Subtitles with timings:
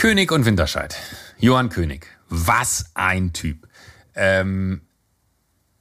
[0.00, 0.96] König und Winterscheid.
[1.40, 2.06] Johann König.
[2.30, 3.68] Was ein Typ.
[4.14, 4.80] Ähm,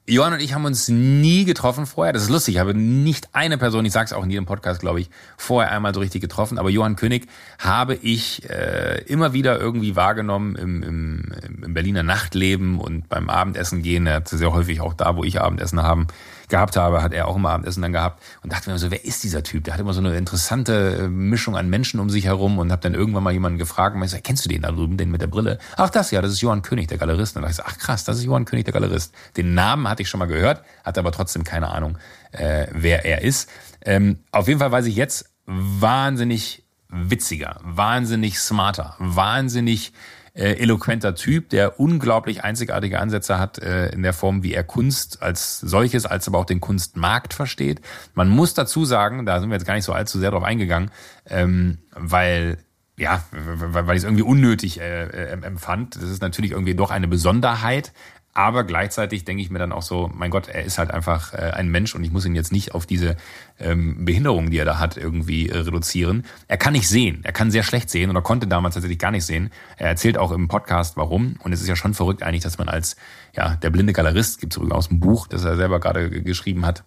[0.08, 2.12] Johann und ich haben uns nie getroffen vorher.
[2.12, 2.56] Das ist lustig.
[2.56, 5.72] Ich habe nicht eine Person, ich sage es auch in jedem Podcast, glaube ich, vorher
[5.72, 6.58] einmal so richtig getroffen.
[6.58, 7.28] Aber Johann König
[7.60, 13.84] habe ich äh, immer wieder irgendwie wahrgenommen im, im, im Berliner Nachtleben und beim Abendessen
[13.84, 14.06] gehen.
[14.06, 16.08] Er hat sehr häufig auch da, wo ich Abendessen haben,
[16.50, 19.24] gehabt habe, hat er auch immer Abendessen dann gehabt und dachte mir so, wer ist
[19.24, 19.64] dieser Typ?
[19.64, 22.82] Der hat immer so eine interessante äh, Mischung an Menschen um sich herum und habe
[22.82, 25.22] dann irgendwann mal jemanden gefragt und ich so, kennst du den da drüben, den mit
[25.22, 25.60] der Brille?
[25.78, 27.36] Ach das, ja, das ist Johann König, der Galerist.
[27.36, 29.14] Und dann dachte ich so, ach krass, das ist Johann König, der Galerist.
[29.38, 31.98] Den Namen hatte ich schon mal gehört, hatte aber trotzdem keine Ahnung,
[32.32, 33.50] äh, wer er ist.
[33.82, 39.94] Ähm, auf jeden Fall weiß ich jetzt wahnsinnig witziger, wahnsinnig smarter, wahnsinnig
[40.40, 45.22] äh, eloquenter Typ, der unglaublich einzigartige Ansätze hat äh, in der Form, wie er Kunst
[45.22, 47.82] als solches, als aber auch den Kunstmarkt versteht.
[48.14, 50.92] Man muss dazu sagen, da sind wir jetzt gar nicht so allzu sehr drauf eingegangen,
[51.26, 52.58] ähm, weil
[52.98, 55.96] ja, weil, ich es irgendwie unnötig äh, äh, empfand.
[55.96, 57.94] Das ist natürlich irgendwie doch eine Besonderheit,
[58.34, 61.52] aber gleichzeitig denke ich mir dann auch so, mein Gott, er ist halt einfach äh,
[61.52, 63.18] ein Mensch und ich muss ihn jetzt nicht auf diese
[63.60, 66.26] ähm, Behinderung, die er da hat, irgendwie äh, reduzieren.
[66.48, 69.26] Er kann nicht sehen, er kann sehr schlecht sehen oder konnte damals tatsächlich gar nicht
[69.26, 69.50] sehen.
[69.78, 71.36] Er erzählt auch im Podcast, warum.
[71.44, 72.96] Und es ist ja schon verrückt eigentlich, dass man als
[73.36, 76.66] ja der blinde Galerist, gibt es übrigens aus dem Buch, das er selber gerade geschrieben
[76.66, 76.84] hat,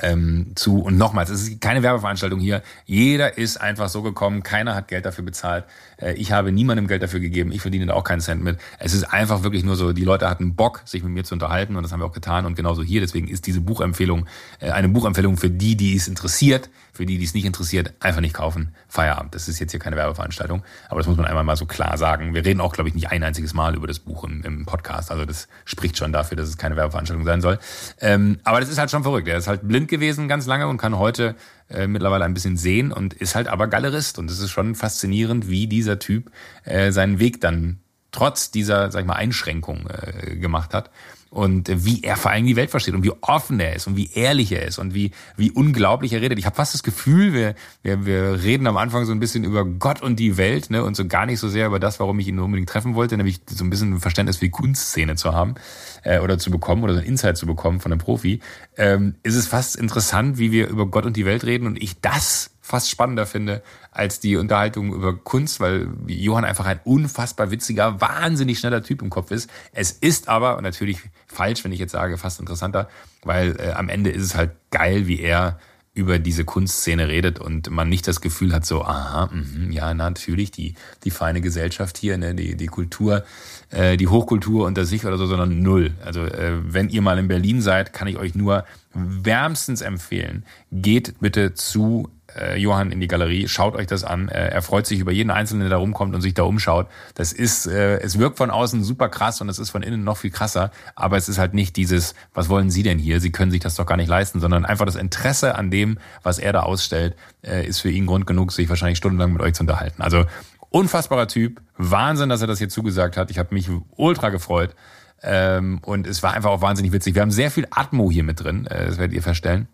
[0.00, 0.80] ähm, zu.
[0.80, 2.62] Und nochmals, es ist keine Werbeveranstaltung hier.
[2.86, 5.64] Jeder ist einfach so gekommen, keiner hat Geld dafür bezahlt.
[6.00, 8.58] Äh, ich habe niemandem Geld dafür gegeben, ich verdiene da auch keinen Cent mit.
[8.78, 11.76] Es ist einfach wirklich nur so, die Leute hatten Bock, sich mit mir zu unterhalten
[11.76, 13.00] und das haben wir auch getan und genauso hier.
[13.00, 14.26] Deswegen ist diese Buchempfehlung
[14.60, 16.70] äh, eine Buchempfehlung für die, die es interessiert.
[16.98, 18.74] Für die, die es nicht interessiert, einfach nicht kaufen.
[18.88, 19.32] Feierabend.
[19.32, 22.34] Das ist jetzt hier keine Werbeveranstaltung, aber das muss man einmal mal so klar sagen.
[22.34, 25.12] Wir reden auch, glaube ich, nicht ein einziges Mal über das Buch im, im Podcast.
[25.12, 27.60] Also das spricht schon dafür, dass es keine Werbeveranstaltung sein soll.
[28.00, 29.28] Ähm, aber das ist halt schon verrückt.
[29.28, 31.36] Er ist halt blind gewesen ganz lange und kann heute
[31.70, 34.18] äh, mittlerweile ein bisschen sehen und ist halt aber Galerist.
[34.18, 36.32] Und es ist schon faszinierend, wie dieser Typ
[36.64, 37.78] äh, seinen Weg dann
[38.10, 40.90] trotz dieser, sag ich mal, Einschränkung äh, gemacht hat
[41.30, 44.10] und wie er vor allem die Welt versteht und wie offen er ist und wie
[44.14, 46.38] ehrlich er ist und wie, wie unglaublich er redet.
[46.38, 49.64] Ich habe fast das Gefühl, wir, wir, wir reden am Anfang so ein bisschen über
[49.64, 52.28] Gott und die Welt ne, und so gar nicht so sehr über das, warum ich
[52.28, 55.54] ihn unbedingt treffen wollte, nämlich so ein bisschen ein Verständnis für die Kunstszene zu haben
[56.02, 58.40] äh, oder zu bekommen oder so ein Insight zu bekommen von einem Profi.
[58.76, 62.00] Ähm, ist es fast interessant, wie wir über Gott und die Welt reden und ich
[62.00, 63.62] das fast spannender finde
[63.98, 69.10] als die Unterhaltung über Kunst, weil Johann einfach ein unfassbar witziger, wahnsinnig schneller Typ im
[69.10, 69.50] Kopf ist.
[69.72, 72.88] Es ist aber, natürlich falsch, wenn ich jetzt sage, fast interessanter,
[73.24, 75.58] weil äh, am Ende ist es halt geil, wie er
[75.98, 80.52] über diese Kunstszene redet und man nicht das Gefühl hat, so, aha, mh, ja, natürlich,
[80.52, 83.24] die, die feine Gesellschaft hier, ne, die, die Kultur,
[83.70, 85.90] äh, die Hochkultur unter sich oder so, sondern null.
[86.04, 91.18] Also äh, wenn ihr mal in Berlin seid, kann ich euch nur wärmstens empfehlen, geht
[91.18, 94.28] bitte zu äh, Johann in die Galerie, schaut euch das an.
[94.28, 96.88] Äh, er freut sich über jeden Einzelnen, der da rumkommt und sich da umschaut.
[97.14, 100.18] Das ist, äh, es wirkt von außen super krass und es ist von innen noch
[100.18, 103.20] viel krasser, aber es ist halt nicht dieses, was wollen Sie denn hier?
[103.20, 106.38] Sie können sich das doch gar nicht leisten, sondern einfach das Interesse an dem, was
[106.38, 109.62] er da ausstellt, äh, ist für ihn Grund genug, sich wahrscheinlich stundenlang mit euch zu
[109.62, 110.02] unterhalten.
[110.02, 110.24] Also
[110.70, 113.30] unfassbarer Typ, Wahnsinn, dass er das hier zugesagt hat.
[113.30, 114.74] Ich habe mich ultra gefreut.
[115.20, 117.14] Ähm, und es war einfach auch wahnsinnig witzig.
[117.16, 119.66] Wir haben sehr viel Atmo hier mit drin, äh, das werdet ihr feststellen.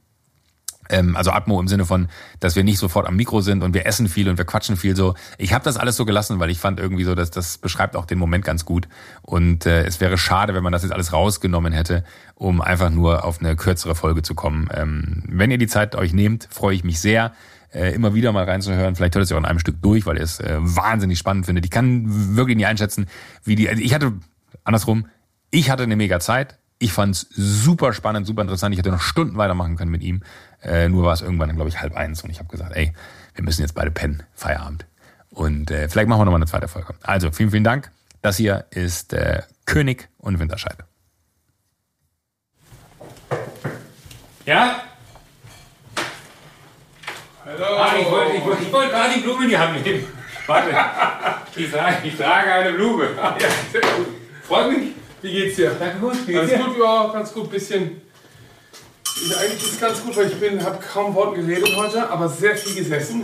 [0.89, 2.09] Ähm, also Atmo im Sinne von,
[2.41, 4.97] dass wir nicht sofort am Mikro sind und wir essen viel und wir quatschen viel
[4.97, 5.15] so.
[5.39, 8.07] Ich habe das alles so gelassen, weil ich fand irgendwie so, dass das beschreibt auch
[8.07, 8.89] den Moment ganz gut.
[9.23, 13.25] Und äh, es wäre schade, wenn man das jetzt alles rausgenommen hätte, um einfach nur
[13.25, 14.69] auf eine kürzere Folge zu kommen.
[14.73, 17.33] Ähm, wenn ihr die Zeit euch nehmt, freue ich mich sehr
[17.75, 18.95] äh, immer wieder mal reinzuhören.
[18.95, 21.47] Vielleicht hört es ja auch in einem Stück durch, weil ihr es äh, wahnsinnig spannend
[21.47, 21.65] findet.
[21.65, 23.07] Ich kann wirklich nicht einschätzen,
[23.43, 23.69] wie die.
[23.69, 24.13] Also ich hatte
[24.63, 25.07] andersrum,
[25.51, 26.59] ich hatte eine mega Zeit.
[26.79, 28.75] Ich fand's super spannend, super interessant.
[28.75, 30.23] Ich hätte noch Stunden weitermachen können mit ihm.
[30.63, 32.93] Äh, nur war es irgendwann, glaube ich, halb eins und ich habe gesagt, ey,
[33.35, 34.87] wir müssen jetzt beide pennen, Feierabend.
[35.31, 36.95] Und äh, vielleicht machen wir nochmal eine zweite Folge.
[37.03, 37.91] Also, vielen, vielen Dank.
[38.23, 40.77] Das hier ist äh, König und Winterscheid.
[44.47, 44.83] Ja?
[47.45, 47.65] Hallo.
[47.79, 50.07] Ah, ich wollte ich wollt, ich wollt gerade die Blume in die Hand nehmen.
[50.47, 50.71] Warte,
[51.57, 53.11] ich trage, ich trage eine Blume.
[53.17, 53.37] Ja.
[54.43, 54.93] Freut mich.
[55.25, 55.71] Wie geht's dir?
[55.81, 56.15] Danke gut.
[56.27, 56.69] Wie Ganz geht's dir?
[56.69, 57.51] gut, ja, ganz gut.
[57.51, 58.03] Bisschen.
[59.17, 62.29] Ich, eigentlich ist es ganz gut, weil ich bin, habe kaum Worten geredet heute, aber
[62.29, 63.23] sehr viel gesessen.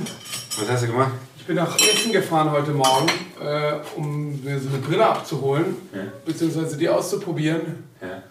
[0.59, 1.11] Was hast du gemacht?
[1.37, 3.07] Ich bin nach Essen gefahren heute Morgen,
[3.45, 6.05] äh, um mir so eine Brille abzuholen, Ja.
[6.25, 8.23] beziehungsweise die auszuprobieren Ja.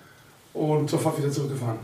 [0.60, 1.78] und sofort wieder zurückgefahren.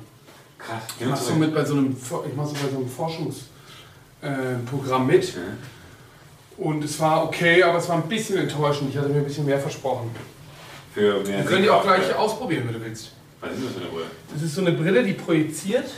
[0.57, 0.81] Krass.
[0.99, 5.13] Ich mache so mit bei so einem, ich mach so bei so einem Forschungsprogramm äh,
[5.13, 5.35] mit.
[5.35, 5.41] Ja.
[6.57, 8.89] Und es war okay, aber es war ein bisschen enttäuschend.
[8.89, 10.09] Ich hatte mir ein bisschen mehr versprochen.
[10.95, 13.11] Für mehr Wir können die auch gleich ausprobieren, wenn du willst.
[13.41, 14.05] Was ist das für eine Brille?
[14.33, 15.91] Das ist so eine Brille, die projiziert,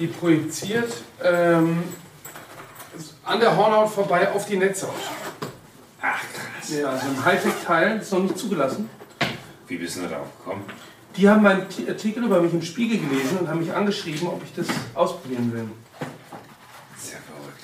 [0.00, 0.92] die projiziert
[1.22, 1.84] ähm,
[3.24, 4.90] an der Hornhaut vorbei auf die Netzhaut.
[6.02, 6.14] Ah,
[6.68, 8.90] Ja, also ein Hightech-Teil, ist noch nicht zugelassen.
[9.68, 10.64] Wie bist du da drauf gekommen?
[11.16, 14.54] Die haben meinen Artikel über mich im Spiegel gelesen und haben mich angeschrieben, ob ich
[14.56, 15.68] das ausprobieren will.
[16.96, 17.62] Sehr verrückt.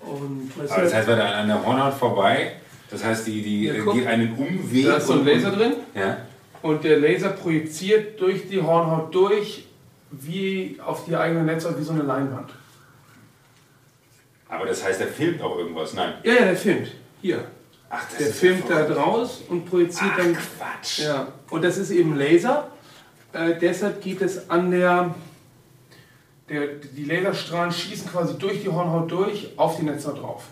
[0.00, 2.56] Und weißt Aber du, das heißt, wenn er an der Hornhaut vorbei,
[2.90, 4.86] das heißt, die, die äh, geht einen Umweg.
[4.86, 6.18] da ist so ein Laser drin Ja.
[6.62, 9.66] und der Laser projiziert durch die Hornhaut durch,
[10.10, 12.50] wie auf die eigene Netzhaut, wie so eine Leinwand.
[14.48, 15.94] Aber das heißt, er filmt auch irgendwas.
[15.94, 16.14] Nein.
[16.22, 16.88] Ja, ja, der filmt.
[17.20, 17.44] Hier.
[17.90, 20.34] Ach, das Der ist filmt da draus und projiziert Ach, dann.
[20.34, 21.00] Quatsch.
[21.00, 21.28] Ja.
[21.50, 22.68] Und das ist eben Laser.
[23.32, 25.14] Äh, deshalb geht es an der,
[26.48, 26.66] der.
[26.96, 30.44] Die Laserstrahlen schießen quasi durch die Hornhaut durch auf die Netzhaut drauf.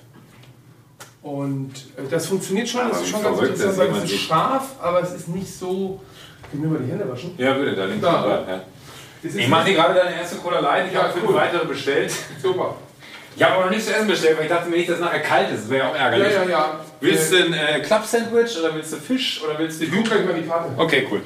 [1.22, 5.02] Und äh, das funktioniert schon, das ist schon ganz interessant, weil es ist scharf, aber
[5.02, 6.00] es ist nicht so.
[6.52, 7.34] Ich will mir mal die Hände waschen.
[7.38, 8.02] Ja, bitte, da links.
[8.02, 8.22] Da.
[8.22, 8.60] dran, ja.
[9.22, 10.86] Das Ich mache dir gerade deine erste Cola Light.
[10.88, 11.34] Ich Ja, habe fünf cool.
[11.34, 12.12] weitere bestellt.
[12.42, 12.74] super.
[13.36, 15.00] Ich habe aber noch nichts zu essen bestellt, weil ich dachte mir nicht, dass es
[15.02, 15.62] nachher kalt ist.
[15.62, 16.32] Das wäre ja auch Ja, ärgerlich.
[16.34, 16.80] ja, ja.
[17.00, 20.04] Willst äh, du ein äh, Club-Sandwich oder willst du Fisch oder willst du ich guck
[20.04, 20.70] gleich mal die Karte.
[20.76, 21.22] Okay, cool.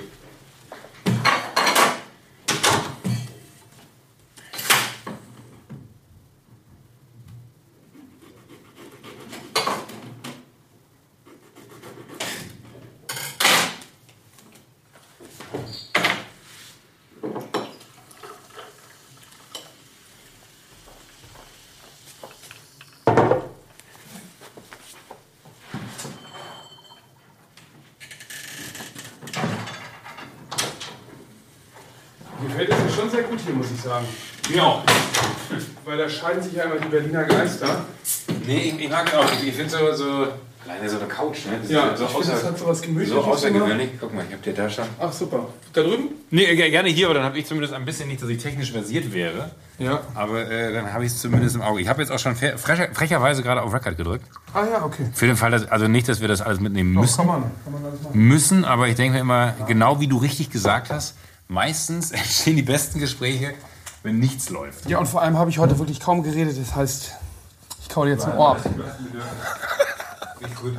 [32.40, 34.06] Mir gefällt es ja schon sehr gut hier, muss ich sagen.
[34.54, 34.82] Ja.
[35.84, 37.84] Weil da scheiden sich ja immer die Berliner Geister.
[38.46, 39.32] Nee, ich, ich mag es auch.
[39.40, 40.26] Ich, ich finde so, so.
[40.68, 41.58] Alleine so eine Couch, ne?
[41.62, 43.14] Das Ja, ist so, ich finde, das außer, hat so was Gemütliches.
[43.14, 43.90] so außergewöhnlich.
[44.00, 44.84] Guck mal, ich hab dir da schon.
[44.98, 45.46] Ach, super.
[45.72, 46.08] Da drüben?
[46.30, 48.72] Nee, ge- gerne hier, aber dann habe ich zumindest ein bisschen nicht, dass ich technisch
[48.72, 49.52] versiert wäre.
[49.78, 50.00] Ja.
[50.16, 51.80] Aber äh, dann habe ich es zumindest im Auge.
[51.80, 54.24] Ich habe jetzt auch schon fre- frecher, frecherweise gerade auf Record gedrückt.
[54.54, 55.06] Ah ja, okay.
[55.14, 57.16] Für den Fall, dass, also nicht, dass wir das alles mitnehmen Doch, müssen.
[57.18, 57.42] kann man.
[57.62, 58.18] Kann man alles machen.
[58.18, 61.14] Müssen, aber ich denke mir immer, genau wie du richtig gesagt hast,
[61.46, 63.54] meistens entstehen die besten Gespräche,
[64.06, 64.88] wenn nichts läuft.
[64.88, 66.56] Ja, und vor allem habe ich heute wirklich kaum geredet.
[66.58, 67.12] Das heißt,
[67.82, 68.64] ich kaue dir jetzt ein Ohr ab.
[70.40, 70.72] Richtig gut.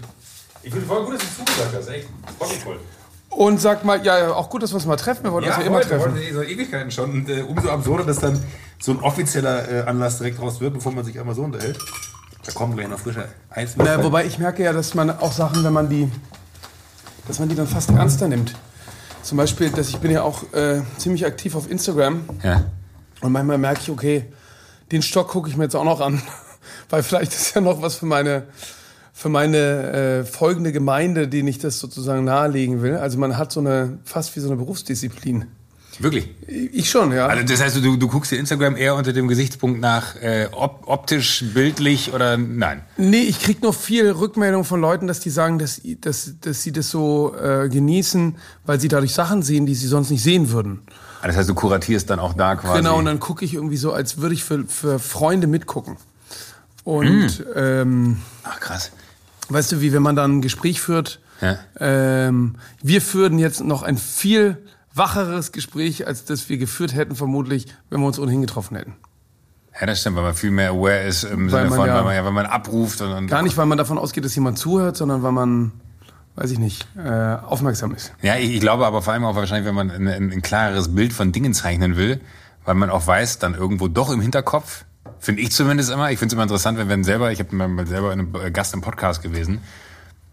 [0.64, 1.88] Ich finde voll gut, dass du zugesagt hast.
[1.90, 2.08] Echt,
[2.64, 2.80] voll.
[3.30, 5.26] Und sag mal, ja, auch gut, dass wir uns mal treffen.
[5.26, 6.14] Wir wollten uns ja immer voll, wir treffen.
[6.14, 7.12] wollten eh so Ewigkeiten schon.
[7.12, 8.42] Und äh, umso absurder, dass dann
[8.80, 11.78] so ein offizieller äh, Anlass direkt draus wird, bevor man sich einmal so unterhält.
[12.46, 13.74] Da kommen gleich noch frische Eis.
[13.76, 16.10] Na, wobei ich merke ja, dass man auch Sachen, wenn man die,
[17.28, 18.56] dass man die dann fast ernster nimmt.
[19.22, 22.64] Zum Beispiel, dass ich bin ja auch äh, ziemlich aktiv auf Instagram Ja.
[23.22, 24.26] Und manchmal merke ich, okay,
[24.92, 26.22] den Stock gucke ich mir jetzt auch noch an,
[26.90, 28.48] weil vielleicht ist ja noch was für meine
[29.14, 32.98] für meine äh, folgende Gemeinde, denen ich das sozusagen nahelegen will.
[32.98, 35.46] Also man hat so eine fast wie so eine Berufsdisziplin.
[36.00, 36.30] Wirklich.
[36.48, 37.26] Ich schon, ja.
[37.26, 40.84] Also das heißt, du, du guckst dir Instagram eher unter dem Gesichtspunkt nach äh, op
[40.86, 42.84] optisch, bildlich oder nein?
[42.98, 46.72] Nee, ich krieg nur viel Rückmeldung von Leuten, dass die sagen, dass, dass, dass sie
[46.72, 48.36] das so äh, genießen,
[48.68, 50.82] weil sie dadurch Sachen sehen, die sie sonst nicht sehen würden.
[51.22, 52.78] Ah, Das heißt, du kuratierst dann auch da quasi.
[52.78, 55.98] Genau, und dann gucke ich irgendwie so, als würde ich für, für Freunde mitgucken.
[56.84, 58.92] Und ähm, Ach krass.
[59.50, 61.58] weißt du, wie wenn man dann ein Gespräch führt, Ja.
[61.80, 64.58] ähm, wir führen jetzt noch ein viel
[64.94, 68.96] wacheres Gespräch, als das wir geführt hätten, vermutlich, wenn wir uns ohnehin getroffen hätten.
[69.80, 71.96] Ja, das stimmt, weil man viel mehr aware ist im Weil Sinne man von, ja-
[71.96, 74.34] weil man ja, wenn man abruft und, und Gar nicht, weil man davon ausgeht, dass
[74.34, 75.72] jemand zuhört, sondern weil man,
[76.38, 78.14] weiß ich nicht, äh, aufmerksam ist.
[78.22, 80.94] Ja, ich, ich glaube aber vor allem auch wahrscheinlich, wenn man ein, ein, ein klareres
[80.94, 82.22] Bild von Dingen zeichnen will,
[82.64, 84.86] weil man auch weiß, dann irgendwo doch im Hinterkopf,
[85.20, 87.88] finde ich zumindest immer, ich finde es immer interessant, wenn wir selber, ich habe mal
[87.88, 89.62] selber einen äh, Gast im Podcast gewesen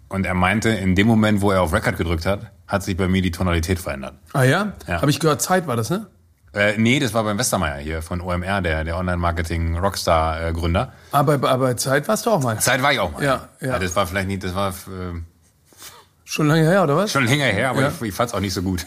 [0.08, 3.08] und er meinte, in dem Moment, wo er auf Record gedrückt hat, hat sich bei
[3.08, 4.14] mir die Tonalität verändert.
[4.34, 4.74] Ah ja?
[4.86, 5.00] Ja.
[5.00, 6.06] Habe ich gehört, Zeit war das, ne?
[6.52, 10.92] Äh, nee, das war beim Westermeier hier von OMR, der, der Online-Marketing-Rockstar-Gründer.
[11.12, 12.58] Aber bei, bei Zeit warst du auch mal.
[12.60, 13.24] Zeit war ich auch mal.
[13.24, 13.78] Ja, ja.
[13.78, 15.20] Das war vielleicht nicht, das war äh,
[16.34, 17.12] Schon lange her, oder was?
[17.12, 17.88] schon länger her, aber Ja.
[17.88, 18.86] ich, ich fand es auch nicht so gut.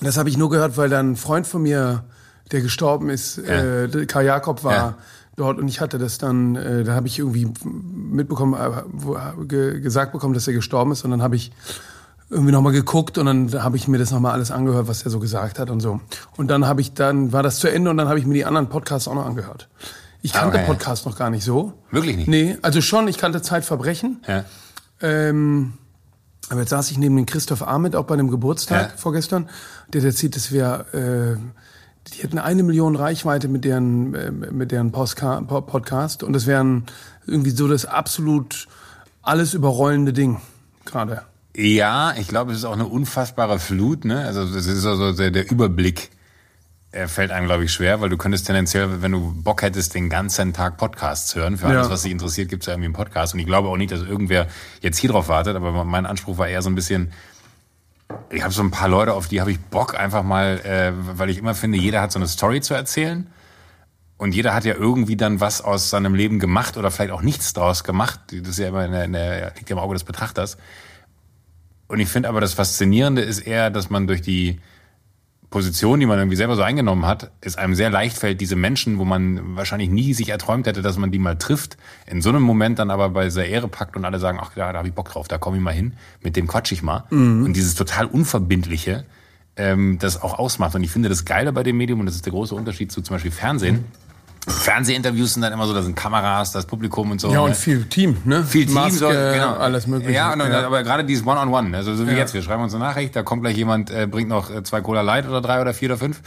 [0.00, 2.04] Das habe ich nur gehört, weil dann ein Freund von mir,
[2.52, 4.94] der gestorben ist, äh, der Karl Jakob war Ja.
[5.34, 10.12] dort und ich hatte das dann, äh, da habe ich irgendwie mitbekommen, äh, ge, gesagt
[10.12, 11.50] bekommen, dass er gestorben ist und dann habe ich
[12.30, 15.18] irgendwie nochmal geguckt und dann habe ich mir das nochmal alles angehört, was er so
[15.18, 16.00] gesagt hat und so.
[16.36, 18.44] Und dann habe ich dann, war das zu Ende und dann habe ich mir die
[18.44, 19.68] anderen Podcasts auch noch angehört.
[20.22, 20.66] Ich kannte Okay.
[20.66, 21.72] Podcasts noch gar nicht so.
[21.90, 22.28] Wirklich nicht?
[22.28, 24.22] Nee, also schon, ich kannte Zeitverbrechen.
[24.28, 24.44] Ja.
[25.02, 25.74] Ähm,
[26.50, 28.96] aber jetzt saß ich neben dem Christoph Ahmed auch bei einem Geburtstag Ja.
[28.96, 29.48] vorgestern.
[29.92, 31.36] Der erzählt, dass wir, äh,
[32.12, 36.46] die hätten eine Million Reichweite mit deren, äh, mit deren Postka Po- Podcast und das
[36.46, 36.84] wären
[37.26, 38.68] irgendwie so das absolut
[39.22, 40.40] alles überrollende Ding
[40.84, 41.22] gerade.
[41.56, 44.24] Ja, ich glaube, es ist auch eine unfassbare Flut, ne?
[44.26, 46.10] Also das ist also der, der Überblick
[46.94, 50.08] äh, fällt einem, glaube ich, schwer, weil du könntest tendenziell, wenn du Bock hättest, den
[50.08, 51.56] ganzen Tag Podcasts hören.
[51.58, 51.92] Für alles, Ja.
[51.92, 53.34] was dich interessiert, gibt es ja irgendwie einen Podcast.
[53.34, 54.46] Und ich glaube auch nicht, dass irgendwer
[54.80, 57.12] jetzt hier drauf wartet, aber mein Anspruch war eher so ein bisschen,
[58.30, 61.30] ich habe so ein paar Leute, auf die habe ich Bock, einfach mal, äh, weil
[61.30, 63.26] ich immer finde, jeder hat so eine Story zu erzählen.
[64.16, 67.52] Und jeder hat ja irgendwie dann was aus seinem Leben gemacht oder vielleicht auch nichts
[67.52, 68.20] draus gemacht.
[68.30, 70.56] Das ist ja immer in der, in der, liegt ja im Auge des Betrachters.
[71.88, 74.60] Und ich finde aber das Faszinierende ist eher, dass man durch die
[75.54, 78.98] Position, die man irgendwie selber so eingenommen hat, es einem sehr leicht fällt, diese Menschen,
[78.98, 81.76] wo man wahrscheinlich nie sich erträumt hätte, dass man die mal trifft,
[82.08, 84.72] in so einem Moment dann aber bei dieser Ehre packt und alle sagen, ach ja,
[84.72, 85.92] da habe ich Bock drauf, da komme ich mal hin,
[86.24, 87.04] mit dem quatsch ich mal.
[87.44, 89.04] Und dieses total Unverbindliche,
[89.54, 90.74] ähm, das auch ausmacht.
[90.74, 93.00] Und ich finde das Geile bei dem Medium, und das ist der große Unterschied zu
[93.00, 93.84] zum Beispiel Fernsehen,
[94.46, 97.28] Fernsehinterviews sind dann immer so, da sind Kameras, das Publikum und so.
[97.28, 97.42] Ja, ne?
[97.42, 98.44] und viel Team, ne?
[98.44, 99.54] viel Team, Maske, so, genau.
[99.54, 100.12] alles mögliche.
[100.12, 100.66] Ja, und, ja.
[100.66, 102.18] aber gerade dieses One-on-One, also so wie Ja.
[102.18, 104.82] jetzt, wir schreiben uns eine Nachricht, da kommt gleich jemand, äh, bringt noch äh, zwei
[104.82, 106.20] Cola Light oder drei oder vier oder fünf.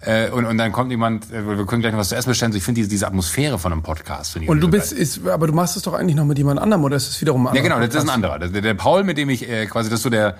[0.00, 2.52] Äh, und, und dann kommt jemand, äh, wir können gleich noch was zu essen bestellen.
[2.52, 4.36] So, ich finde diese, diese Atmosphäre von einem Podcast.
[4.36, 6.84] ich Und du bist, ist, aber du machst es doch eigentlich noch mit jemand anderem,
[6.84, 8.38] oder ist es wiederum ein Ja, anderer genau, das ist ein anderer.
[8.38, 10.36] Der, der Paul, mit dem ich äh, quasi, das ist so der,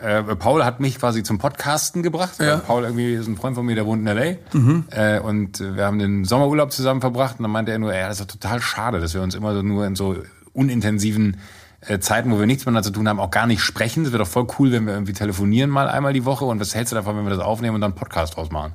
[0.00, 2.34] äh, Paul hat mich quasi zum Podcasten gebracht.
[2.40, 2.56] Ja.
[2.56, 2.60] Mhm.
[2.62, 5.16] Paul irgendwie ist ein Freund von mir, der wohnt in L.A.
[5.16, 8.20] Äh, und wir haben den Sommerurlaub zusammen verbracht und dann meinte er nur, ey, das
[8.20, 10.16] ist doch total schade, dass wir uns immer so nur in so
[10.52, 11.36] unintensiven
[11.80, 14.04] äh, Zeiten, wo wir nichts miteinander zu tun haben, auch gar nicht sprechen.
[14.04, 16.74] Es wäre doch voll cool, wenn wir irgendwie telefonieren mal einmal die Woche und was
[16.74, 18.72] hältst du davon, wenn wir das aufnehmen und dann einen Podcast draus machen?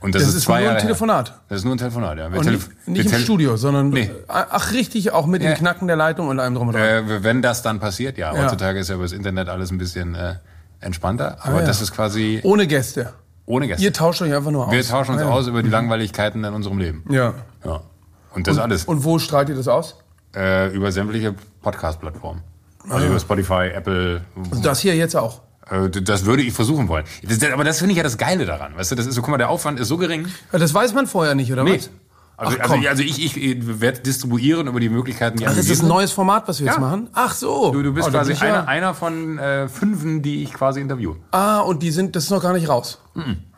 [0.00, 0.82] Und das, Das ist ist nur ein Jahre her.
[0.82, 1.40] Telefonat.
[1.48, 2.32] Das ist nur ein Telefonat, ja.
[2.32, 4.10] Wir Und telef- nicht, nicht im Studio, sondern Nee.
[4.26, 5.52] ach richtig, auch mit Ja.
[5.52, 6.82] dem Knacken der Leitung und allem drum und dran.
[6.82, 8.34] Äh, wenn das dann passiert, ja.
[8.34, 8.42] Ja.
[8.42, 10.34] Heutzutage ist ja über das Internet alles ein bisschen äh,
[10.82, 11.38] entspannter.
[11.42, 11.66] Aber Ah, ja.
[11.66, 13.12] das ist quasi Ohne Gäste.
[13.46, 13.82] ohne Gäste.
[13.84, 14.72] Ihr tauscht euch einfach nur aus.
[14.72, 15.30] Wir tauschen uns Ah, ja.
[15.30, 17.04] aus über die Langweiligkeiten in unserem Leben.
[17.10, 17.34] Ja.
[17.64, 17.80] Ja.
[18.34, 18.84] Und das alles.
[18.84, 19.96] Und wo strahlt ihr das aus?
[20.34, 22.42] äh, über sämtliche Podcast-Plattformen.
[22.88, 24.22] Ah, Also über Spotify, Apple.
[24.50, 25.42] Also das hier jetzt auch.
[25.70, 27.04] Äh, das würde ich versuchen wollen.
[27.22, 28.76] Das, aber das finde ich ja das Geile daran.
[28.76, 30.26] Weißt du, das ist so, guck mal, der Aufwand ist so gering.
[30.52, 31.90] Ja, das weiß man vorher nicht, oder was?
[32.44, 32.76] Also, Ach, komm.
[32.78, 36.10] also, also ich, ich werde distribuieren über die Möglichkeiten, die Ach, ist das ein neues
[36.12, 36.80] Format, was wir jetzt Ja.
[36.80, 37.08] machen?
[37.12, 37.70] Ach so.
[37.72, 41.16] Du, du bist Oh, quasi ja- einer, einer von äh, fünfen, die ich quasi interviewe.
[41.30, 42.98] Ah, und die sind, das ist noch gar nicht raus.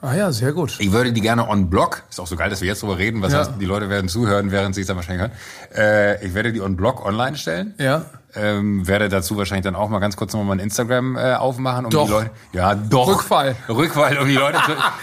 [0.02, 0.74] Ah ja, sehr gut.
[0.80, 3.22] Ich würde die gerne on Block, ist auch so geil, dass wir jetzt drüber reden,
[3.22, 3.38] was Ja.
[3.38, 5.32] heißt, die Leute werden zuhören, während sie es dann wahrscheinlich hören.
[5.76, 7.72] Äh, ich werde die on Block online stellen.
[7.78, 8.04] Ja.
[8.36, 11.90] Ähm, werde dazu wahrscheinlich dann auch mal ganz kurz nochmal mein Instagram äh, aufmachen, um
[11.92, 12.06] Doch.
[12.06, 12.30] die Leute.
[12.52, 13.06] Ja, doch.
[13.06, 13.54] Rückfall.
[13.68, 14.58] Rückfall, um die Leute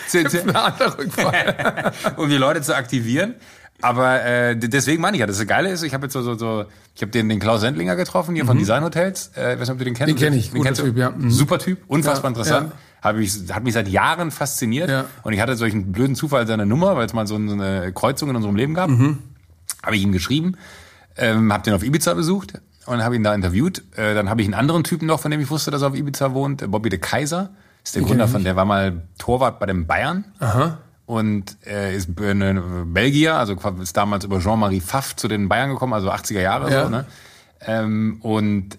[0.09, 0.43] zu, zu, zu,
[2.17, 3.35] um die Leute zu aktivieren.
[3.81, 6.65] Aber äh, deswegen meine ich ja, das Geile ist, ich habe jetzt so, so, so
[6.95, 9.31] ich habe den, den Klaus Sendlinger getroffen hier von Design Hotels.
[9.35, 10.13] Äh, ich weiß nicht, ob du den kennst.
[10.13, 10.17] Mhm.
[10.17, 10.51] Den kenn ich.
[10.51, 10.85] Guter kennst du?
[10.85, 11.09] Typ, ja.
[11.11, 11.31] Mhm.
[11.31, 12.71] Super Typ, unfassbar Ja, interessant.
[13.01, 14.89] Hab ich, hat mich seit Jahren fasziniert.
[14.89, 15.05] Ja.
[15.23, 18.35] Und ich hatte solchen blöden Zufall seine Nummer, weil es mal so eine Kreuzung in
[18.35, 18.89] unserem Leben gab.
[18.89, 19.17] Mhm.
[19.83, 20.57] Habe ich ihm geschrieben,
[21.17, 23.83] ähm, habe den auf Ibiza besucht und habe ihn da interviewt.
[23.95, 25.95] Äh, dann habe ich einen anderen Typen noch, von dem ich wusste, dass er auf
[25.95, 27.49] Ibiza wohnt, Bobby de Kaiser.
[27.83, 30.25] Ist der Gründer von, der war mal Torwart bei den Bayern.
[30.37, 30.77] Aha.
[31.05, 36.09] Und äh, ist Belgier, also ist damals über Jean-Marie Pfaff zu den Bayern gekommen, also
[36.09, 36.83] 80er Jahre Ja.
[36.83, 37.05] so, ne?
[37.65, 38.77] Ähm, und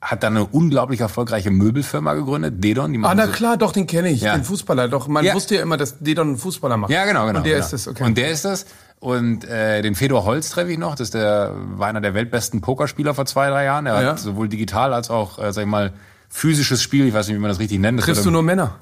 [0.00, 2.92] hat dann eine unglaublich erfolgreiche Möbelfirma gegründet, Dedon.
[2.92, 4.34] Die Ah, machen na so- klar, doch, den kenne ich, Ja.
[4.34, 4.88] den Fußballer.
[4.88, 5.34] Doch, man Ja.
[5.34, 6.90] wusste ja immer, dass Dedon einen Fußballer macht.
[6.90, 7.38] Ja, genau, genau.
[7.40, 7.66] Und der genau.
[7.66, 8.04] ist es, okay.
[8.04, 8.64] Und der ist das.
[8.98, 10.92] Und äh, den Fedor Holz treffe ich noch.
[10.94, 13.84] Das ist der, war einer der weltbesten Pokerspieler vor zwei, drei Jahren.
[13.86, 14.08] Er Ja.
[14.12, 15.92] hat sowohl digital als auch, äh, sag ich mal,
[16.30, 17.98] physisches Spiel, ich weiß nicht, wie man das richtig nennt.
[17.98, 18.76] Das Triffst du nur Männer?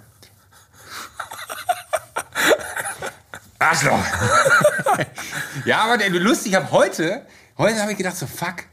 [3.58, 4.04] Arschloch.
[5.64, 8.64] ja, aber der, lustig, ich habe heute, heute habe ich gedacht so, fuck,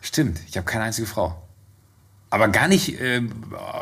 [0.00, 1.42] stimmt, ich habe keine einzige Frau.
[2.28, 3.22] Aber gar nicht äh,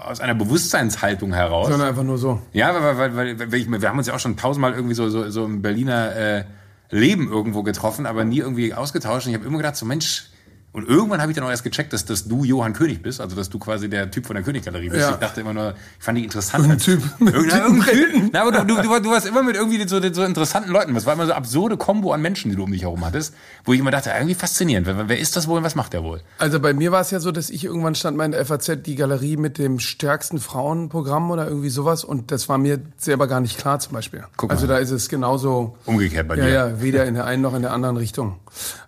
[0.07, 1.69] aus einer Bewusstseinshaltung heraus.
[1.69, 2.43] Sondern einfach nur so.
[2.53, 5.09] Ja, weil, weil, weil, weil ich, wir haben uns ja auch schon tausendmal irgendwie so,
[5.09, 6.45] so, so im Berliner äh,
[6.91, 9.27] Leben irgendwo getroffen, aber nie irgendwie ausgetauscht.
[9.27, 10.29] Und ich habe immer gedacht, so Mensch,
[10.75, 13.37] und irgendwann habe ich dann auch erst gecheckt, dass, dass du Johann König bist, also
[13.37, 15.03] dass du quasi der Typ von der Königgalerie bist.
[15.03, 15.13] Ja.
[15.13, 16.69] Ich dachte immer nur, ich fand die interessant.
[16.69, 18.31] Ein Typ Irgendein, Typ.
[18.33, 20.93] Na, aber du, du, du, warst immer mit irgendwie so, so interessanten Leuten.
[20.93, 23.37] Das war immer so eine absurde Kombo an Menschen, die du um dich herum hattest,
[23.65, 24.89] wo ich immer dachte, irgendwie faszinierend.
[24.89, 26.23] Wer, wer ist das wohl und was macht der wohl?
[26.39, 28.83] Also bei mir war es ja so, dass ich irgendwann stand mal in der FAZ
[28.85, 33.41] die Galerie mit dem stärksten Frauenprogramm oder irgendwie sowas und das war mir selber gar
[33.41, 34.25] nicht klar zum Beispiel.
[34.37, 34.73] Guck also mal.
[34.73, 36.53] da ist es genauso, Umgekehrt bei ja, dir.
[36.53, 38.41] ja, weder in der einen noch in der anderen Richtung.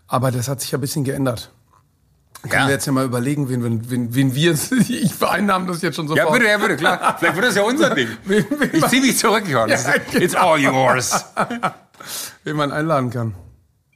[0.08, 1.52] Aber das hat sich ja ein bisschen geändert.
[2.42, 2.66] Können Ja.
[2.68, 4.52] wir jetzt ja mal überlegen, wen, wen, wen, wen wir,
[4.88, 6.26] ich vereinnahmen das jetzt schon sofort.
[6.28, 7.16] Ja, bitte, ja, bitte, klar.
[7.18, 8.08] Vielleicht wird das ja unser Ding.
[8.72, 9.44] Ich man, zieh mich zurück.
[9.68, 11.24] Das Ja, ist- It's all yours.
[12.44, 13.34] wen man einladen kann.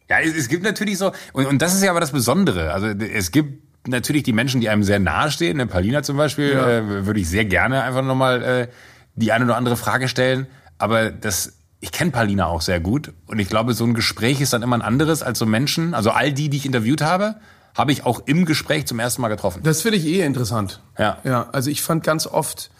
[0.09, 2.73] Ja, es, es gibt natürlich so, und, und das ist ja aber das Besondere.
[2.73, 5.59] Also es gibt natürlich die Menschen, die einem sehr nahe stehen.
[5.59, 6.69] Ne, Palina zum Beispiel Ja.
[6.69, 8.69] äh, würde ich sehr gerne einfach nochmal äh,
[9.15, 10.47] die eine oder andere Frage stellen.
[10.79, 13.13] Aber das, ich kenne Palina auch sehr gut.
[13.27, 15.95] Und ich glaube, so ein Gespräch ist dann immer ein anderes als so Menschen.
[15.95, 17.37] Also all die, die ich interviewt habe,
[17.77, 19.63] habe ich auch im Gespräch zum ersten Mal getroffen.
[19.63, 20.81] Das finde ich eh interessant.
[20.99, 21.19] Ja.
[21.25, 22.71] Ja, also ich fand ganz oft,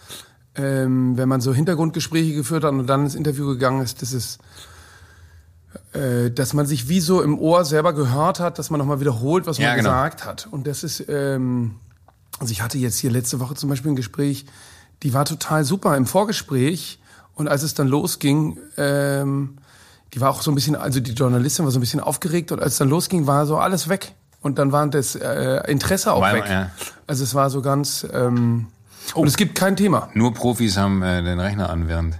[0.55, 4.39] ähm, wenn man so Hintergrundgespräche geführt hat und dann ins Interview gegangen ist, das ist,
[5.93, 9.45] äh, dass man sich wie so im Ohr selber gehört hat, dass man nochmal wiederholt,
[9.47, 9.89] was man Ja, genau.
[9.89, 10.47] gesagt hat.
[10.51, 11.75] Und das ist, ähm,
[12.39, 14.45] also ich hatte jetzt hier letzte Woche zum Beispiel ein Gespräch,
[15.03, 16.99] die war total super im Vorgespräch
[17.33, 19.57] und als es dann losging, ähm,
[20.13, 22.61] die war auch so ein bisschen, also die Journalistin war so ein bisschen aufgeregt und
[22.61, 24.13] als es dann losging, war so alles weg.
[24.41, 26.49] Und dann war das äh, Interesse auch Weil- weg.
[26.49, 26.71] ja.
[27.07, 28.67] Also es war so ganz, ähm,
[29.13, 30.09] und es gibt kein Thema.
[30.13, 32.17] Nur Profis haben äh, den Rechner an, während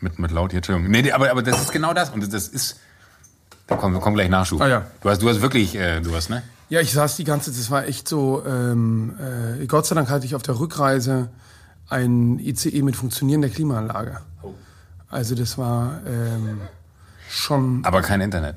[0.00, 0.90] mit, mit laut hier, Entschuldigung.
[0.90, 2.10] Nee, nee, aber, aber das ist genau das.
[2.10, 2.78] Und das ist.
[3.66, 4.60] Da kommen wir kommen gleich Nachschub.
[4.62, 4.86] Ah, ja.
[5.02, 6.42] Du hast, du hast wirklich, äh, du hast, ne?
[6.70, 9.14] Ja, ich saß die ganze Zeit, das war echt so, ähm,
[9.60, 11.28] äh, Gott sei Dank hatte ich auf der Rückreise
[11.88, 14.20] ein ICE mit funktionierender Klimaanlage.
[15.10, 16.60] Also das war ähm,
[17.30, 18.56] schon, Aber kein Internet.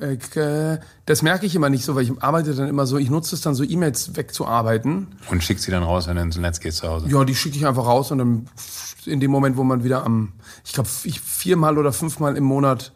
[0.00, 3.34] Äh, das merke ich immer nicht so, weil ich arbeite dann immer so, ich nutze
[3.34, 5.08] es dann so E-Mails wegzuarbeiten.
[5.30, 7.08] Und schickst sie dann raus, wenn du ins Netz gehst zu Hause.
[7.08, 8.46] Ja, die schicke ich einfach raus und dann
[9.06, 10.32] in dem Moment, wo man wieder am,
[10.64, 12.92] ich glaube, viermal oder fünfmal im Monat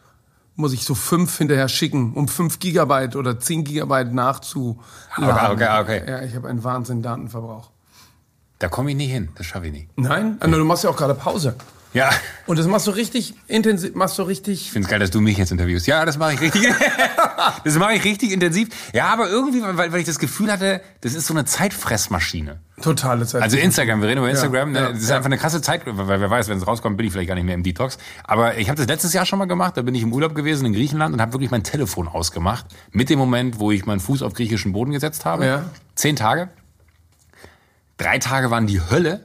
[0.55, 4.81] muss ich so fünf hinterher schicken, um fünf Gigabyte oder zehn Gigabyte nachzuladen.
[5.17, 6.03] Okay, okay, okay.
[6.07, 7.71] Ja, ich habe einen Wahnsinn Datenverbrauch.
[8.59, 9.29] Da komme ich nicht hin.
[9.35, 9.89] Das schaffe ich nicht.
[9.97, 10.37] Nein?
[10.39, 11.55] Also, du machst ja auch gerade Pause.
[11.93, 12.09] Ja.
[12.47, 14.61] Und das machst du richtig intensiv, machst du richtig.
[14.61, 15.87] Ich finde es geil, dass du mich jetzt interviewst.
[15.87, 16.67] Ja, das mache ich richtig.
[17.63, 18.69] das mache ich richtig intensiv.
[18.93, 22.59] Ja, aber irgendwie, weil, weil ich das Gefühl hatte, das ist so eine Zeitfressmaschine.
[22.81, 23.41] Totale Zeit.
[23.41, 24.73] Also Instagram, wir reden über Instagram.
[24.73, 24.93] ja, ne?
[24.93, 25.17] das ist ja.
[25.17, 27.43] einfach eine krasse Zeit, weil wer weiß, wenn es rauskommt, bin ich vielleicht gar nicht
[27.43, 27.97] mehr im Detox.
[28.23, 29.77] Aber ich habe das letztes Jahr schon mal gemacht.
[29.77, 32.65] Da bin ich im Urlaub gewesen in Griechenland und habe wirklich mein Telefon ausgemacht.
[32.91, 35.45] Mit dem Moment, wo ich meinen Fuß auf griechischen Boden gesetzt habe.
[35.45, 35.65] Ja.
[35.95, 36.49] Zehn Tage.
[37.97, 39.21] Drei Tage waren die Hölle.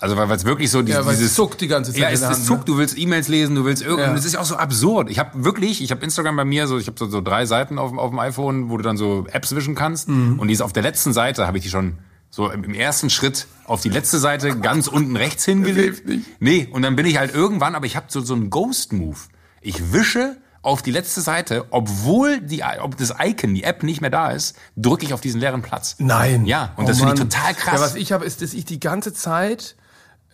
[0.00, 2.22] Also weil es wirklich so Ja, weil es dieses zuckt die ganze Zeit Ja, es,
[2.22, 2.60] es zuckt.
[2.60, 2.64] ne?
[2.64, 4.02] Du willst E-Mails lesen, du willst irgendwie.
[4.04, 4.14] Ja.
[4.14, 5.10] Es ist ja auch so absurd.
[5.10, 7.78] Ich habe wirklich, ich habe Instagram bei mir so, ich habe so, so drei Seiten
[7.78, 10.08] auf, dem- auf dem iPhone, wo du dann so Apps wischen kannst.
[10.08, 10.38] Mhm.
[10.38, 11.98] Und die ist auf der letzten Seite, habe ich die schon
[12.30, 15.78] so im ersten Schritt auf die letzte Seite ganz unten rechts hingelegt.
[15.84, 16.26] hilft nicht.
[16.40, 19.18] Nee, und dann bin ich halt irgendwann, aber ich habe so so einen Ghost-Move.
[19.60, 24.10] Ich wische auf die letzte Seite, obwohl die, ob das Icon, die App nicht mehr
[24.10, 25.96] da ist, drücke ich auf diesen leeren Platz.
[25.98, 26.46] Nein.
[26.46, 27.74] Ja, und Oh das finde ich total krass.
[27.74, 29.76] Ja, was ich habe, ist, dass ich die ganze Zeit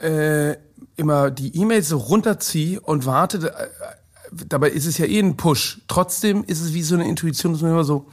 [0.00, 0.57] äh,
[0.97, 3.50] immer die E-Mails so runterziehe und warte.
[3.52, 3.67] Äh,
[4.49, 5.80] dabei ist es ja eh ein Push.
[5.89, 8.06] Trotzdem ist es wie so eine Intuition, dass man immer so,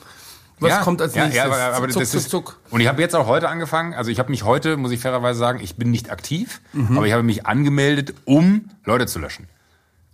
[0.60, 1.46] was kommt als ja, nächstes?
[1.46, 2.60] Ja, aber, aber zuck, das zuck, ist, zuck.
[2.70, 5.38] Und ich habe jetzt auch heute angefangen, also ich habe mich heute, muss ich fairerweise
[5.40, 6.98] sagen, ich bin nicht aktiv, Mhm.
[6.98, 9.48] aber ich habe mich angemeldet, um Leute zu löschen.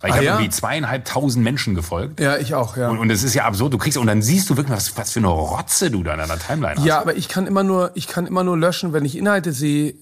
[0.00, 0.32] Weil ich Ah, habe ja?
[0.36, 2.18] irgendwie zweieinhalbtausend Menschen gefolgt.
[2.20, 2.88] Ja, ich auch, ja.
[2.88, 3.74] Und, und das ist ja absurd.
[3.74, 6.18] Du kriegst, und dann siehst du wirklich, was, was für eine Rotze du da in
[6.20, 6.86] deiner Timeline hast.
[6.86, 9.94] Ja, aber ich kann immer nur, ich kann immer nur löschen, wenn ich Inhalte sehe.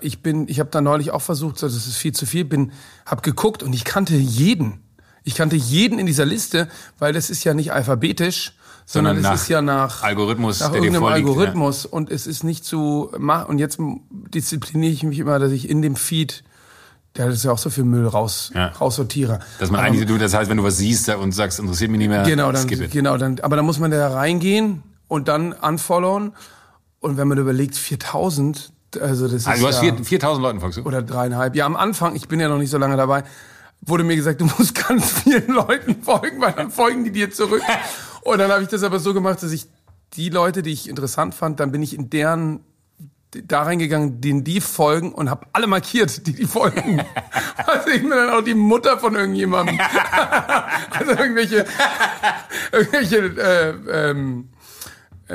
[0.00, 2.72] Ich bin, ich habe da neulich auch versucht, das ist viel zu viel, bin,
[3.06, 4.80] habe geguckt und ich kannte jeden.
[5.24, 6.68] Ich kannte jeden in dieser Liste,
[6.98, 10.82] weil das ist ja nicht alphabetisch, sondern, Sondern es ist ja nach Algorithmus, nach der
[10.82, 13.46] irgendeinem Algorithmus und es ist nicht zu machen.
[13.48, 13.78] Und jetzt
[14.34, 16.42] diszipliniere ich mich immer, dass ich in dem Feed,
[17.14, 18.68] da ist ja auch so viel Müll raus, Ja.
[18.68, 19.38] raussortiere.
[19.60, 21.98] Dass man Aber- eigentlich, du, das heißt, wenn du was siehst und sagst, interessiert mich
[21.98, 26.32] nicht mehr, Genau, dann, genau, dann, aber dann muss man da reingehen und dann unfollowen.
[26.98, 30.60] Und wenn man überlegt, 4000, also das ist Also du hast ja, vier- 4000 Leuten
[30.60, 30.82] folgst du?
[30.82, 31.54] oder dreieinhalb.
[31.56, 33.24] Ja, am Anfang, ich bin ja noch nicht so lange dabei,
[33.80, 37.62] wurde mir gesagt, du musst ganz vielen Leuten folgen, weil dann folgen die dir zurück.
[38.22, 39.66] Und dann habe ich das aber so gemacht, dass ich
[40.14, 42.60] die Leute, die ich interessant fand, dann bin ich in deren
[43.46, 47.02] da reingegangen, denen die folgen und habe alle markiert, die die folgen.
[47.64, 49.78] Also ich bin dann auch die Mutter von irgendjemandem.
[50.90, 51.64] also irgendwelche,
[52.72, 53.16] irgendwelche
[53.86, 54.61] äh, ähm, äh,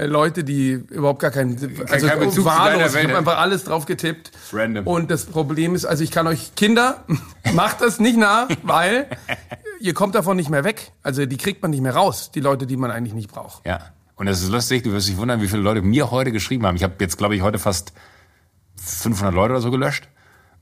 [0.05, 1.57] Leute, die überhaupt gar keinen,
[1.89, 2.93] also keinen Bezug zu wahllos.
[2.93, 4.31] Ich habe einfach alles drauf getippt.
[4.53, 4.85] Random.
[4.85, 7.03] Und das Problem ist, also ich kann euch Kinder,
[7.53, 9.07] macht das nicht nach, weil
[9.79, 10.91] ihr kommt davon nicht mehr weg.
[11.03, 13.65] Also die kriegt man nicht mehr raus, die Leute, die man eigentlich nicht braucht.
[13.65, 13.79] Ja.
[14.15, 16.75] Und das ist lustig, du wirst dich wundern, wie viele Leute mir heute geschrieben haben.
[16.75, 17.93] Ich habe jetzt, glaube ich, heute fast
[18.77, 20.07] 500 Leute oder so gelöscht.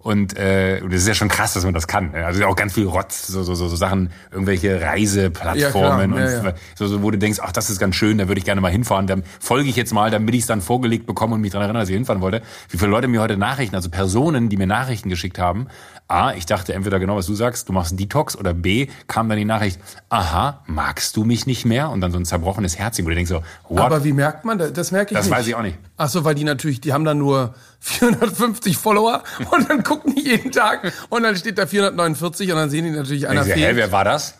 [0.05, 2.13] Und äh, das ist ja schon krass, dass man das kann.
[2.13, 6.53] Also auch ganz viel Rotz, so, so, so, so Sachen, irgendwelche Reiseplattformen Ja, und ja.
[6.75, 8.69] So, so, wo du denkst, ach, das ist ganz schön, da würde ich gerne mal
[8.71, 9.07] hinfahren.
[9.07, 11.81] Dann folge ich jetzt mal, damit ich es dann vorgelegt bekomme und mich daran erinnere,
[11.81, 12.43] dass ich hinfahren wollte.
[12.69, 15.69] Wie viele Leute mir heute Nachrichten, also Personen, die mir Nachrichten geschickt haben.
[16.07, 19.27] A, ich dachte entweder genau, was du sagst, du machst einen Detox, oder B, kam
[19.27, 21.89] dann die Nachricht, aha, magst du mich nicht mehr?
[21.89, 23.79] Und dann so ein zerbrochenes Herzchen, wo du denkst so, what?
[23.81, 24.71] Aber wie merkt man das?
[24.73, 25.35] Das merke ich Das nicht.
[25.35, 25.79] weiß ich auch nicht.
[25.97, 30.21] Ach so, weil die natürlich, die haben dann nur 450 Follower und dann gucken die
[30.21, 33.75] jeden Tag und dann steht da 449 und dann sehen die natürlich einer hä, fehlt.
[33.75, 34.35] wer war das?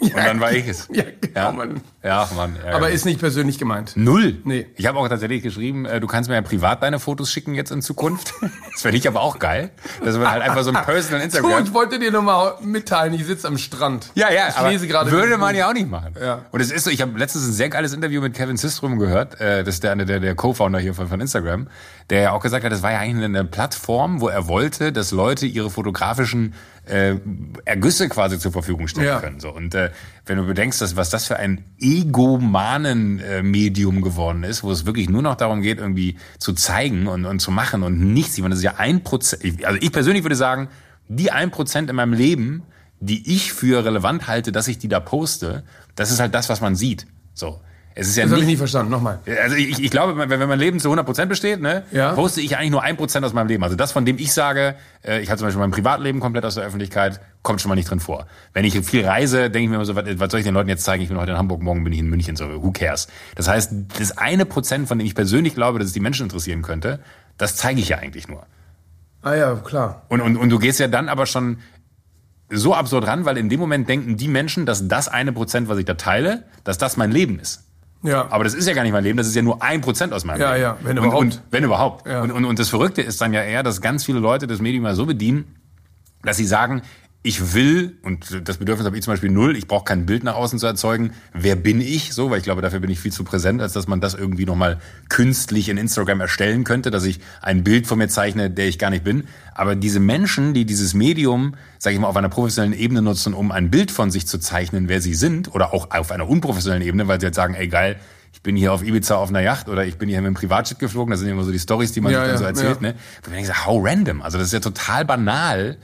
[0.00, 0.88] Und dann war ich es.
[0.92, 1.52] Ja, genau, Ja.
[1.52, 1.80] Mann.
[2.02, 2.54] Ja, Mann.
[2.56, 2.74] ärgerlich.
[2.76, 3.92] Aber ist nicht persönlich gemeint.
[3.96, 4.38] Null.
[4.44, 4.66] Nee.
[4.76, 7.70] Ich habe auch tatsächlich geschrieben, äh, du kannst mir ja privat deine Fotos schicken jetzt
[7.70, 8.32] in Zukunft.
[8.72, 9.70] Das fände ich aber auch geil.
[10.04, 11.64] Das wird halt einfach so ein Personal Du, Instagram.
[11.64, 14.12] ich wollte dir nur mal mitteilen, ich sitze am Strand.
[14.14, 16.14] Ja, ja, ich lese gerade würde man ja auch nicht machen.
[16.20, 16.42] Ja.
[16.52, 19.40] Und es ist so, ich habe letztens ein sehr geiles Interview mit Kevin Systrom gehört,
[19.40, 21.66] äh, das ist der, der, der Co-Founder hier von, von Instagram,
[22.10, 25.10] der ja auch gesagt hat, das war ja eigentlich eine Plattform, wo er wollte, dass
[25.10, 26.54] Leute ihre fotografischen
[26.88, 27.16] äh,
[27.64, 29.20] Ergüsse quasi zur Verfügung stellen Ja.
[29.20, 29.40] können.
[29.40, 29.50] So.
[29.54, 29.90] Und äh,
[30.26, 34.86] wenn du bedenkst, dass, was das für ein egomanen äh, Medium geworden ist, wo es
[34.86, 38.36] wirklich nur noch darum geht, irgendwie zu zeigen und, und zu machen und nichts.
[38.36, 39.64] Ich meine, das ist ja ein Prozent.
[39.64, 40.68] Also ich persönlich würde sagen,
[41.08, 42.62] die ein Prozent in meinem Leben,
[43.00, 45.62] die ich für relevant halte, dass ich die da poste,
[45.94, 47.06] das ist halt das, was man sieht.
[47.34, 47.60] So.
[48.00, 48.92] Es ist ja Das habe ich nicht verstanden.
[48.92, 49.18] Nochmal.
[49.42, 52.12] also ich, ich glaube, wenn, wenn mein Leben zu 100% besteht, ne, Ja.
[52.12, 53.64] poste ich eigentlich nur 1% aus meinem Leben.
[53.64, 56.54] Also das, von dem ich sage, äh, ich habe zum Beispiel mein Privatleben komplett aus
[56.54, 58.26] der Öffentlichkeit, kommt schon mal nicht drin vor.
[58.52, 60.68] Wenn ich viel reise, denke ich mir immer so, was, was soll ich den Leuten
[60.68, 61.02] jetzt zeigen?
[61.02, 63.08] Ich bin heute in Hamburg, morgen bin ich in München, so, who cares?
[63.34, 66.62] Das heißt, das eine Prozent, von dem ich persönlich glaube, dass es die Menschen interessieren
[66.62, 67.00] könnte,
[67.36, 68.46] das zeige ich ja eigentlich nur.
[69.22, 70.02] Ah ja, klar.
[70.08, 71.58] Und, und, und du gehst ja dann aber schon
[72.50, 75.78] so absurd ran, weil in dem Moment denken die Menschen, dass das eine Prozent, was
[75.78, 77.64] ich da teile, dass das mein Leben ist.
[78.02, 78.30] Ja.
[78.30, 80.24] Aber das ist ja gar nicht mein Leben, das ist ja nur ein Prozent aus
[80.24, 80.62] meinem Ja, Leben.
[80.62, 81.22] ja, wenn und, überhaupt.
[81.22, 82.06] Und, wenn überhaupt.
[82.06, 82.22] Ja.
[82.22, 84.84] Und, und, und das Verrückte ist dann ja eher, dass ganz viele Leute das Medium
[84.84, 85.56] mal so bedienen,
[86.22, 86.82] dass sie sagen,
[87.24, 90.36] ich will, und das Bedürfnis habe ich zum Beispiel null, ich brauche kein Bild nach
[90.36, 93.24] außen zu erzeugen, wer bin ich so, weil ich glaube, dafür bin ich viel zu
[93.24, 94.78] präsent, als dass man das irgendwie nochmal
[95.08, 98.90] künstlich in Instagram erstellen könnte, dass ich ein Bild von mir zeichne, der ich gar
[98.90, 99.24] nicht bin.
[99.52, 103.50] Aber diese Menschen, die dieses Medium, sage ich mal, auf einer professionellen Ebene nutzen, um
[103.50, 107.08] ein Bild von sich zu zeichnen, wer sie sind, oder auch auf einer unprofessionellen Ebene,
[107.08, 107.96] weil sie jetzt sagen, ey geil,
[108.32, 110.78] ich bin hier auf Ibiza auf einer Yacht oder ich bin hier mit einem Privatjet
[110.78, 112.80] geflogen, das sind immer so die Stories, die man Ja, sich dann ja, so erzählt,
[112.80, 112.88] ja.
[112.92, 112.94] ne?
[113.26, 114.22] Und ich denke, how random.
[114.22, 115.78] Also das ist ja total banal.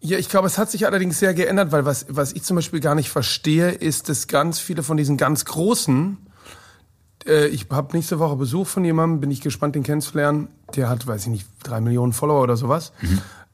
[0.00, 2.80] Ja, ich glaube, es hat sich allerdings sehr geändert, weil was, was ich zum Beispiel
[2.80, 6.18] gar nicht verstehe, ist, dass ganz viele von diesen ganz Großen,
[7.26, 11.06] äh, ich habe nächste Woche Besuch von jemandem, bin ich gespannt, den kennenzulernen, der hat,
[11.06, 12.92] weiß ich nicht, drei Millionen Follower oder sowas.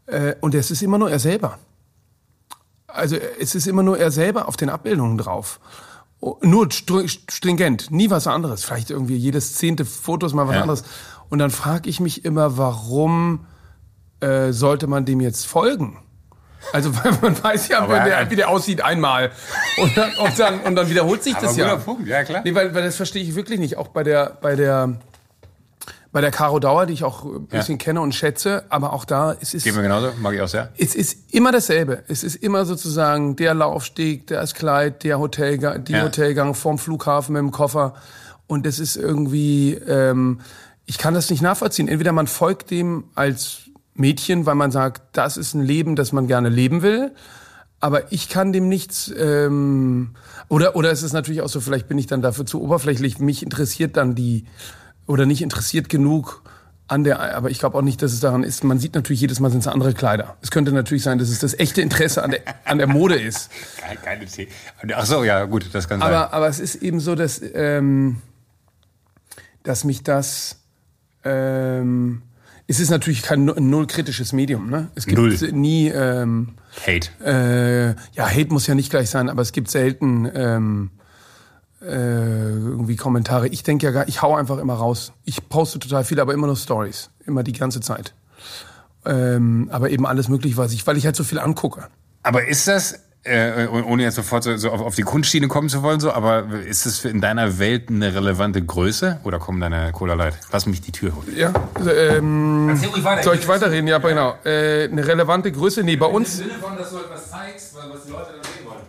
[0.07, 1.59] Äh, und es ist immer nur er selber.
[2.89, 5.61] Also es ist immer nur er selber auf den Abbildungen drauf.
[6.21, 8.65] Oh, Nur str- stringent, nie was anderes.
[8.65, 10.61] Vielleicht irgendwie jedes zehnte Foto ist mal was Ja.
[10.63, 10.85] anderes.
[11.31, 13.47] Und dann frage ich mich immer, warum
[14.21, 15.99] äh, sollte man dem jetzt folgen?
[16.73, 19.31] Also weil man weiß ja, wie der, er- wie der aussieht einmal
[19.79, 21.65] und dann, und dann, und dann wiederholt sich das ja.
[21.71, 22.43] guter Punkt, ja, klar.
[22.45, 23.77] Nee, weil, weil das verstehe ich wirklich nicht.
[23.77, 24.97] Auch bei der bei der
[26.13, 29.35] bei der Caro Dauer, die ich auch ein bisschen kenne und schätze, aber auch da
[29.41, 30.71] es ist Geht mir genauso, mag ich auch sehr.
[30.77, 32.05] es ist immer dasselbe.
[32.07, 36.03] Es ist immer sozusagen der Laufsteg, das Kleid, der Hotelgang, die Ja.
[36.03, 37.95] Hotelgang vorm Flughafen mit dem Koffer.
[38.47, 40.41] Und das ist irgendwie, ähm,
[40.85, 41.89] ich kann das nicht nachvollziehen.
[41.89, 43.61] Entweder man folgt dem als
[43.95, 47.13] Mädchen, weil man sagt, das ist ein Leben, das man gerne leben will.
[47.81, 50.15] Aber ich kann dem nichts, ähm,
[50.49, 53.19] oder, oder es ist natürlich auch so, vielleicht bin ich dann dafür zu oberflächlich.
[53.19, 54.45] Mich interessiert dann die,
[55.07, 56.43] oder nicht interessiert genug
[56.87, 58.63] an der, aber ich glaube auch nicht, dass es daran ist.
[58.65, 60.37] Man sieht natürlich jedes Mal sind es andere Kleider.
[60.43, 63.51] Es könnte natürlich sein, dass es das echte Interesse an der, an der Mode ist.
[64.05, 64.49] Keine, Tee.
[64.95, 66.09] Ach so, ja, gut, das kann sein.
[66.09, 68.19] Aber, aber es ist eben so, dass, ähm,
[69.63, 70.61] dass mich das,
[71.25, 72.23] ähm,
[72.73, 74.71] es ist natürlich kein nu- null kritisches Medium.
[74.71, 74.89] Ne?
[74.95, 75.37] Es gibt Null.
[75.53, 76.55] nie, ähm,
[76.87, 77.11] Hate.
[77.23, 80.91] äh, ja, Hate muss ja nicht gleich sein, aber es gibt selten ähm,
[81.83, 83.49] äh, irgendwie Kommentare.
[83.49, 85.13] Ich denke ja gar, ich hau einfach immer raus.
[85.25, 88.15] Ich poste total viel, aber immer nur Stories, immer die ganze Zeit.
[89.05, 91.89] Ähm, aber eben alles mögliche, was ich, weil ich halt so viel angucke.
[92.23, 95.83] Aber ist das, äh, ohne jetzt sofort so, so auf, auf die Kunstschiene kommen zu
[95.83, 99.21] wollen, so, aber ist das für in deiner Welt eine relevante Größe?
[99.25, 100.39] Oder kommen deine Cola Light?
[100.51, 101.37] Lass mich die Tür holen.
[101.37, 103.23] Ja, ähm, Erzähl ruhig weiter.
[103.23, 103.87] soll ich weiterreden?
[103.87, 104.35] Ja, genau.
[104.45, 105.85] Äh, eine relevante Größe?
[105.85, 106.39] Nee, bei uns.
[106.39, 108.81] Sinne von, dass du etwas zeigst, was die Leute dann sehen wollen.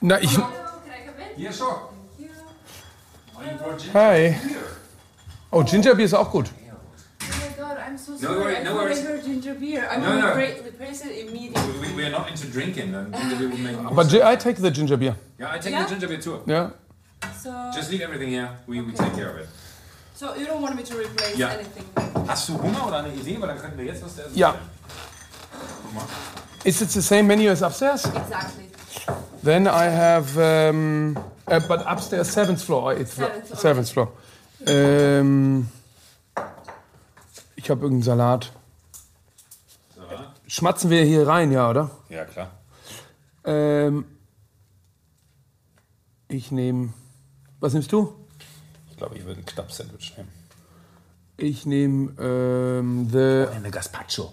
[0.00, 0.38] Na, ich.
[1.36, 1.68] Ja, schon.
[3.94, 4.34] Hi.
[5.50, 6.50] Oh, Gingerbeer ist auch gut.
[7.76, 8.38] God, I'm so No sorry.
[8.40, 8.98] worry- I no thought worries.
[8.98, 9.88] I heard ginger beer.
[9.90, 10.34] I'm No, gonna no.
[10.34, 11.78] repra- replace it immediately.
[11.80, 12.92] We, we are not into drinking.
[12.92, 15.14] Then we will make more I take the ginger beer.
[15.38, 15.82] Yeah, I take Yeah?
[15.84, 16.42] the ginger beer too.
[16.46, 16.70] Yeah.
[17.42, 18.48] So, Just leave everything here.
[18.66, 19.48] We, we take care of it.
[20.14, 21.52] so you don't want me to replace Yeah.
[21.52, 21.84] anything?
[22.26, 23.36] Hast du Hunger oder eine Idee?
[23.40, 24.34] Weil dann könnten wir jetzt was essen.
[24.38, 24.54] Ja.
[26.64, 28.04] Is it the same menu as upstairs?
[28.06, 28.64] Exactly.
[29.42, 32.92] Then I have, um, uh, but upstairs, seventh floor.
[32.94, 33.60] It's Seventh floor.
[33.60, 34.08] seventh floor.
[34.66, 35.68] Ähm,
[37.66, 38.52] ich habe irgendeinen Salat.
[40.46, 41.90] Schmatzen wir hier rein, ja, oder?
[42.08, 42.52] Ja, klar.
[43.42, 44.04] Ähm,
[46.28, 46.92] ich nehme.
[47.58, 48.14] Was nimmst du?
[48.92, 50.28] Ich glaube, ich würde ein Knapp-Sandwich nehmen.
[51.38, 53.48] Ich nehme ähm, the.
[53.52, 54.32] Eine Gazpacho.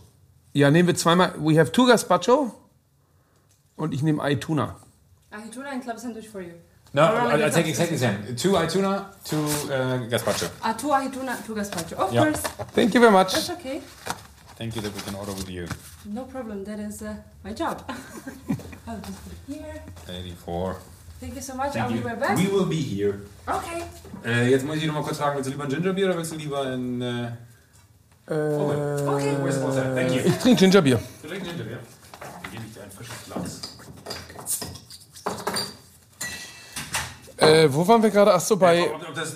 [0.53, 1.33] Ja, nehmen wir zweimal.
[1.39, 2.53] We have two gazpacho.
[3.75, 4.75] Und ich nehme Ai Tuna.
[5.31, 6.53] I tuna and club sandwich for you.
[6.95, 8.35] No, I'll I'll, I'll take exactly the same.
[8.35, 10.49] Two Ituna, two uh, gazpacho.
[10.61, 11.93] Uh, two ahituna, two gazpacho.
[11.93, 12.23] Of Yeah.
[12.25, 12.41] course,
[12.73, 13.33] Thank you very much.
[13.33, 13.81] that's okay.
[14.57, 15.65] Thank you that we can order with you.
[16.05, 16.63] No problem.
[16.65, 17.81] That is uh, my job.
[18.87, 19.81] I'll just put it here.
[20.07, 20.77] 84.
[21.19, 21.73] Thank you so much.
[21.73, 22.01] Thank I'll you.
[22.01, 22.39] do my best.
[22.41, 23.21] We will be here.
[23.47, 23.83] Okay.
[24.23, 26.31] Äh, jetzt muss ich noch mal kurz fragen, willst du lieber ein Gingerbier oder willst
[26.33, 27.01] du lieber ein...
[27.01, 27.31] Äh,
[28.25, 29.35] Okay.
[29.41, 29.93] Where's water?
[29.95, 30.21] Thank you.
[30.23, 30.97] Ich trinke Gingerbier.
[31.21, 31.79] Du trinkst Gingerbier?
[37.43, 38.33] Äh, wo waren wir gerade?
[38.33, 38.83] Ach so, bei.
[38.83, 39.35] Ob, ob das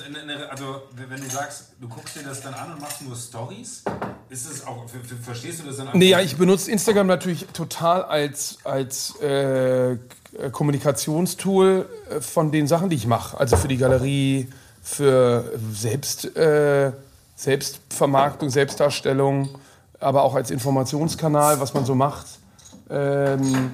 [0.49, 3.83] also, wenn du sagst, du guckst dir das dann an und machst nur Stories,
[4.29, 4.85] ist es auch,
[5.23, 5.89] verstehst du das dann?
[5.93, 9.97] Nee, ja, ich benutze Instagram natürlich total als, als äh,
[10.51, 13.39] Kommunikationstool äh, von den Sachen, die ich mache.
[13.39, 14.49] Also für die Galerie,
[14.81, 16.91] für Selbst, äh,
[17.35, 19.49] Selbstvermarktung, Selbstdarstellung,
[19.99, 22.27] aber auch als Informationskanal, was man so macht.
[22.89, 23.71] Ähm,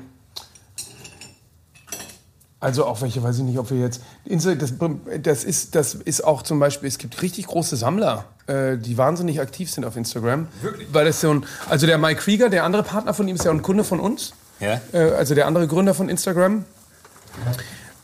[2.64, 4.02] also auch welche, weiß ich nicht, ob wir jetzt.
[4.26, 4.74] Das,
[5.22, 9.42] das, ist, das ist auch zum Beispiel, es gibt richtig große Sammler, äh, die wahnsinnig
[9.42, 10.48] aktiv sind auf Instagram.
[10.62, 10.88] Wirklich?
[10.94, 13.52] Weil das so ein, also der Mike Krieger, der andere Partner von ihm, ist ja
[13.52, 14.34] ein Kunde von uns.
[14.62, 14.80] Ja?
[14.94, 16.64] Äh, also der andere Gründer von Instagram.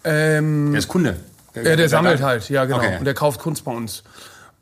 [0.04, 1.16] Ähm, Der ist Kunde.
[1.56, 2.80] ja, der sammelt halt, ja genau.
[2.80, 2.98] Okay.
[3.00, 4.04] Und der kauft Kunst bei uns.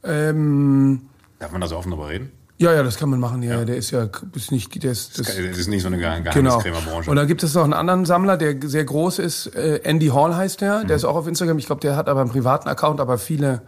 [0.03, 2.31] Ähm, Darf man da so offen drüber reden?
[2.59, 3.43] Ja, ja, das kann man machen.
[3.43, 6.07] Ja, der ist ja ist nicht, der ist, das, Das ist nicht so eine Ge-
[6.33, 6.57] Genau.
[6.59, 7.09] Geheimniskrämerbranche.
[7.09, 9.47] Und da gibt es noch einen anderen Sammler, der sehr groß ist.
[9.55, 10.83] Äh, Andy Hall heißt der.
[10.83, 11.57] Der ist auch auf Instagram.
[11.59, 13.61] Ich glaube, der hat aber einen privaten Account, aber viele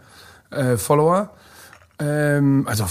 [0.50, 1.30] äh, Follower.
[2.02, 2.86] Ähm, also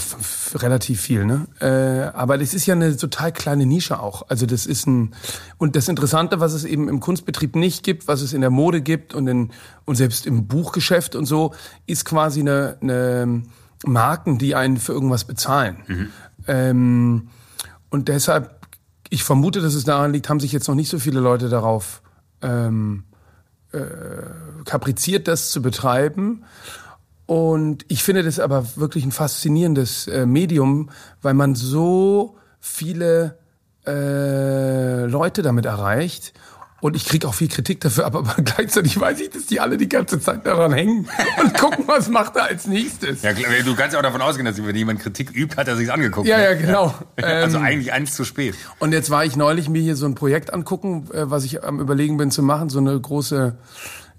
[0.54, 1.46] relativ viel, ne?
[1.60, 4.26] Äh, aber das ist ja eine total kleine Nische auch.
[4.28, 5.14] Also das ist ein
[5.58, 8.82] und das Interessante, was es eben im Kunstbetrieb nicht gibt, was es in der Mode
[8.82, 9.50] gibt und in
[9.84, 11.52] und selbst im Buchgeschäft und so,
[11.86, 13.42] ist quasi eine, eine
[13.84, 15.78] Marken, die einen für irgendwas bezahlen.
[16.46, 17.28] Ähm,
[17.88, 18.66] und deshalb,
[19.08, 22.02] ich vermute, dass es daran liegt, haben sich jetzt noch nicht so viele Leute darauf
[22.42, 23.04] ähm,
[23.72, 23.78] äh,
[24.64, 26.44] kapriziert, das zu betreiben.
[27.26, 30.90] Und ich finde das aber wirklich ein faszinierendes äh, Medium,
[31.22, 33.38] weil man so viele
[33.86, 36.32] äh, Leute damit erreicht.
[36.80, 39.76] Und ich kriege auch viel Kritik dafür, aber, aber gleichzeitig weiß ich, dass die alle
[39.76, 41.08] die ganze Zeit daran hängen
[41.42, 43.22] und gucken, was macht er als nächstes.
[43.22, 45.76] ja, klar, du kannst ja auch davon ausgehen, dass wenn jemand Kritik übt, hat er
[45.76, 46.26] sich angeguckt.
[46.26, 46.44] Ja, ne?
[46.44, 46.94] ja, genau.
[47.16, 48.54] Also Ähm, eigentlich eins zu spät.
[48.78, 51.80] Und jetzt war ich neulich mir hier so ein Projekt angucken, äh, was ich am
[51.80, 53.56] überlegen bin zu machen, so eine große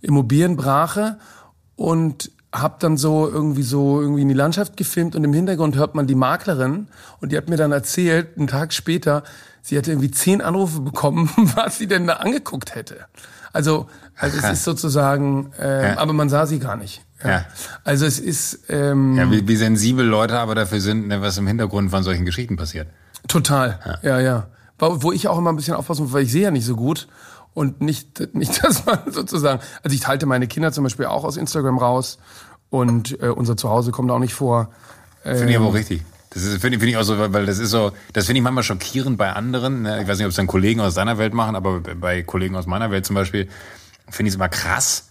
[0.02, 1.18] Immobilienbrache
[1.76, 5.96] und hab dann so irgendwie so irgendwie in die Landschaft gefilmt und im Hintergrund hört
[5.96, 6.88] man die Maklerin
[7.22, 9.24] und die hat mir dann erzählt, einen Tag später,
[9.62, 13.06] sie hätte irgendwie zehn Anrufe bekommen, was sie denn da angeguckt hätte.
[13.54, 15.98] Also, also es ist sozusagen, ähm, Ja.
[15.98, 17.04] aber man sah sie gar nicht.
[17.24, 17.46] Ja.
[17.84, 21.48] Also es ist ähm, Ja, wie, wie sensibel Leute aber dafür sind, ne, was im
[21.48, 22.88] Hintergrund von solchen Geschichten passiert.
[23.28, 24.48] Total, ja, ja.
[24.80, 26.76] Wo wo ich auch immer ein bisschen aufpassen muss, weil ich sehe ja nicht so
[26.76, 27.08] gut.
[27.54, 31.38] Und nicht, nicht, dass man sozusagen, also ich halte meine Kinder zum Beispiel auch aus
[31.38, 32.18] Instagram raus
[32.70, 34.70] und äh, unser Zuhause kommt auch nicht vor.
[35.24, 36.04] Finde ich aber auch richtig.
[36.34, 38.64] Das finde ich, finde ich auch so, weil das ist so, das finde ich manchmal
[38.64, 39.82] schockierend bei anderen.
[39.82, 40.02] ne?
[40.02, 42.68] Ich weiß nicht, ob es dann Kollegen aus deiner Welt machen, aber bei Kollegen aus
[42.68, 43.50] meiner Welt zum Beispiel
[44.10, 45.10] finde ich es immer krass,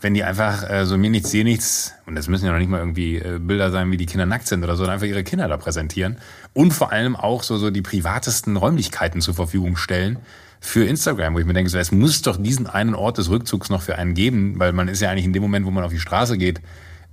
[0.00, 2.70] wenn die einfach äh, so mir nichts, dir nichts, und das müssen ja noch nicht
[2.70, 5.48] mal irgendwie äh, Bilder sein, wie die Kinder nackt sind oder so, einfach ihre Kinder
[5.48, 6.18] da präsentieren
[6.52, 10.18] und vor allem auch so, so die privatesten Räumlichkeiten zur Verfügung stellen
[10.60, 13.70] für Instagram, wo ich mir denke, so, es muss doch diesen einen Ort des Rückzugs
[13.70, 15.92] noch für einen geben, weil man ist ja eigentlich in dem Moment, wo man auf
[15.92, 16.60] die Straße geht,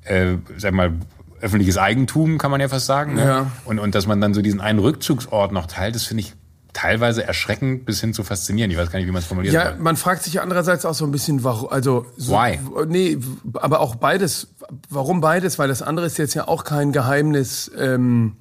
[0.04, 0.93] äh, sag mal,
[1.41, 3.15] öffentliches Eigentum, kann man ja fast sagen.
[3.15, 3.25] Ne?
[3.25, 3.51] Ja.
[3.65, 6.34] Und, und dass man dann so diesen einen Rückzugsort noch teilt, das finde ich
[6.73, 8.71] teilweise erschreckend bis hin zu faszinierend.
[8.73, 9.54] Ich weiß gar nicht, wie man es formuliert.
[9.54, 12.60] Ja, man fragt sich andererseits auch so ein bisschen, warum, also, so, Why?
[12.88, 13.17] Nee,
[13.56, 14.47] aber auch beides.
[14.89, 15.60] Warum beides?
[15.60, 17.69] Weil das andere ist jetzt ja auch kein Geheimnis.
[17.77, 18.38] Ähm,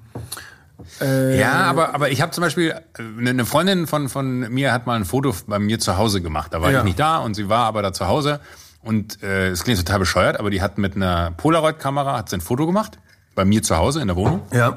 [1.01, 4.95] Ja, aber, aber ich habe zum Beispiel, äh, eine Freundin von, von mir hat mal
[4.97, 6.55] ein Foto bei mir zu Hause gemacht.
[6.55, 6.79] Da war Ja.
[6.79, 8.41] ich nicht da und sie war aber da zu Hause.
[8.83, 12.41] Und äh, es klingt total bescheuert, aber die hat mit einer Polaroid-Kamera hat sie ein
[12.41, 12.99] Foto gemacht.
[13.35, 14.43] Bei mir zu Hause in der Wohnung.
[14.53, 14.77] ja.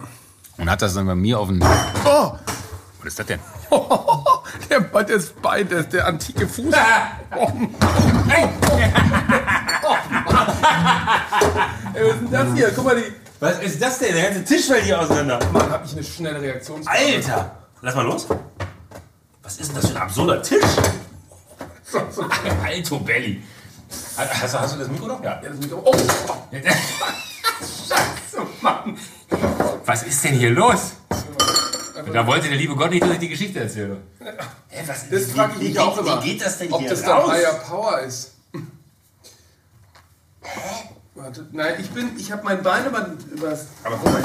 [0.56, 1.64] Und hat das dann bei mir auf den...
[2.06, 2.34] Oh!
[3.00, 3.40] Was ist das denn?
[4.70, 6.74] Der, das Bein, das, der antike Fuß.
[7.36, 7.52] Oh,
[11.94, 12.72] Ey, was ist denn das hier?
[12.76, 13.12] Guck mal, die.
[13.40, 14.14] Was ist das denn?
[14.14, 15.40] Der ganze Tisch fällt hier auseinander.
[15.52, 16.82] Mann, hab ich eine schnelle Reaktion.
[16.86, 17.52] Alter!
[17.82, 18.28] Lass mal los.
[19.42, 20.64] Was ist denn das für ein absurder Tisch?
[22.66, 23.42] Alto Belly.
[24.18, 25.24] Hast, du- hast du das Mikro noch?
[25.24, 25.40] Ja.
[25.42, 25.96] Ja, das Mikro- Oh!
[27.62, 28.98] Scheiße, Mann.
[29.86, 30.94] Was ist denn hier los?
[32.12, 33.98] Da wollte der liebe Gott nicht, dass ich die Geschichte erzähle.
[34.70, 36.22] Hä, was, Das frage ich mich auch immer.
[36.24, 37.24] Wie geht das denn Ob hier das raus?
[37.28, 38.32] dann Higher Power ist.
[41.16, 43.58] Warte, nein, ich bin, ich habe mein Bein über, über.
[43.84, 44.22] Aber guck mal,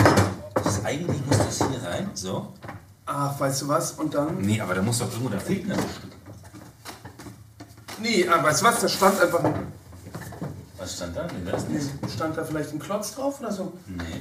[0.55, 2.11] das, eigentlich muss das hier rein.
[2.15, 2.53] So.
[3.07, 3.93] Ach, weißt du was?
[3.93, 4.39] Und dann.
[4.41, 6.11] Nee, aber da muss doch irgendwo, da fehlt ein Stück.
[8.01, 8.81] Nee, aber weißt du was?
[8.81, 9.45] Da stand einfach.
[9.45, 9.73] ein-
[10.79, 11.27] Was stand da?
[11.27, 11.89] Nee, das nicht.
[12.15, 13.73] Stand da vielleicht ein Klotz drauf oder so?
[13.87, 14.05] Nee.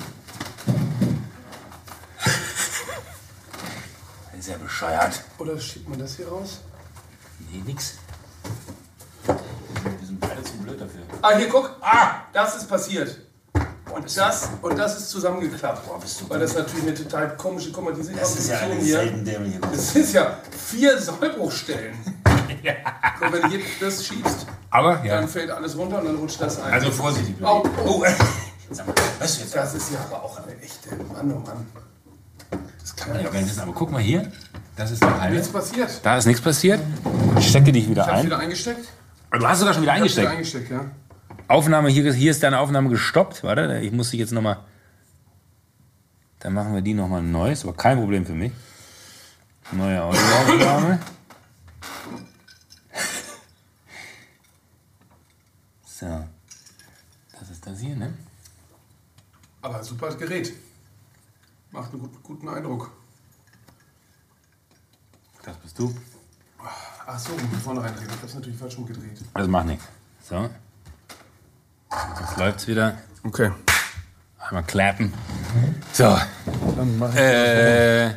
[4.39, 5.23] Sehr bescheuert.
[5.39, 6.61] Oder schiebt man das hier raus?
[7.51, 7.95] Nee, nix.
[9.25, 11.01] Wir sind beide zu blöd dafür.
[11.21, 11.71] Ah, hier guck.
[11.81, 13.19] Ah, das ist passiert.
[13.93, 15.85] Und das, und das ist zusammengeklappt.
[15.87, 18.59] Boah, bist du Weil das natürlich eine total komische, guck mal, diese Das ist ja
[18.59, 18.81] hier.
[18.97, 20.37] selten dämliche Das ist ja
[20.67, 21.95] vier Sollbruchstellen.
[23.21, 25.15] Und wenn du hier das schiebst, Aber, ja.
[25.19, 26.71] dann fällt alles runter und dann rutscht das ein.
[26.73, 27.35] Also vorsichtig.
[27.41, 28.05] Oh, oh.
[28.69, 29.55] Sag mal, du jetzt?
[29.55, 31.65] Das ist ja aber auch eine echte Mann, oh Mann.
[32.79, 33.59] Das kann man ja nicht wissen.
[33.61, 34.31] Aber guck mal hier.
[34.75, 35.35] Das ist halbe.
[35.35, 35.99] Nichts passiert.
[36.03, 36.79] Da ist nichts passiert.
[37.39, 38.25] Ich stecke dich wieder Ich ein.
[38.25, 38.87] wieder eingesteckt.
[39.31, 40.71] Du hast sogar schon wieder Ich hab's wieder eingesteckt.
[40.71, 41.45] eingesteckt, ja.
[41.47, 43.43] Aufnahme, hier, hier ist deine Aufnahme gestoppt.
[43.43, 44.57] Warte, ich muss dich jetzt nochmal.
[46.39, 47.51] Dann machen wir die nochmal neu.
[47.51, 48.51] Ist aber kein Problem für mich.
[49.71, 50.99] Neue Audioaufnahme.
[55.99, 56.05] So.
[57.39, 58.13] Das ist das hier, ne?
[59.63, 60.53] Aber super Gerät.
[61.71, 62.91] Macht einen gut, guten Eindruck.
[65.43, 65.95] Das bist du.
[66.59, 67.95] Ach so, von vornherein.
[67.99, 69.21] Ich hab's natürlich falsch rumgedreht.
[69.33, 69.85] Das macht nichts.
[70.23, 70.49] So.
[72.19, 72.97] Jetzt läuft's wieder.
[73.23, 73.51] Okay.
[74.37, 75.11] Einmal klappen.
[75.93, 76.15] So.
[76.75, 78.15] Dann mach ich Äh,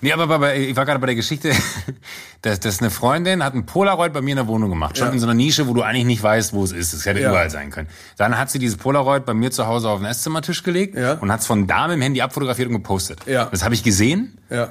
[0.00, 1.52] nee, aber, aber ich war gerade bei der Geschichte,
[2.42, 4.96] dass, dass eine Freundin hat ein Polaroid bei mir in der Wohnung gemacht.
[4.98, 5.12] Schon Ja.
[5.12, 6.92] in so einer Nische, wo du eigentlich nicht weißt, wo es ist.
[6.92, 7.30] Es hätte Ja.
[7.30, 7.88] überall sein können.
[8.16, 11.14] Dann hat sie dieses Polaroid bei mir zu Hause auf den Esszimmertisch gelegt Ja.
[11.14, 13.20] und hat es von da mit dem Handy abfotografiert und gepostet.
[13.26, 13.46] Ja.
[13.46, 14.70] Das habe ich gesehen Ja.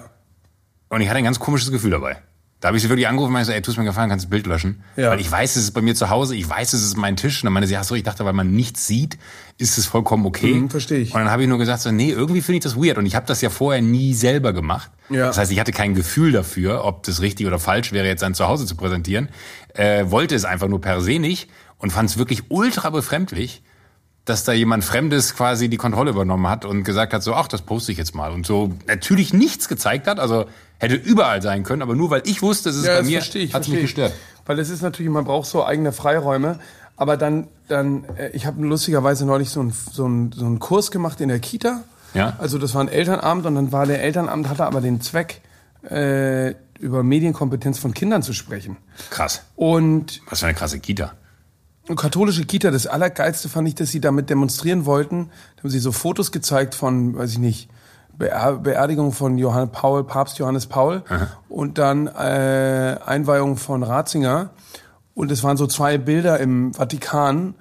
[0.90, 2.18] und ich hatte ein ganz komisches Gefühl dabei.
[2.60, 4.28] Da habe ich sie wirklich angerufen und meinte so, ey, tust mir gefallen, kannst du
[4.28, 4.84] das Bild löschen.
[4.98, 5.12] Ja.
[5.12, 7.42] Weil ich weiß, es ist bei mir zu Hause, ich weiß, es ist mein Tisch.
[7.42, 9.18] Und dann meinte sie, ach so, ich dachte, weil man nichts sieht,
[9.58, 10.54] ist es vollkommen okay.
[10.56, 11.14] Mhm, verstehe ich.
[11.14, 12.98] Und dann habe ich nur gesagt, so, nee, irgendwie finde ich das weird.
[12.98, 14.92] Und ich habe das ja vorher nie selber gemacht.
[15.10, 15.28] Ja.
[15.28, 18.34] Das heißt, ich hatte kein Gefühl dafür, ob das richtig oder falsch wäre, jetzt sein
[18.34, 19.30] Zuhause zu präsentieren.
[19.74, 23.64] Äh, wollte es einfach nur per se nicht und fand es wirklich ultra befremdlich,
[24.26, 27.62] dass da jemand Fremdes quasi die Kontrolle übernommen hat und gesagt hat, so, ach, das
[27.64, 28.32] poste ich jetzt mal.
[28.32, 30.46] Und so natürlich nichts gezeigt hat, also
[30.78, 33.34] hätte überall sein können, aber nur weil ich wusste, es ist Ja, bei mir, hat
[33.36, 33.82] mich ich.
[33.82, 34.14] gestört.
[34.46, 36.60] Weil es ist natürlich, man braucht so eigene Freiräume.
[36.96, 40.92] Aber dann, dann äh, ich habe lustigerweise neulich so einen so einen- so einen Kurs
[40.92, 41.82] gemacht in der Kita.
[42.14, 42.36] Ja.
[42.40, 45.42] Also das war ein Elternabend und dann war der Elternabend, hatte aber den Zweck,
[45.90, 48.78] äh, über Medienkompetenz von Kindern zu sprechen.
[49.12, 49.44] Krass.
[49.56, 51.14] Und Was für eine krasse Kita.
[51.96, 55.30] Katholische Kita, das Allergeilste fand ich, dass sie damit demonstrieren wollten.
[55.56, 57.70] Da haben sie so Fotos gezeigt von, weiß ich nicht,
[58.18, 61.04] Beer Beerdigung von Johann Paul, Papst Johannes Paul
[61.48, 64.50] und dann äh, Einweihung von Ratzinger.
[65.16, 67.56] Und es waren so zwei Bilder im Vatikan.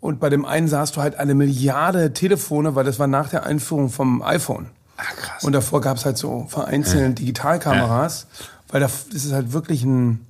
[0.00, 3.44] Und bei dem einen sahst du halt eine Milliarde Telefone, weil das war nach der
[3.44, 4.70] Einführung vom iPhone.
[4.96, 5.44] Ach, krass.
[5.44, 8.26] Und davor gab es halt so vereinzelte Digitalkameras,
[8.68, 10.26] weil das ist halt wirklich ein,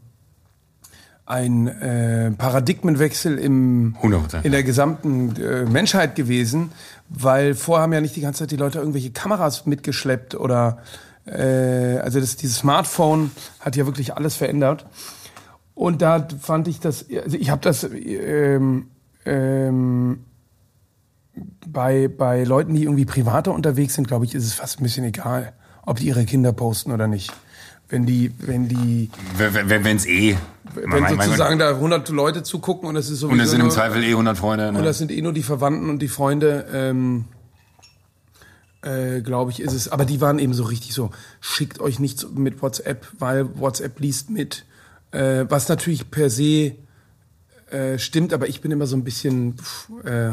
[1.28, 4.44] ein äh, Paradigmenwechsel im, 100%.
[4.44, 6.72] in der gesamten äh, Menschheit gewesen,
[7.10, 10.78] weil vorher haben ja nicht die ganze Zeit die Leute irgendwelche Kameras mitgeschleppt oder
[11.26, 14.86] äh, also das, dieses Smartphone hat ja wirklich alles verändert.
[15.74, 18.88] Und da fand ich das, also ich habe das ähm,
[19.26, 20.24] ähm,
[21.66, 25.04] bei, bei Leuten, die irgendwie privater unterwegs sind, glaube ich, ist es fast ein bisschen
[25.04, 25.52] egal,
[25.84, 27.32] ob die ihre Kinder posten oder nicht.
[27.90, 30.37] Wenn die, wenn die, Wenn es eh.
[30.74, 33.70] wenn mein- sozusagen da hunderte Leute zugucken und es ist sowieso Und es sind im
[33.70, 34.68] Zweifel eh 100 Freunde.
[34.68, 34.83] und Ne?
[34.83, 37.24] das sind eh nur die Verwandten und die Freunde, ähm,
[38.83, 39.88] äh, glaube ich, ist es.
[39.88, 44.31] Aber die waren eben so richtig so, schickt euch nichts mit WhatsApp, weil WhatsApp liest
[44.31, 44.64] mit.
[45.11, 46.72] Äh, was natürlich per se
[47.70, 49.57] äh, stimmt, aber ich bin immer so ein bisschen.
[49.59, 50.31] Pff, äh,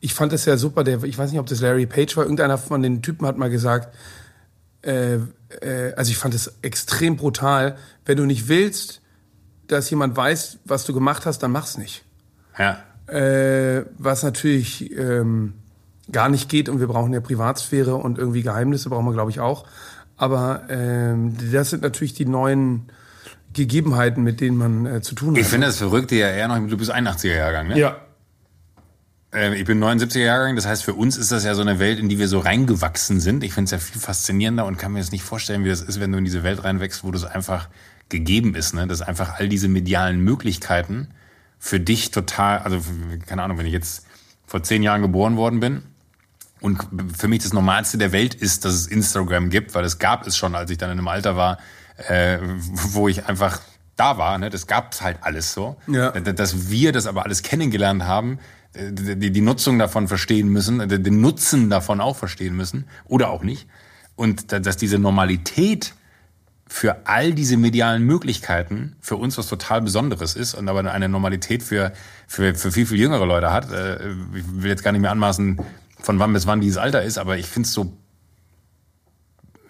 [0.00, 0.84] ich fand das ja super.
[0.84, 2.24] Der, ich weiß nicht, ob das Larry Page war.
[2.24, 3.94] Irgendeiner von den Typen hat mal gesagt,
[5.60, 7.76] äh, also ich fand es extrem brutal.
[8.04, 9.00] Wenn du nicht willst,
[9.66, 12.04] dass jemand weiß, was du gemacht hast, dann mach's nicht.
[12.58, 12.82] Ja.
[13.06, 15.54] Äh, was natürlich ähm,
[16.10, 19.40] gar nicht geht und wir brauchen ja Privatsphäre und irgendwie Geheimnisse brauchen wir, glaube ich,
[19.40, 19.66] auch.
[20.16, 22.90] Aber ähm, das sind natürlich die neuen
[23.52, 25.38] Gegebenheiten, mit denen man äh, zu tun hat.
[25.38, 27.78] Ich finde das Verrückte ja eher noch, du bist 81er Jahrgang, ne?
[27.78, 27.96] ja.
[29.34, 31.98] Äh, Ich bin 79er Jahrgang, das heißt für uns ist das ja so eine Welt,
[31.98, 33.44] in die wir so reingewachsen sind.
[33.44, 36.00] Ich finde es ja viel faszinierender und kann mir jetzt nicht vorstellen, wie das ist,
[36.00, 37.68] wenn du in diese Welt reinwächst, wo das einfach
[38.08, 38.86] gegeben ist, ne?
[38.86, 41.08] Dass einfach all diese medialen Möglichkeiten
[41.58, 42.80] für dich total, also
[43.26, 44.06] keine Ahnung, wenn ich jetzt
[44.46, 45.82] vor zehn Jahren geboren worden bin
[46.60, 46.78] und
[47.16, 50.36] für mich das Normalste der Welt ist, dass es Instagram gibt, weil es gab es
[50.36, 51.58] schon, als ich dann in einem Alter war,
[52.08, 53.60] äh, wo ich einfach
[53.96, 54.38] da war.
[54.38, 54.50] Ne?
[54.50, 55.76] Das gab es halt alles so.
[55.86, 56.10] Ja.
[56.10, 58.38] Dass wir das aber alles kennengelernt haben,
[58.74, 63.42] die, die Nutzung davon verstehen müssen, äh, den Nutzen davon auch verstehen müssen oder auch
[63.42, 63.66] nicht.
[64.16, 65.94] Und da- dass diese Normalität
[66.66, 71.64] für all diese medialen Möglichkeiten für uns was total Besonderes ist und aber eine Normalität
[71.64, 71.92] für,
[72.28, 73.72] für, für viel, viel jüngere Leute hat.
[73.72, 75.60] Äh, Ich will jetzt gar nicht mehr anmaßen,
[76.00, 77.92] von wann bis wann dieses Alter ist, aber ich finde es so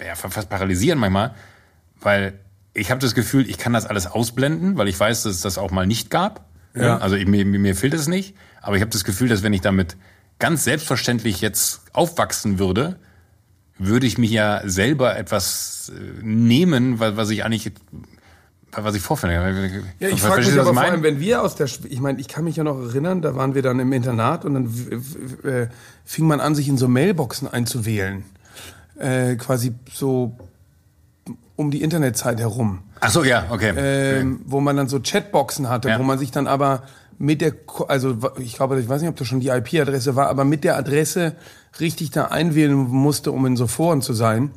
[0.04, 1.34] ja, fa- fast paralysierend manchmal,
[2.00, 2.38] weil
[2.74, 5.58] ich habe das Gefühl, ich kann das alles ausblenden, weil ich weiß, dass es das
[5.58, 6.44] auch mal nicht gab.
[6.74, 6.98] Ja.
[6.98, 9.60] Also ich, mir, mir fehlt es nicht, aber ich habe das Gefühl, dass wenn ich
[9.60, 9.96] damit
[10.38, 12.96] ganz selbstverständlich jetzt aufwachsen würde,
[13.78, 17.72] würde ich mich ja selber etwas äh, nehmen, was, was ich eigentlich,
[18.72, 19.34] was ich vorfinde.
[19.98, 22.44] Ja, ich frage mich aber vor allem, wenn wir aus der, ich meine, ich kann
[22.44, 24.66] mich ja noch erinnern, da waren wir dann im Internat und dann
[25.44, 25.68] äh,
[26.04, 28.24] fing man an, sich in so Mailboxen einzuwählen.
[28.98, 30.36] Äh, quasi so
[31.56, 32.80] um die Internetzeit herum.
[33.00, 33.72] Ach so, ja, okay.
[33.76, 35.98] Ähm, wo man dann so Chatboxen hatte, Ja.
[35.98, 36.82] wo man sich dann aber
[37.18, 37.52] mit der,
[37.88, 40.76] also ich glaube, ich weiß nicht, ob das schon die IP-Adresse war, aber mit der
[40.76, 41.34] Adresse
[41.78, 44.50] richtig da einwählen musste, um in so Foren zu sein.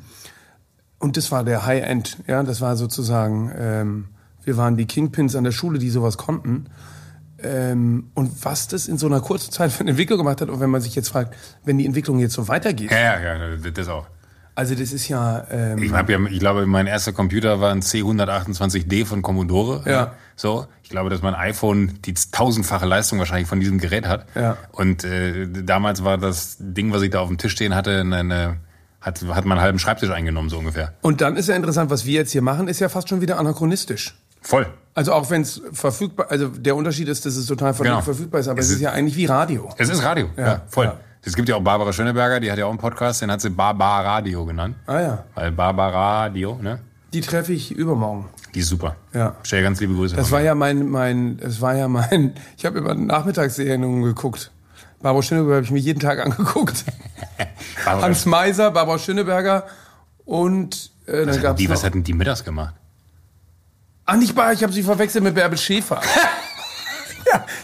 [1.00, 4.06] Und das war der High-End, ja, das war sozusagen, ähm,
[4.44, 6.68] wir waren die Kingpins an der Schule, die sowas konnten.
[7.41, 10.62] Ähm, und was das in so einer kurzen Zeit für eine Entwicklung gemacht hat, und
[10.62, 11.36] wenn man sich jetzt fragt,
[11.66, 14.08] wenn die Entwicklung jetzt so weitergeht, ja, ja, ja, das auch.
[14.56, 19.06] Also das ist ja, ähm, Ich, ja, ich glaube, mein erster Computer war ein C128D
[19.06, 19.84] von Commodore.
[19.89, 20.14] Ja.
[20.36, 24.26] So, ich glaube, dass mein iPhone die tausendfache Leistung wahrscheinlich von diesem Gerät hat.
[24.36, 24.58] Ja.
[24.72, 28.58] Und äh, damals war das Ding, was ich da auf dem Tisch stehen hatte, eine,
[29.01, 30.93] hat, hat man einen halben Schreibtisch eingenommen, so ungefähr.
[31.01, 33.38] und dann ist ja interessant, was wir jetzt hier machen, ist ja fast schon wieder
[33.39, 34.16] anachronistisch.
[34.41, 34.66] Voll.
[34.95, 38.01] Also auch wenn es verfügbar, also der Unterschied ist, dass es total Genau.
[38.01, 39.70] verfügbar ist, aber es Es ist, ist- ja eigentlich wie Radio.
[39.78, 40.30] Es ist Radio.
[40.38, 40.86] Ja, Ja, voll.
[40.86, 40.97] ja.
[41.26, 43.49] Es gibt ja auch Barbara Schöneberger, die hat ja auch einen Podcast, den hat sie
[43.49, 44.76] Barbara Radio genannt.
[44.88, 46.80] Ah ja, Weil Barbara Radio, ne?
[47.13, 48.28] die treffe ich übermorgen.
[48.53, 48.95] Die ist super.
[49.13, 49.36] Ja.
[49.43, 50.15] Stell ganz liebe Grüße.
[50.15, 50.45] Das war mir.
[50.45, 54.51] ja mein, mein, das war ja mein, ich habe immer Nachmittagssendungen geguckt.
[55.01, 56.84] Barbara Schöneberger habe ich mir jeden Tag angeguckt.
[57.86, 59.65] Barbara, Hans Meiser, Barbara Schöneberger
[60.26, 62.74] und äh, dann gab's die, was hatten die mittags gemacht?
[64.05, 66.01] Ah, nicht Bar, ich habe sie verwechselt mit Bärbel Schäfer.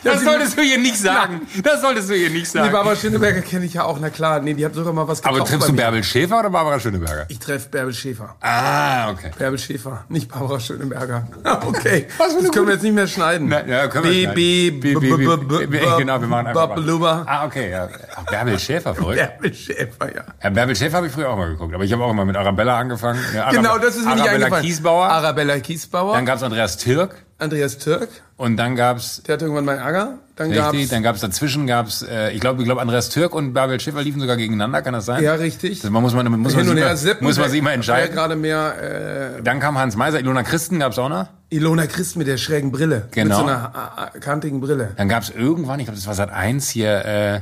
[0.04, 1.42] ja, sie mit- du hier nicht sagen.
[1.64, 4.40] Das solltest du hier nicht Nee, Barbara Schöneberger kenne ich ja auch, na klar.
[4.42, 5.74] Nee, die hat sogar mal was gekauft Aber triffst du.
[5.74, 7.26] Bärbel Schäfer oder Barbara Schöneberger?
[7.30, 8.36] Ich treffe Bärbel Schäfer.
[8.42, 9.32] Ah, okay.
[9.38, 11.28] Bärbel Schäfer, nicht Barbara Schöneberger.
[11.66, 13.48] Okay, Was für das können wir jetzt nicht mehr schneiden.
[13.50, 14.72] Na, ja, können wir B.
[14.72, 17.24] B, B, B, B, B, Genau, wir machen einfach Babbeluba.
[17.26, 17.88] Ah, okay, ja.
[18.30, 19.18] Bärbel Schäfer, verrückt.
[19.18, 20.24] Bärbel Schäfer, ja.
[20.44, 22.36] Ja, Bärbel Schäfer habe ich früher auch mal geguckt, aber ich habe auch immer mit
[22.36, 23.20] Arabella angefangen.
[23.34, 24.66] Ja, Arab- Genau, das ist mir nicht Arabella eingefallen.
[24.66, 26.14] Kiesbauer, Arabella Kiesbauer.
[26.16, 30.20] dann gab's Andreas Türk Andreas Türk, und dann gab's der hat irgendwann mal Ärger.
[30.36, 33.54] Dann Richtig, gab's, dann gab's dazwischen gab's, äh, ich glaube, ich glaube Andreas Türk und
[33.54, 35.24] Bärbel Schäfer liefen sogar gegeneinander, kann das sein?
[35.24, 35.82] ja richtig.
[35.82, 38.14] Das man muss man muss man sich mal, muss man sich mal entscheiden.
[38.14, 41.28] gerade mehr äh, Dann kam Hans Meiser, Ilona Christen gab's auch noch.
[41.50, 43.08] Ilona Christ mit der schrägen Brille.
[43.12, 43.28] Genau.
[43.28, 44.92] Mit so einer äh, äh, kantigen Brille.
[44.96, 47.42] Dann gab's irgendwann, ich glaube, das war seit eins hier, äh,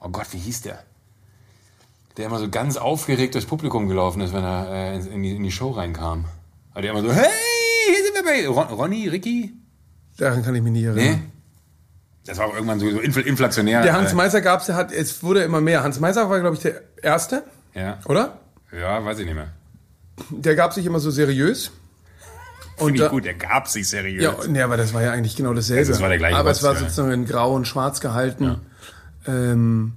[0.00, 0.78] oh Gott, wie hieß der?
[2.16, 5.42] Der immer so ganz aufgeregt durchs Publikum gelaufen ist, wenn er äh, in, die, in
[5.42, 6.26] die Show reinkam.
[6.74, 7.30] Also der immer so, hey,
[8.26, 9.54] bei Ron, Ronny, Ricky?
[10.18, 11.04] Daran kann ich mich nicht erinnern.
[11.04, 11.18] Nee.
[12.26, 13.82] Das war auch irgendwann so, so infl inflationär.
[13.82, 15.82] Der Hans äh, Meiser der hat, es wurde immer mehr.
[15.84, 17.98] Hans Meiser war, glaube ich, der Erste, Ja.
[18.06, 18.40] oder?
[18.72, 19.48] ja, weiß ich nicht mehr.
[20.30, 21.70] Der gab sich immer so seriös.
[22.78, 24.22] Finde ich da- gut, der gab sich seriös.
[24.22, 25.88] Ja, nee, aber das war ja eigentlich genau dasselbe.
[25.90, 26.80] Das war der gleiche aber es war ja.
[26.80, 28.60] sozusagen in grau und schwarz gehalten.
[29.26, 29.94] Ähm,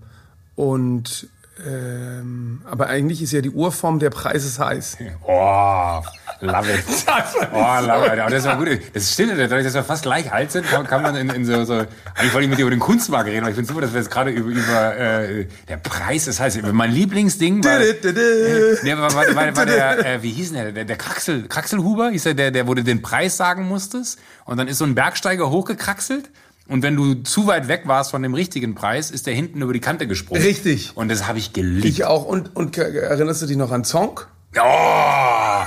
[0.55, 1.27] und
[1.67, 4.97] ähm, aber eigentlich ist ja die Urform der Preis ist heiß.
[5.27, 6.01] Oh,
[6.41, 6.83] love it.
[7.51, 8.19] Oh, love it.
[8.19, 8.67] Aber das war gut.
[8.93, 11.63] Das stimmt, dadurch, dass wir fast gleich alt sind, kann, kann man in, in so,
[11.63, 11.73] so.
[12.15, 13.99] Eigentlich wollte ich mit dir über den Kunstmarkt reden, aber ich finde super, dass wir
[13.99, 16.59] jetzt gerade über, über äh, der Preis ist heiß.
[16.71, 20.85] Mein Lieblingsding war, der war, war, war, war der, äh, wie hieß denn der, der,
[20.85, 24.19] der Kraxel, Kraxelhuber, hieß der, der, der, wo du den Preis sagen musstest.
[24.45, 26.29] Und dann ist so ein Bergsteiger hochgekraxelt.
[26.67, 29.73] Und wenn du zu weit weg warst von dem richtigen Preis, ist der hinten über
[29.73, 30.43] die Kante gesprungen.
[30.43, 30.95] Richtig.
[30.95, 31.85] Und das habe ich geliebt.
[31.85, 32.25] Ich auch.
[32.25, 34.21] Und, und erinnerst du dich noch an Song?
[34.55, 35.63] Oh,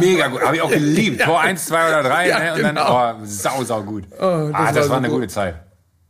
[0.00, 0.42] mega gut.
[0.42, 1.22] Habe ich auch geliebt.
[1.22, 2.28] Tor 1, 2 oder 3.
[2.28, 2.54] Ja, ne?
[2.54, 3.14] Und dann, genau.
[3.20, 4.04] oh, sau, sau gut.
[4.10, 5.20] das ah, war das so war eine gut.
[5.20, 5.56] gute Zeit.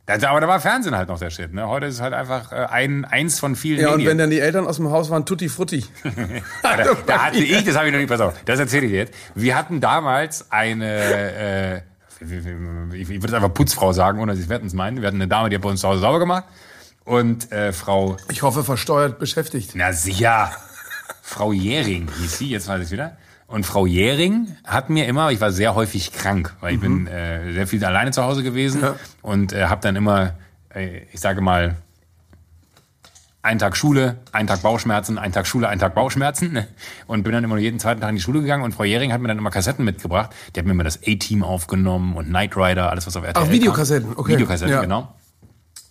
[0.07, 1.55] Das, aber da war Fernsehen halt noch der Shit.
[1.55, 1.67] Ne?
[1.67, 4.19] Heute ist es halt einfach äh, ein, eins von vielen Ja, und wenn Medien.
[4.19, 5.87] dann die Eltern aus dem Haus waren, Tutti Frutti.
[6.63, 8.99] da, da hatte ich, das habe ich noch nicht, pass auf, das erzähle ich dir
[8.99, 9.15] jetzt.
[9.35, 11.77] Wir hatten damals eine, äh,
[12.21, 15.01] ich würde es einfach Putzfrau sagen, ohne dass ich es meinen.
[15.01, 16.45] Wir hatten eine Dame, die hat bei uns zu Hause sauber gemacht.
[17.05, 19.73] Und äh, Frau Ich hoffe, versteuert beschäftigt.
[19.75, 20.53] Na sicher.
[21.23, 23.17] Frau Jähring hieß sie, jetzt weiß ich wieder.
[23.47, 27.53] Und Frau Jähring hat mir immer, ich war sehr häufig krank, weil ich bin äh,
[27.53, 28.97] sehr viel alleine zu Hause gewesen Ja.
[29.23, 30.33] und äh, habe dann immer,
[30.75, 31.77] äh, ich sage mal,
[33.43, 36.67] einen Tag Schule, einen Tag Bauchschmerzen, einen Tag Schule, einen Tag Bauchschmerzen ne?
[37.07, 39.21] und bin dann immer jeden zweiten Tag in die Schule gegangen und Frau Jähring hat
[39.21, 40.31] mir dann immer Kassetten mitgebracht.
[40.57, 43.51] Die hat mir immer das A-Team aufgenommen und Knight Rider, alles was auf RTL Ach,
[43.53, 44.19] Videokassetten, kam.
[44.19, 44.33] okay.
[44.33, 44.81] Videokassetten, Ja.
[44.81, 45.15] genau.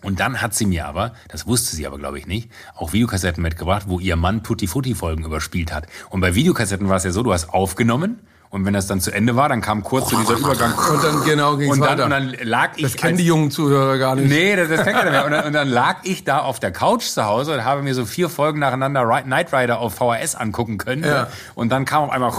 [0.04, 3.42] Und dann hat sie mir aber, das wusste sie aber glaube ich nicht, auch Videokassetten
[3.42, 5.88] mitgebracht, wo ihr Mann Tutti Frutti Folgen überspielt hat.
[6.10, 8.20] Und bei Videokassetten war es ja so, du hast aufgenommen
[8.54, 10.74] und wenn das dann zu Ende war, dann kam kurz so dieser Übergang.
[10.76, 12.04] Und dann genau ging's Und dann, weiter.
[12.06, 14.30] und dann lag ich das kennen als- die jungen Zuhörer gar nicht.
[14.30, 15.26] Nee, das, das kennt keiner mehr.
[15.26, 17.96] Und dann, und dann lag ich da auf der Couch zu Hause und habe mir
[17.96, 21.04] so vier Folgen nacheinander Knight Rider auf VHS angucken können.
[21.04, 21.30] Ja.
[21.56, 22.32] Und dann kam auf einmal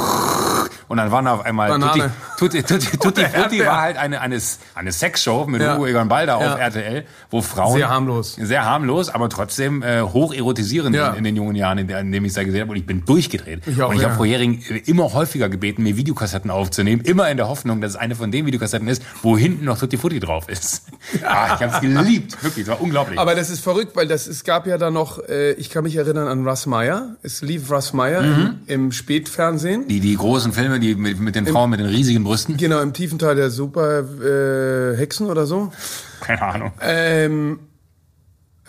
[0.87, 2.13] und dann waren auf einmal Banane.
[2.39, 4.39] Tutti, Tutti, Tutti, Tutti Frutti war halt eine, eine,
[4.75, 5.75] eine Sexshow mit Ja.
[5.75, 6.53] Hugo Egon Balder Ja.
[6.55, 7.73] auf RTL, wo Frauen...
[7.79, 8.37] Sehr harmlos.
[8.41, 11.09] Sehr harmlos, aber trotzdem äh, hoch erotisierend Ja.
[11.11, 12.71] in, in den jungen Jahren, in, in dem ich es da gesehen habe.
[12.73, 13.67] Und ich bin durchgedreht.
[13.67, 14.09] Ich auch, und ich ja.
[14.09, 17.01] habe vorherigen immer häufiger gebeten, mir Videokassetten aufzunehmen.
[17.03, 19.97] Immer in der Hoffnung, dass es eine von den Videokassetten ist, wo hinten noch Tutti
[19.97, 20.85] Frutti drauf ist.
[21.25, 22.43] ah, ich habe es geliebt.
[22.43, 23.19] Wirklich, es war unglaublich.
[23.19, 25.97] Aber das ist verrückt, weil das, es gab ja da noch, äh, ich kann mich
[25.97, 27.17] erinnern an Russ Meyer.
[27.23, 29.89] Es lief Russ Meyer im, im Spätfernsehen.
[29.89, 32.57] Die, die großen Filme, die mit, mit den Frauen mit den riesigen Brüsten.
[32.59, 35.73] Genau, im tiefen Teil der Super äh, Hexen oder so.
[36.21, 36.73] Keine Ahnung.
[36.81, 37.61] Ähm,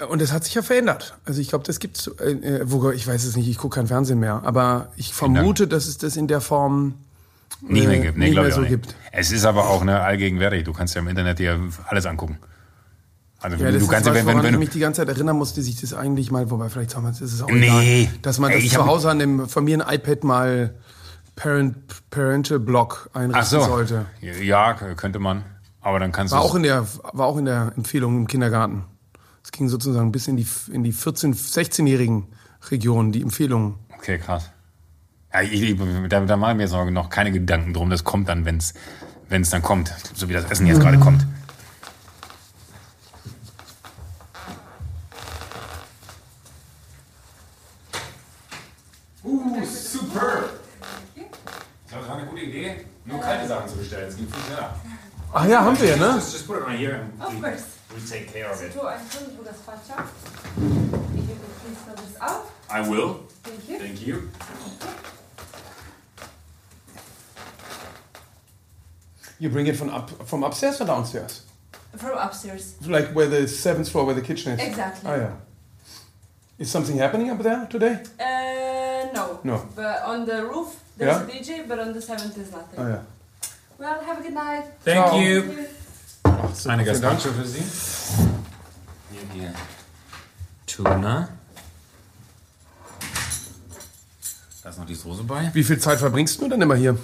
[0.10, 1.18] und das hat sich ja verändert.
[1.26, 3.88] Also ich glaube, das gibt's, äh, äh, wo, ich weiß es nicht, ich gucke kein
[3.88, 6.96] Fernsehen mehr, aber ich vermute, dass es das in der Form
[7.62, 8.18] Nicht mehr gibt.
[8.18, 8.70] Nee, nicht mehr ich so nicht.
[8.70, 8.96] gibt.
[9.12, 10.64] Es ist aber auch ne, allgegenwärtig.
[10.66, 12.38] Du kannst ja im Internet dir alles angucken.
[13.40, 15.10] Also Ja, das du ist kannst was, ja, wenn, wenn, ich mich die ganze Zeit
[15.10, 18.04] erinnern musste, sich das eigentlich mal, wobei vielleicht sagen wir, das ist es auch Nee.
[18.04, 20.76] egal, dass man Ey, das ich zu Hause an dem Familien-iPad mal
[21.36, 21.76] Parent,
[22.10, 23.66] Parental Block Ach einrichten so.
[23.66, 24.06] sollte.
[24.22, 25.44] Ja, könnte man.
[25.82, 28.86] Aber dann kannst War du auch in der, war auch in der Empfehlung im Kindergarten.
[29.44, 32.28] Es ging sozusagen bis in die, in die 14-, 16-jährigen
[32.72, 33.78] Region, die Empfehlung.
[33.96, 34.50] Okay, krass.
[35.36, 35.78] Ja, ich, ich,
[36.08, 37.90] da, da mache ich mir jetzt noch, noch keine Gedanken drum.
[37.90, 39.94] Das kommt dann, wenn es dann kommt.
[40.14, 41.26] So wie das Essen jetzt gerade kommt.
[49.26, 50.44] Uh, super!
[51.92, 54.08] Das war eine gute Idee, nur kalte Sachen zu bestellen.
[54.08, 54.74] Es ging viel schneller.
[55.34, 56.14] Ach ja, haben wir ja, ne?
[56.16, 57.64] Just, just put it right here and Of we, course.
[57.94, 58.74] we take care of it.
[58.74, 60.06] Du, ein Stunden, wo das Fatscha.
[60.56, 62.46] Ich will please fill this out.
[62.70, 63.28] I will.
[63.44, 63.80] Thank you.
[63.80, 64.30] Thank you.
[69.40, 71.42] You bring it from up from upstairs or downstairs?
[71.98, 72.76] From upstairs.
[72.88, 74.68] Like where the seventh floor, where the kitchen is.
[74.68, 75.10] Exactly.
[75.12, 75.32] Oh yeah.
[76.58, 78.00] Is something happening up there today?
[78.20, 79.40] Uh, no.
[79.44, 79.66] No.
[79.76, 81.24] But on the roof, there's Yeah?
[81.24, 82.80] a DJ, but on the seventh is nothing.
[82.80, 83.00] Oh ja.
[83.78, 84.64] Well, have a good night.
[84.86, 85.20] Thank Ciao.
[85.20, 85.42] you.
[85.42, 86.72] Thank you.
[86.72, 86.86] Eine.
[86.86, 87.64] Gazpacho für Sie.
[89.12, 89.54] Hier, hier.
[90.66, 91.28] Tuna.
[94.64, 95.50] Da ist noch die Soße bei.
[95.54, 96.98] Wie viel Zeit verbringst du denn immer hier?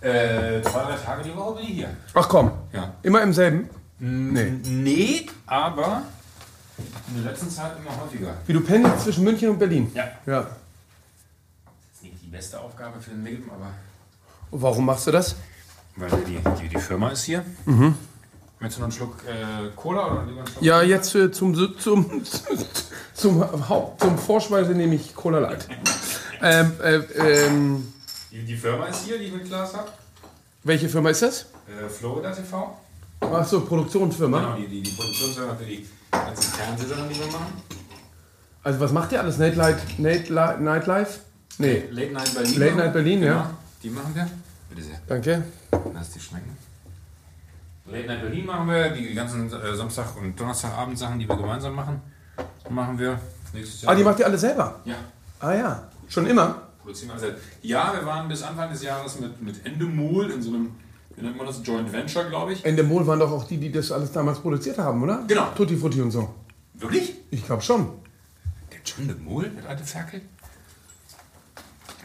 [0.00, 1.90] Äh, zwei, drei Tage die Woche bin ich hier.
[2.14, 2.50] Ach komm.
[2.72, 2.94] Ja.
[3.02, 3.68] Immer im selben?
[3.98, 4.52] Nee.
[4.64, 6.02] Nee, aber
[7.08, 8.34] in der letzten Zeit immer häufiger.
[8.46, 9.90] Wie du pendelst zwischen München und Berlin?
[9.94, 10.04] Ja.
[10.24, 10.40] Ja.
[10.42, 10.50] Das
[11.96, 13.68] ist nicht die beste Aufgabe für den Milben, aber.
[14.50, 15.36] Und warum machst du das?
[15.96, 17.44] Weil die, die, die Firma ist hier.
[17.66, 17.94] Mhm.
[18.58, 20.62] Möchtest du noch einen Schluck äh, Cola oder lieber einen Schluck?
[20.62, 22.22] Ja, jetzt äh, zum, zum,
[23.14, 25.68] zum, Haupt, zum Vorspeise nehme ich Cola Light.
[26.42, 27.92] ähm, äh, ähm,
[28.30, 29.88] Die, die Firma ist hier, die ich mit Glas habe.
[30.64, 31.42] welche Firma ist das?
[31.66, 32.78] Äh, Florida TV.
[33.20, 34.38] Ach so, Produktionsfirma.
[34.40, 37.62] Genau, die, die, die Produktionsfirma für die ganzen Fernsehsachen, die wir machen.
[38.62, 39.38] Also was macht ihr alles?
[39.38, 41.20] Night Light, Night Li- Nightlife?
[41.58, 41.84] Nee.
[41.90, 42.58] Late Night Berlin.
[42.58, 43.32] Late Night Berlin, ja.
[43.32, 43.50] Genau,
[43.82, 44.28] Die machen wir.
[44.68, 45.00] Bitte sehr.
[45.06, 45.42] Danke.
[45.94, 46.56] Lass die schmecken.
[47.86, 48.90] Late Night Berlin machen wir.
[48.90, 52.00] Die ganzen äh, Samstag- und Donnerstagabend-Sachen, die wir gemeinsam machen,
[52.68, 53.18] machen wir
[53.52, 53.92] nächstes Jahr.
[53.92, 54.80] Ah, die macht ihr alle selber?
[54.84, 54.94] Ja.
[55.40, 55.88] Ah ja.
[56.08, 56.62] Schon immer?
[56.82, 57.40] Produzieren wir alles.
[57.62, 60.72] Ja, wir waren bis Anfang des Jahres mit, mit Endemol in so einem,
[61.16, 62.64] wie nennt man das, Joint Venture, glaube ich.
[62.64, 65.24] Endemol waren doch auch die, die das alles damals produziert haben, oder?
[65.26, 65.48] Genau.
[65.54, 66.34] Tutti Frutti und so.
[66.74, 67.14] Wirklich?
[67.30, 67.88] Ich glaube schon.
[68.72, 70.22] Der John de Mol, der alte Ferkel?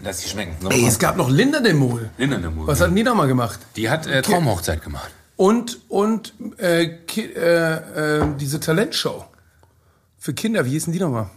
[0.04, 0.56] Lass die schmecken.
[0.60, 2.10] So, Ey, es gab noch Linda de Mol.
[2.18, 2.68] Linda de Mol.
[2.68, 3.60] Was hat denn die nochmal gemacht?
[3.78, 5.12] Die hat äh, Traumhochzeit gemacht.
[5.38, 9.26] Und, und äh, äh, äh, diese Talentshow.
[10.18, 11.30] Für Kinder, wie hießen die nochmal?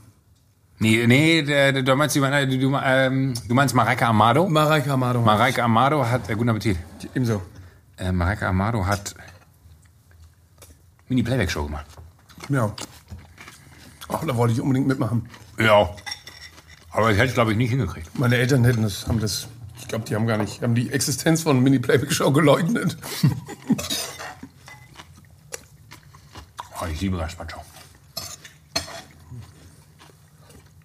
[0.80, 4.48] Nee, nee, der, der, du meinst, du, du, ähm, du meinst Mareike Amado?
[4.48, 5.20] Mareike Amado.
[5.20, 6.78] Mareike Amado hat, äh, guten Appetit.
[7.14, 7.42] Ebenso.
[7.96, 9.14] Äh, Mareike Amado hat
[11.08, 11.86] Mini-Playback-Show gemacht.
[12.48, 12.72] Ja.
[14.08, 15.28] Ach, da wollte ich unbedingt mitmachen.
[15.58, 15.90] Ja.
[16.90, 18.16] Aber das hätte ich, glaube ich, nicht hingekriegt.
[18.16, 19.48] Meine Eltern hätten das, haben das,
[19.80, 22.96] ich glaube, die haben gar nicht, haben die Existenz von Mini-Playback-Show geleugnet.
[26.80, 27.60] Oh, ich liebe Gazpacho.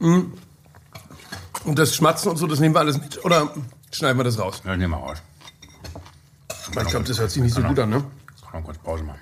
[0.03, 3.23] Und das Schmatzen und so, das nehmen wir alles mit?
[3.23, 3.53] Oder
[3.91, 4.61] schneiden wir das raus?
[4.65, 5.17] Ja, nehmen wir raus.
[6.67, 8.03] Ich glaube, das hört sich nicht so gut an, ne?
[8.29, 9.19] Jetzt kann man kurz Pause machen.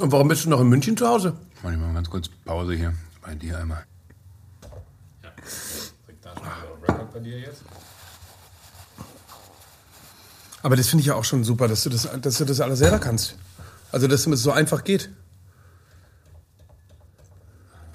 [0.00, 1.34] Und warum bist du noch in München zu Hause?
[1.62, 2.94] Mach ich mal ganz kurz Pause hier.
[3.22, 3.84] Bei dir einmal.
[10.62, 12.80] Aber das finde ich ja auch schon super, dass du das, dass du das alles
[12.80, 13.36] selber kannst.
[13.92, 15.10] Also, dass es so einfach geht.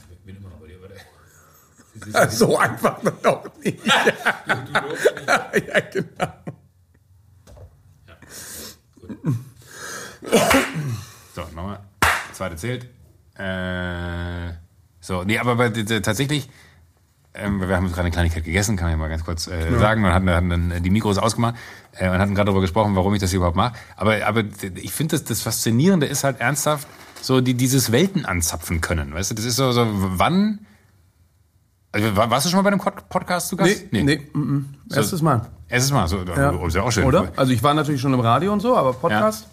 [0.10, 0.96] Ich bin immer noch bei dir, warte.
[2.30, 3.86] So einfach doch nicht.
[5.28, 6.34] ja, genau.
[11.36, 11.80] So, nochmal.
[12.34, 12.86] Zweite zählt.
[13.38, 14.54] Äh,
[15.00, 16.50] so, nee, aber bei, tatsächlich,
[17.34, 20.02] ähm, wir haben gerade eine Kleinigkeit gegessen, kann ich mal ganz kurz äh, sagen.
[20.02, 21.56] Wir hatten, hatten dann die Mikros ausgemacht
[21.94, 23.74] äh, und hatten gerade darüber gesprochen, warum ich das hier überhaupt mache.
[23.96, 24.44] Aber, aber
[24.76, 26.88] ich finde, das, das Faszinierende ist halt ernsthaft,
[27.22, 29.14] so die, dieses Welten anzapfen können.
[29.14, 30.66] Weißt du, das ist so, so wann.
[31.94, 33.86] Also, war- warst du schon mal bei einem Pod- Podcast zu Gast?
[33.92, 34.66] Nee, nee, mm, mm.
[34.94, 35.42] erstes Mal.
[35.70, 36.52] Erstes Mal, so, Ja.
[36.52, 37.06] oh, ist ja auch schön.
[37.06, 37.32] Oder?
[37.36, 39.48] Also ich war natürlich schon im Radio und so, aber Podcast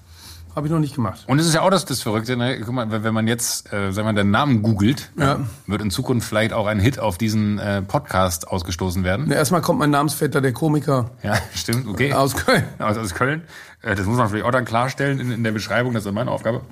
[0.56, 1.22] habe ich noch nicht gemacht.
[1.28, 2.58] Und es ist ja auch das, das Verrückte, ne?
[2.60, 5.38] guck mal, wenn man jetzt, äh, sagen wir, den Namen googelt, Ja.
[5.66, 9.28] wird in Zukunft vielleicht auch ein Hit auf diesen äh, Podcast ausgestoßen werden.
[9.28, 12.12] Ne, Erstmal kommt mein Namensvetter, der Komiker Ja, stimmt, okay.
[12.14, 12.64] aus Köln.
[12.80, 13.42] aus, aus Köln.
[13.82, 16.30] Äh, Das muss man vielleicht auch dann klarstellen in, in der Beschreibung, das ist meine
[16.30, 16.62] Aufgabe.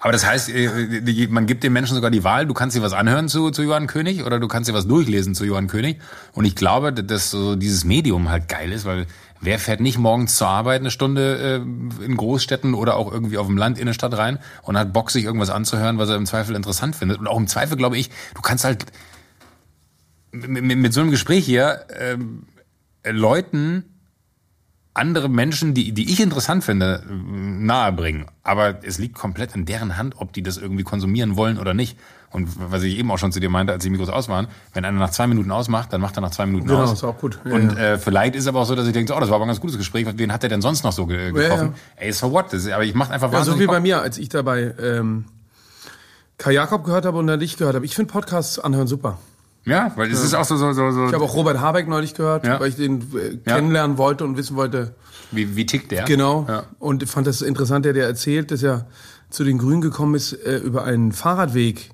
[0.00, 2.92] Aber das heißt, äh, man gibt den Menschen sogar die Wahl, du kannst dir was
[2.92, 6.00] anhören zu, zu Johann König oder du kannst dir was durchlesen zu Johann König.
[6.32, 9.06] Und ich glaube, dass so dieses Medium halt geil ist, weil
[9.40, 11.62] wer fährt nicht morgens zur Arbeit eine Stunde
[12.00, 14.92] äh, in Großstädten oder auch irgendwie auf dem Land in eine Stadt rein und hat
[14.92, 17.18] Bock, sich irgendwas anzuhören, was er im Zweifel interessant findet.
[17.18, 18.86] Und auch im Zweifel, glaube ich, du kannst halt
[20.30, 23.84] mit, mit, mit so einem Gespräch hier äh, Leuten
[24.94, 28.26] andere Menschen, die, die ich interessant finde, nahebringen.
[28.42, 31.96] Aber es liegt komplett in deren Hand, ob die das irgendwie konsumieren wollen oder nicht.
[32.30, 34.84] Und was ich eben auch schon zu dir meinte, als die Mikros aus waren, wenn
[34.84, 36.92] einer nach zwei Minuten ausmacht, dann macht er nach zwei Minuten Genau, aus.
[36.94, 37.38] ist auch gut.
[37.44, 37.92] Ja, und ja.
[37.94, 39.60] Äh, vielleicht ist aber auch so, dass ich denke, oh, das war aber ein ganz
[39.60, 40.06] gutes Gespräch.
[40.16, 41.74] Wen hat der denn sonst noch so ge getroffen?
[41.98, 42.04] ja.
[42.06, 42.52] Ey, so what?
[42.52, 45.26] Das, aber ich mache einfach Ja, wahnsinnig so wie bei mir, als ich dabei ähm,
[46.38, 47.84] Kai Jakob gehört habe und dann dich gehört habe.
[47.84, 49.18] Ich finde Podcasts anhören super.
[49.64, 52.14] Ja, weil es ist auch so, so, so, so Ich habe auch Robert Habeck neulich
[52.14, 52.58] gehört, Ja.
[52.58, 53.54] weil ich den äh, Ja.
[53.56, 54.94] kennenlernen wollte und wissen wollte,
[55.30, 56.04] wie, wie tickt der?
[56.04, 56.46] genau.
[56.48, 56.64] Ja.
[56.78, 58.86] Und fand das interessant, der, der erzählt, dass er
[59.30, 61.90] zu den Grünen gekommen ist äh, über einen Fahrradweg.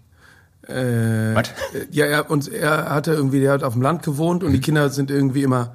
[0.66, 1.50] Äh, Was?
[1.90, 4.88] Ja, er, und er hatte irgendwie, der hat auf dem Land gewohnt und die Kinder
[4.90, 5.74] sind irgendwie immer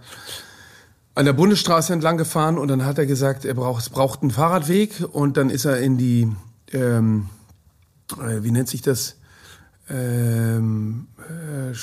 [1.16, 4.32] an der Bundesstraße entlang gefahren und dann hat er gesagt, er braucht, es braucht einen
[4.32, 6.32] Fahrradweg und dann ist er in die,
[6.72, 7.30] ähm,
[8.20, 9.18] äh, wie nennt sich das,
[9.90, 11.74] ähm, äh,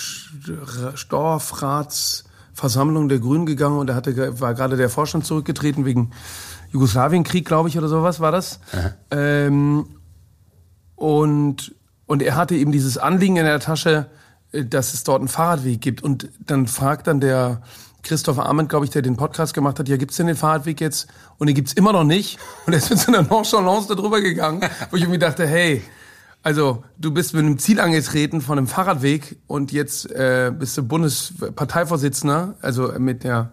[1.09, 6.11] Dorfratsversammlung der Grünen gegangen und da hatte, war gerade der Vorstand zurückgetreten wegen
[6.73, 8.61] Jugoslawienkrieg, glaube ich, oder sowas war das.
[9.11, 9.87] Ähm,
[10.95, 11.75] und,
[12.07, 14.07] und er hatte eben dieses Anliegen in der Tasche,
[14.53, 16.03] äh, dass es dort einen Fahrradweg gibt.
[16.03, 17.63] Und dann fragt dann der
[18.03, 21.09] Christopher Arment, glaube ich, der den Podcast gemacht hat, ja, gibt's denn den Fahrradweg jetzt?
[21.39, 22.39] Und den gibt's immer noch nicht.
[22.67, 25.83] Und er ist mit so einer Nonchalance da drüber gegangen, wo ich irgendwie dachte, hey,
[26.43, 30.83] also du bist mit einem Ziel angetreten von einem Fahrradweg und jetzt äh, bist du
[30.83, 33.53] Bundesparteivorsitzender, also mit der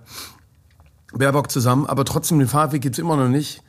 [1.14, 3.62] Baerbock zusammen, aber trotzdem den Fahrradweg gibt's immer noch nicht.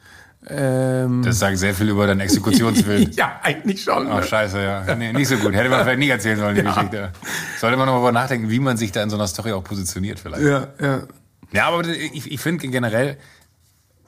[0.47, 3.11] Ähm, Das sagt sehr viel über deinen Exekutionswillen.
[3.17, 4.07] ja, eigentlich schon.
[4.09, 4.23] Ach, ne?
[4.23, 4.95] scheiße, ja.
[4.95, 5.53] Nee, nicht so gut.
[5.53, 7.13] Hätte man vielleicht nicht erzählen sollen, die Geschichte.
[7.61, 9.65] Sollte man noch mal darüber nachdenken, wie man sich da in so einer Story auch
[9.65, 10.45] positioniert vielleicht.
[10.45, 11.03] Ja, ja.
[11.51, 13.17] Ja, aber ich, ich finde generell,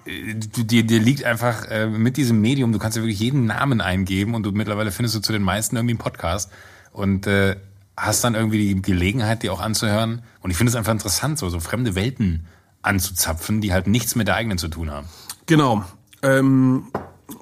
[0.06, 4.34] dir, dir liegt einfach äh, mit diesem Medium, du kannst ja wirklich jeden Namen eingeben
[4.34, 6.50] und du mittlerweile findest du zu den meisten irgendwie einen Podcast
[6.92, 7.56] und äh,
[7.96, 10.22] hast dann irgendwie die Gelegenheit, die auch anzuhören.
[10.40, 12.46] Und ich finde es einfach interessant, so, so fremde Welten
[12.82, 15.06] anzuzapfen, die halt nichts mit der eigenen zu tun haben.
[15.46, 15.84] Genau.
[16.22, 16.84] Ähm,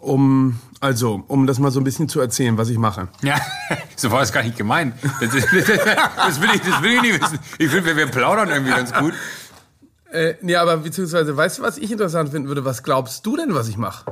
[0.01, 3.09] um, also, um das mal so ein bisschen zu erzählen, was ich mache.
[3.23, 3.41] Ja,
[3.97, 4.95] so war es gar nicht gemeint.
[5.21, 5.45] Das, das,
[6.17, 7.39] das, will ich, das will ich nicht wissen.
[7.59, 9.15] Ich finde, wir, wir plaudern irgendwie ganz gut.
[10.13, 12.65] Äh, nee, aber beziehungsweise, weißt du, was ich interessant finden würde?
[12.65, 14.11] Was glaubst du denn, was ich mache?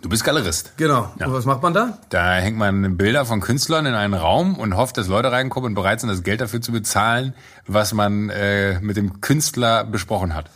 [0.00, 0.72] Du bist Galerist.
[0.76, 1.12] Genau.
[1.18, 1.26] Ja.
[1.26, 1.98] Und was macht man da?
[2.10, 5.74] Da hängt man Bilder von Künstlern in einen Raum und hofft, dass Leute reinkommen und
[5.74, 7.32] bereit sind, das Geld dafür zu bezahlen,
[7.66, 10.50] was man äh, mit dem Künstler besprochen hat.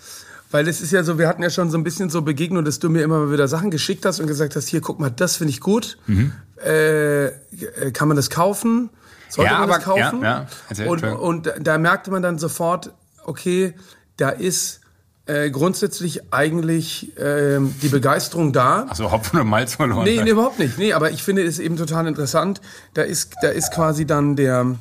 [0.50, 2.78] Weil es ist ja so, wir hatten ja schon so ein bisschen so Begegnung, dass
[2.78, 5.36] du mir immer mal wieder Sachen geschickt hast und gesagt hast, hier, guck mal, das
[5.36, 5.98] finde ich gut.
[6.64, 7.32] Äh, äh,
[7.92, 8.90] kann man das kaufen?
[9.30, 10.22] Sollte Ja, man das aber- ja, kaufen?
[10.22, 12.92] ja, erzähl, und, und da merkte man dann sofort,
[13.24, 13.74] okay,
[14.18, 14.80] da ist
[15.28, 18.86] äh, grundsätzlich eigentlich ähm, die Begeisterung da.
[18.88, 20.04] Achso, Hopfen und Malz verloren.
[20.04, 20.78] Nee, nee, überhaupt nicht.
[20.78, 22.60] Nee, aber ich finde es eben total interessant.
[22.94, 24.76] Da ist, da ist quasi dann der,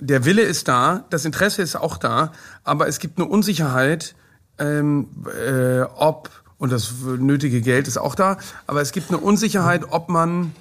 [0.00, 2.32] der Wille ist da, das Interesse ist auch da,
[2.64, 4.14] aber es gibt eine Unsicherheit,
[4.58, 5.08] ähm,
[5.46, 10.08] äh, ob, und das nötige Geld ist auch da, aber es gibt eine Unsicherheit, ob
[10.08, 10.54] man,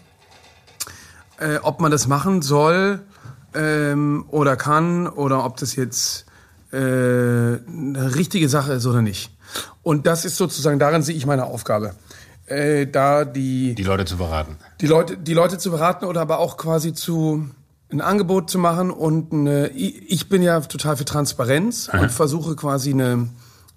[1.39, 3.01] äh, ob man das machen soll
[3.53, 6.26] ähm, oder kann oder ob das jetzt
[6.71, 9.31] äh, eine richtige Sache ist oder nicht.
[9.83, 11.93] Und das ist sozusagen, darin sehe ich meine Aufgabe.
[12.45, 14.57] Äh, da die, Die Leute zu beraten.
[14.81, 17.49] die Leute, die Leute zu beraten oder aber auch quasi zu
[17.89, 22.91] ein Angebot zu machen und eine, ich bin ja total für Transparenz und versuche quasi
[22.91, 23.29] eine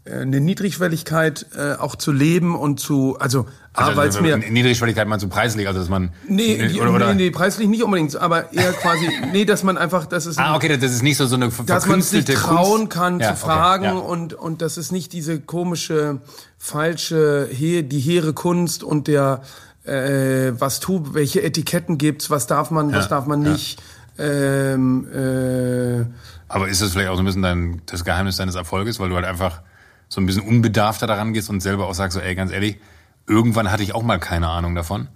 [0.04, 4.36] eine Niedrigschwelligkeit äh, auch zu leben und zu, also, A, Also, weil es mir...
[4.38, 7.82] Niedrigschwelligkeit meinst du preislich, also dass man Nee, die, oder, oder, nee, nee, preislich nicht
[7.82, 11.18] unbedingt, aber eher quasi, nee, dass man einfach, dass es Ah, okay, das ist nicht
[11.18, 13.92] so so eine dass man sich trauen kann Ja, zu okay, fragen ja.
[13.92, 16.20] und und das ist nicht diese komische
[16.58, 19.42] falsche he, die hehre Kunst und der
[19.84, 23.80] äh, was tu welche Etiketten gibt's was darf man was Ja, darf man nicht
[24.18, 26.04] ähm, äh,
[26.48, 29.14] Aber ist das vielleicht auch so ein bisschen dein, das Geheimnis deines Erfolges, weil du
[29.14, 29.62] halt einfach
[30.10, 32.78] so ein bisschen unbedarfter daran gehst und selber auch sagst, so, ey, ganz ehrlich,
[33.26, 35.08] irgendwann hatte ich auch mal keine Ahnung davon.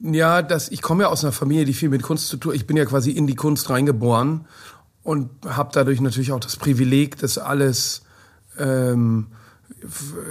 [0.00, 2.54] Ja, das, ich komme ja aus einer Familie, die viel mit Kunst zu tun.
[2.54, 4.46] Ich bin ja quasi in die Kunst reingeboren
[5.02, 8.02] und habe dadurch natürlich auch das Privileg, dass alles,
[8.56, 9.26] ähm,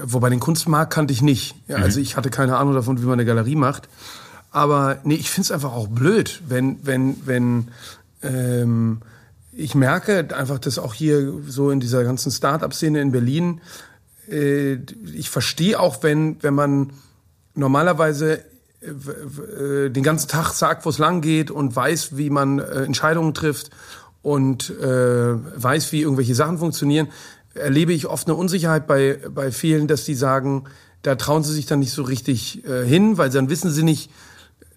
[0.04, 1.56] wobei den Kunstmarkt kannte ich nicht.
[1.68, 3.90] Ja, Also ich hatte keine Ahnung davon, wie man eine Galerie macht.
[4.52, 7.68] Aber nee, ich find's einfach auch blöd, wenn, wenn, wenn
[8.24, 9.02] ähm,
[9.58, 13.62] ich merke einfach, dass auch hier so in dieser ganzen Start-up-Szene in Berlin,
[14.30, 14.78] äh,
[15.14, 16.94] ich verstehe auch, wenn, wenn man
[17.56, 18.44] normalerweise
[18.82, 22.84] äh, äh, den ganzen Tag sagt, wo es lang geht und weiß, wie man äh,
[22.84, 23.72] Entscheidungen trifft
[24.22, 27.08] und äh, weiß, wie irgendwelche Sachen funktionieren,
[27.56, 30.66] erlebe ich oft eine Unsicherheit bei, bei vielen, dass die sagen,
[31.02, 34.12] da trauen sie sich dann nicht so richtig äh, hin, weil dann wissen sie nicht,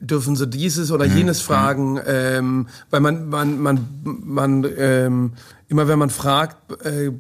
[0.01, 5.33] dürfen sie dieses oder jenes fragen, ähm, weil man man man man ähm,
[5.69, 7.11] immer wenn man fragt, äh,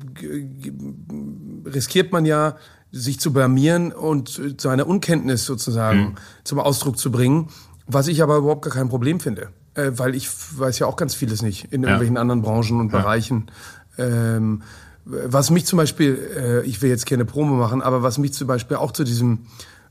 [1.67, 2.57] riskiert man ja
[2.91, 7.49] sich zu blamieren und seine Unkenntnis sozusagen zum Ausdruck zu bringen,
[7.87, 10.29] was ich aber überhaupt gar kein Problem finde, äh, weil ich
[10.59, 13.51] weiß ja auch ganz vieles nicht in irgendwelchen anderen Branchen und Bereichen.
[13.99, 14.63] Ähm,
[15.05, 18.47] was mich zum Beispiel, äh, ich will jetzt keine Promo machen, aber was mich zum
[18.47, 19.47] Beispiel auch zu diesem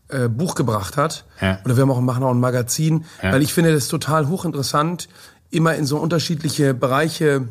[0.10, 1.60] äh, Buch gebracht hat, Ja.
[1.66, 3.32] oder wir haben auch, machen auch ein Magazin, Ja.
[3.34, 5.08] weil ich finde das total hochinteressant,
[5.52, 7.48] immer in so unterschiedliche Bereiche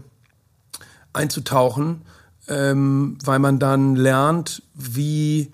[1.13, 2.03] einzutauchen,
[2.49, 5.53] ähm, weil man dann lernt, wie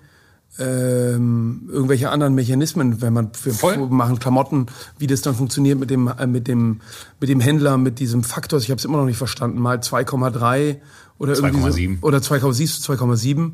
[0.57, 3.77] ähm, irgendwelche anderen Mechanismen, wenn man wir Voll.
[3.89, 6.79] machen Klamotten, wie das dann funktioniert mit dem äh, mit dem
[7.19, 8.59] mit dem Händler, mit diesem Faktor.
[8.59, 9.59] Ich habe es immer noch nicht verstanden.
[9.59, 10.77] Mal 2,3
[11.17, 11.99] oder irgendwie 2,7.
[11.99, 13.51] so, oder 2,7 2,7.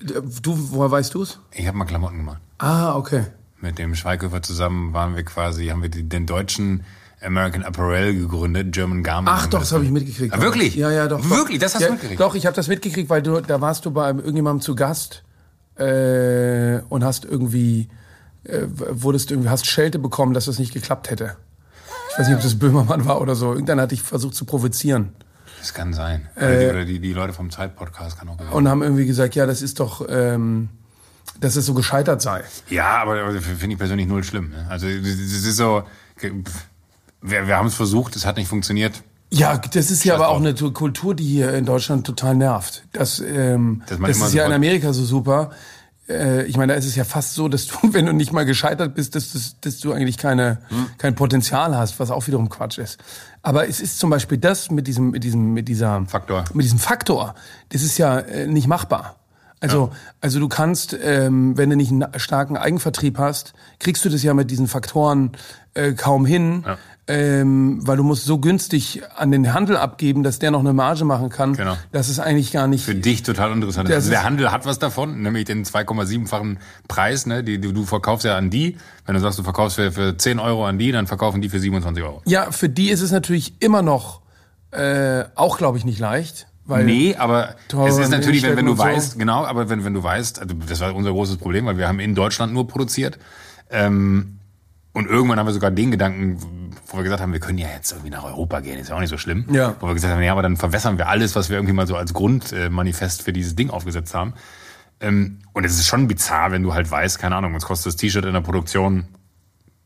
[0.00, 1.38] Du, woher weißt du es?
[1.52, 2.40] Ich habe mal Klamotten gemacht.
[2.58, 3.24] Ah, okay.
[3.60, 6.84] Mit dem Schweighöfer zusammen waren wir quasi, haben wir den deutschen
[7.22, 9.34] American Apparel gegründet, German Garment.
[9.34, 10.34] Ach doch, das habe ich mitgekriegt.
[10.34, 10.76] Ah, wirklich?
[10.76, 11.28] Ja, ja, doch.
[11.30, 11.58] Wirklich?
[11.58, 12.20] Das hast du ja, mitgekriegt?
[12.20, 15.24] Doch, ich habe das mitgekriegt, weil du, da warst du bei irgendjemandem zu Gast
[15.76, 17.88] äh, und hast irgendwie,
[18.44, 21.36] äh, wurdest irgendwie, hast Schelte bekommen, dass das nicht geklappt hätte.
[22.12, 23.52] Ich weiß nicht, ob das Böhmermann war oder so.
[23.52, 25.12] Irgendwann hatte ich versucht zu provozieren.
[25.66, 26.28] Das kann sein.
[26.36, 28.46] Oder, die, oder die, die Leute vom Zeit-Podcast kann auch sein.
[28.50, 30.68] Und haben irgendwie gesagt, ja, das ist doch, ähm,
[31.40, 32.44] dass es so gescheitert sei.
[32.70, 34.50] Ja, aber, aber finde ich persönlich null schlimm.
[34.50, 34.64] Ne?
[34.68, 35.82] Also es ist so,
[37.20, 39.02] wir, wir haben es versucht, es hat nicht funktioniert.
[39.32, 42.84] Ja, das ist ja aber auch eine Kultur, die hier in Deutschland total nervt.
[42.92, 45.50] Das, ähm, das, man ist ja in Amerika so super.
[46.08, 48.44] Äh, ich meine, da ist es ja fast so, dass du, wenn du nicht mal
[48.44, 50.86] gescheitert bist, dass, dass, dass du eigentlich keine, Hm.
[50.98, 52.98] kein Potenzial hast, was auch wiederum Quatsch ist.
[53.42, 56.44] Aber es ist zum Beispiel das mit diesem, mit diesem, mit dieser Faktor.
[56.52, 57.34] mit diesem Faktor,
[57.70, 59.16] das ist ja äh, nicht machbar.
[59.58, 59.90] Also,
[60.20, 64.34] also du kannst, ähm, wenn du nicht einen starken Eigenvertrieb hast, kriegst du das ja
[64.34, 65.32] mit diesen Faktoren
[65.74, 66.78] äh, kaum hin, Ja.
[67.08, 71.04] Ähm, weil du musst so günstig an den Handel abgeben, dass der noch eine Marge
[71.04, 71.52] machen kann.
[71.52, 71.76] Genau.
[71.92, 72.84] Das ist eigentlich gar nicht.
[72.84, 73.90] Für dich total interessant.
[73.90, 77.26] Also der Handel hat was davon, nämlich den 2,7-fachen Preis.
[77.26, 77.44] Ne?
[77.44, 78.76] Die, du, du verkaufst ja an die.
[79.04, 81.60] Wenn du sagst, du verkaufst für, für 10 Euro an die, dann verkaufen die für
[81.60, 82.22] 27 Euro.
[82.24, 84.20] Ja, für die ist es natürlich immer noch
[84.72, 86.48] äh, auch, glaube ich, nicht leicht.
[86.64, 87.54] Weil Nee, aber
[87.86, 88.82] es ist natürlich, wenn, wenn du so.
[88.82, 91.86] weißt, genau, aber wenn, wenn du weißt, also das war unser großes Problem, weil wir
[91.86, 93.18] haben in Deutschland nur produziert.
[93.70, 94.40] Ähm,
[94.92, 96.38] und irgendwann haben wir sogar den Gedanken,
[96.86, 99.00] wo wir gesagt haben, wir können ja jetzt irgendwie nach Europa gehen, ist ja auch
[99.00, 99.46] nicht so schlimm.
[99.50, 99.76] Ja.
[99.80, 101.96] Wo wir gesagt haben, ja, aber dann verwässern wir alles, was wir irgendwie mal so
[101.96, 104.34] als Grundmanifest für dieses Ding aufgesetzt haben.
[105.00, 107.96] Ähm, und es ist schon bizarr, wenn du halt weißt, keine Ahnung, uns kostet das
[107.96, 109.06] T-Shirt in der Produktion,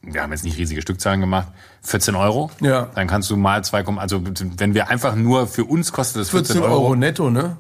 [0.03, 1.49] wir haben jetzt nicht riesige Stückzahlen gemacht,
[1.83, 2.51] 14 Euro.
[2.61, 2.91] Ja.
[2.95, 4.23] Dann kannst du mal 2, also
[4.57, 7.57] wenn wir einfach nur für uns kostet das 14, 14 Euro netto, ne?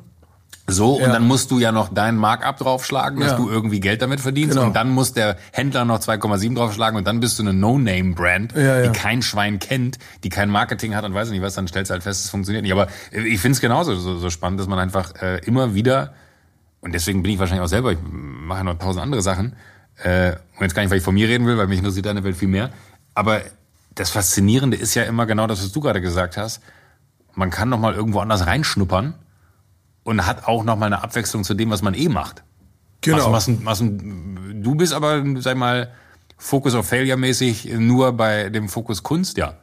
[0.66, 1.06] So, Ja.
[1.06, 3.36] und dann musst du ja noch deinen Markup draufschlagen, dass Ja.
[3.36, 4.54] du irgendwie Geld damit verdienst.
[4.54, 4.66] Genau.
[4.68, 8.82] Und dann muss der Händler noch 2,7 draufschlagen und dann bist du eine No-Name-Brand, Ja,
[8.82, 11.94] die kein Schwein kennt, die kein Marketing hat und weiß nicht was, dann stellst du
[11.94, 12.72] halt fest, es funktioniert nicht.
[12.72, 16.14] Aber äh, ich finde es genauso so, so spannend, dass man einfach äh, immer wieder,
[16.82, 19.56] und deswegen bin ich wahrscheinlich auch selber, ich mache ja noch tausend andere Sachen,
[20.02, 22.22] äh, und jetzt gar nicht, weil ich von mir reden will, weil mich interessiert deine
[22.24, 22.70] Welt viel mehr.
[23.14, 23.40] Aber
[23.96, 26.62] das Faszinierende ist ja immer genau das, was du gerade gesagt hast.
[27.34, 29.14] Man kann noch mal irgendwo anders reinschnuppern
[30.11, 32.42] und hat auch noch mal eine Abwechslung zu dem, was man eh macht.
[33.00, 33.32] Genau.
[33.32, 35.92] Was, was, was, du bist aber, sag mal,
[36.36, 39.54] Focus of Failure mäßig nur bei dem Fokus Kunst, ja.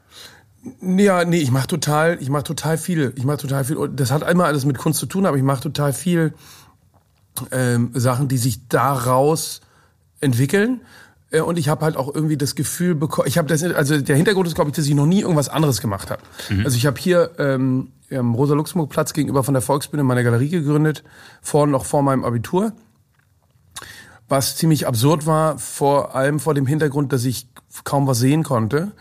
[0.82, 3.14] Ja, nee, ich mache total, ich mache total viel.
[3.16, 3.76] Ich mache total viel.
[3.76, 6.34] Und Das hat immer alles mit Kunst zu tun, aber ich mache total viel
[7.52, 9.62] ähm, Sachen, die sich daraus
[10.22, 10.82] entwickeln.
[11.32, 14.16] Äh, Und ich habe halt auch irgendwie das Gefühl bekommen, ich habe das, also der
[14.16, 16.22] Hintergrund ist, glaube ich, dass ich noch nie irgendwas anderes gemacht habe.
[16.64, 21.04] Also ich habe hier ähm, am Rosa-Luxemburg-Platz gegenüber von der Volksbühne meine Galerie gegründet,
[21.42, 22.72] vor, noch vor meinem Abitur.
[24.30, 27.48] Was ziemlich absurd war, vor allem vor dem Hintergrund, dass ich
[27.86, 28.92] kaum was sehen konnte,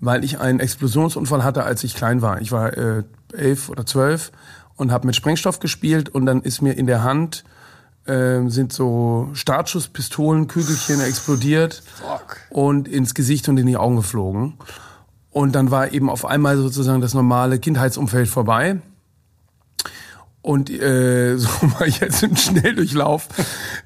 [0.00, 2.40] weil ich einen Explosionsunfall hatte, als ich klein war.
[2.40, 3.02] Ich war äh,
[3.32, 4.32] elf oder zwölf
[4.76, 7.44] und habe mit Sprengstoff gespielt und dann ist mir in der Hand
[8.06, 11.82] ähm, sind so Startschusspistolen, Kügelchen explodiert
[12.50, 14.54] und ins Gesicht und in die Augen geflogen.
[15.30, 18.80] Und dann war eben auf einmal sozusagen das normale Kindheitsumfeld vorbei.
[20.42, 23.28] Und äh, so mal jetzt im Schnelldurchlauf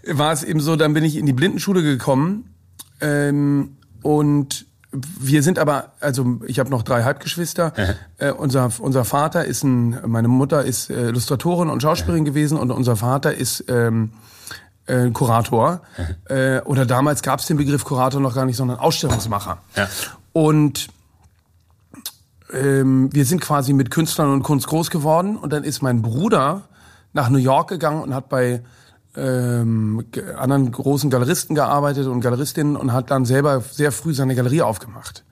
[0.07, 2.55] war es eben so, dann bin ich in die Blindenschule gekommen
[3.01, 4.66] ähm, und
[5.21, 7.73] wir sind aber, also ich habe noch drei Halbgeschwister.
[8.19, 12.71] Äh, unser, unser Vater ist ein, meine Mutter ist äh, Illustratorin und Schauspielerin gewesen und
[12.71, 14.13] unser Vater ist ähm,
[14.87, 15.81] äh, Kurator.
[16.29, 19.59] Äh, oder damals gab es den Begriff Kurator noch gar nicht, sondern Ausstellungsmacher.
[19.77, 19.89] Ja.
[20.33, 20.89] Und
[22.53, 25.37] ähm, wir sind quasi mit Künstlern und Kunst groß geworden.
[25.37, 26.63] Und dann ist mein Bruder
[27.13, 28.63] nach New York gegangen und hat bei
[29.17, 30.05] ähm,
[30.37, 35.25] anderen großen Galeristen gearbeitet und Galeristinnen und hat dann selber sehr früh seine Galerie aufgemacht.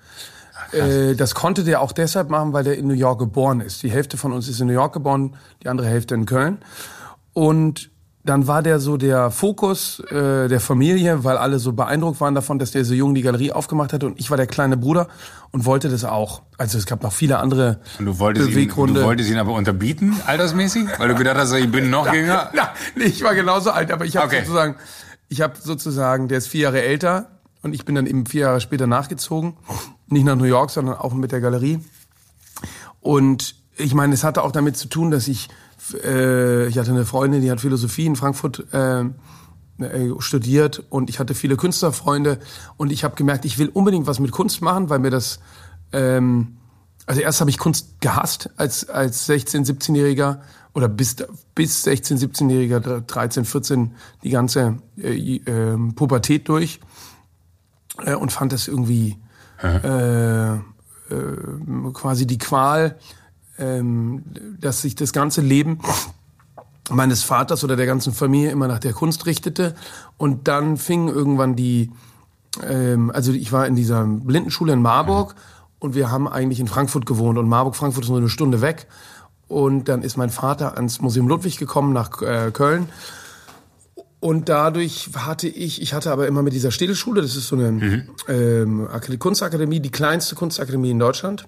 [0.73, 3.83] Äh, das konnte der auch deshalb machen, weil der in New York geboren ist.
[3.83, 6.59] Die Hälfte von uns ist in New York geboren, die andere Hälfte in Köln.
[7.33, 7.91] Und
[8.27, 12.59] dann war der so der Fokus äh, der Familie, weil alle so beeindruckt waren davon,
[12.59, 14.07] dass der so jung die Galerie aufgemacht hatte.
[14.07, 15.09] Und ich war der kleine Bruder
[15.51, 16.41] und wollte das auch.
[16.57, 19.01] Also es gab noch viele andere Und du wolltest, ihn, Beweggründe.
[19.01, 20.87] du wolltest ihn aber unterbieten, altersmäßig?
[20.99, 22.51] Weil du gedacht hast, ich bin noch jünger?
[22.55, 24.39] Ja, nee, ich war genauso alt, aber ich habe Okay.
[24.41, 24.77] sozusagen,
[25.29, 27.27] ich habe sozusagen, der ist vier Jahre älter
[27.63, 29.55] und ich bin dann eben vier Jahre später nachgezogen,
[30.09, 31.81] nicht nach New York, sondern auch mit der Galerie.
[33.01, 35.49] Und ich meine, es hatte auch damit zu tun, dass ich,
[35.93, 39.05] äh, ich hatte eine Freundin, die hat Philosophie in Frankfurt äh,
[39.79, 42.39] äh, studiert und ich hatte viele Künstlerfreunde
[42.77, 45.41] und ich habe gemerkt, ich will unbedingt was mit Kunst machen, weil mir das
[45.93, 46.57] ähm,
[47.07, 50.41] also erst habe ich Kunst gehasst als als 16, 17-Jähriger
[50.73, 51.17] oder bis
[51.55, 56.81] bis 16, 17-Jähriger, 13, 14 die ganze äh, äh, Pubertät durch
[58.05, 59.19] äh, und fand das irgendwie
[59.63, 60.61] äh, äh,
[61.93, 62.99] quasi die Qual,
[63.59, 64.23] ähm,
[64.61, 65.79] dass sich das ganze Leben
[66.91, 69.75] meines Vaters oder der ganzen Familie immer nach der Kunst richtete.
[70.19, 71.91] Und dann fing irgendwann die,
[72.63, 75.35] ähm, also ich war in dieser Blindenschule in Marburg
[75.79, 78.87] und wir haben eigentlich in Frankfurt gewohnt und Marburg, Frankfurt ist nur eine Stunde weg.
[79.47, 82.89] Und dann ist mein Vater ans Museum Ludwig gekommen nach äh, Köln.
[84.19, 88.07] Und dadurch hatte ich, ich hatte aber immer mit dieser Städelschule, das ist so eine
[88.27, 91.47] ähm, Ak- Kunstakademie, die kleinste Kunstakademie in Deutschland.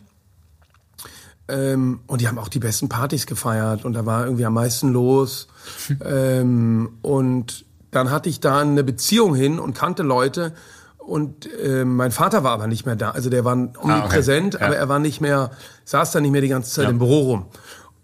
[1.49, 4.93] Ähm, und die haben auch die besten Partys gefeiert und da war irgendwie am meisten
[4.93, 5.47] los.
[6.05, 10.53] ähm, und dann hatte ich da eine Beziehung hin und kannte Leute.
[10.99, 13.13] Und ähm, mein Vater war aber nicht mehr da.
[13.13, 14.67] Also der war omnipräsent, Ah, Ja.
[14.67, 15.53] aber er war nicht mehr,
[15.85, 16.91] saß da nicht mehr die ganze Zeit Ja.
[16.91, 17.47] im Büro rum.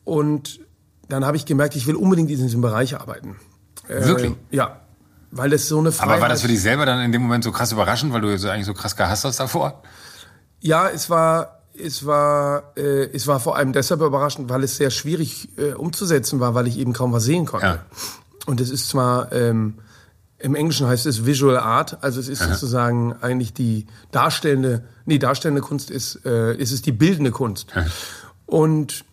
[0.04, 0.60] Und
[1.08, 3.36] dann habe ich gemerkt, ich will unbedingt in diesem Bereich arbeiten.
[3.88, 4.32] Äh, Wirklich?
[4.52, 4.80] Ja.
[5.32, 6.12] Weil das so eine Freiheit...
[6.12, 8.28] Aber war das für dich selber dann in dem Moment so krass überraschend, weil du
[8.30, 9.82] jetzt eigentlich so krass gehasst hast davor?
[10.60, 14.90] Ja, es war, es war, äh, es war vor allem deshalb überraschend, weil es sehr
[14.90, 17.66] schwierig äh, umzusetzen war, weil ich eben kaum was sehen konnte.
[17.66, 17.84] Ja.
[18.46, 19.78] Und es ist zwar ähm,
[20.42, 25.62] im Englischen heißt es Visual Art, also es ist sozusagen eigentlich die darstellende, nee, darstellende
[25.62, 27.68] Kunst ist, äh, ist es die bildende Kunst.
[28.46, 29.04] Und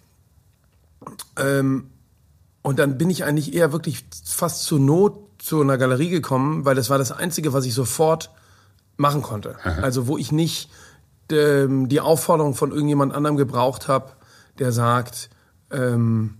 [1.37, 1.91] ähm,
[2.61, 6.75] und dann bin ich eigentlich eher wirklich fast zur Not zu einer Galerie gekommen, weil
[6.75, 8.31] das war das Einzige, was ich sofort
[8.97, 9.55] machen konnte.
[9.63, 10.69] Also wo ich nicht
[11.31, 14.11] ähm, die Aufforderung von irgendjemand anderem gebraucht habe,
[14.59, 15.29] der sagt,
[15.71, 16.35] ähm,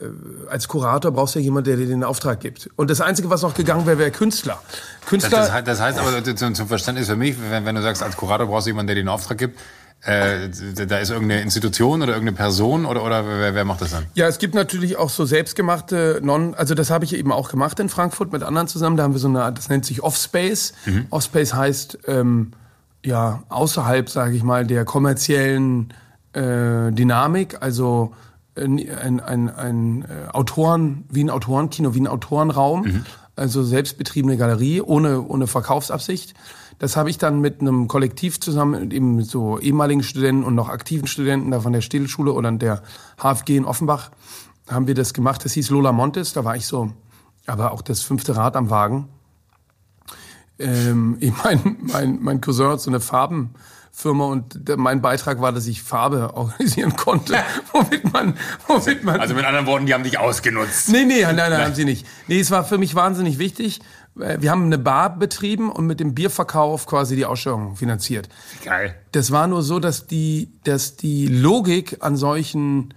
[0.00, 0.04] äh,
[0.48, 2.68] als Kurator brauchst du ja jemanden, der dir den Auftrag gibt.
[2.76, 4.60] Und das Einzige, was noch gegangen wäre, wäre Künstler.
[5.00, 7.82] Das, Künstler, das, heißt- das heißt aber zum, zum Verständnis für mich, wenn, wenn du
[7.82, 9.58] sagst, als Kurator brauchst du jemanden, der dir den Auftrag gibt,
[10.04, 10.48] äh,
[10.88, 14.04] da ist irgendeine Institution oder irgendeine Person oder, oder wer, wer macht das dann?
[14.14, 17.78] Ja, es gibt natürlich auch so selbstgemachte Non, also das habe ich eben auch gemacht
[17.78, 18.96] in Frankfurt mit anderen zusammen.
[18.96, 20.72] Da haben wir so eine, Art, das nennt sich Offspace.
[21.10, 22.50] Offspace heißt ähm,
[23.04, 25.92] ja außerhalb, sage ich mal, der kommerziellen
[26.32, 27.62] äh, Dynamik.
[27.62, 28.12] Also
[28.54, 33.04] äh, ein, ein, ein äh, Autoren, wie ein Autorenkino, wie ein Autorenraum.
[33.34, 36.34] Also selbstbetriebene Galerie ohne, ohne Verkaufsabsicht.
[36.78, 40.68] Das habe ich dann mit einem Kollektiv zusammen, mit eben so ehemaligen Studenten und noch
[40.68, 42.82] aktiven Studenten da von der Städelschule oder der
[43.18, 44.10] HFG in Offenbach,
[44.68, 45.44] haben wir das gemacht.
[45.44, 46.92] Das hieß Lola Montes, da war ich so,
[47.46, 49.08] aber auch das fünfte Rad am Wagen.
[50.62, 53.50] Ähm, ich mein, mein, mein Cousin hat so eine Farben,
[53.94, 57.34] Firma und der- mein Beitrag war, dass ich Farbe organisieren konnte,
[57.72, 58.34] womit man,
[58.66, 60.88] womit man Also mit anderen Worten, die haben dich ausgenutzt.
[60.88, 62.06] Nee, nee, nein, nein, haben sie nicht.
[62.26, 63.80] Nee, es war für mich wahnsinnig wichtig.
[64.18, 68.30] Äh, Wir haben eine Bar betrieben und mit dem Bierverkauf quasi die Ausstellung finanziert.
[68.64, 68.94] Geil.
[69.12, 72.94] Das war nur so, dass die, dass die Logik an solchen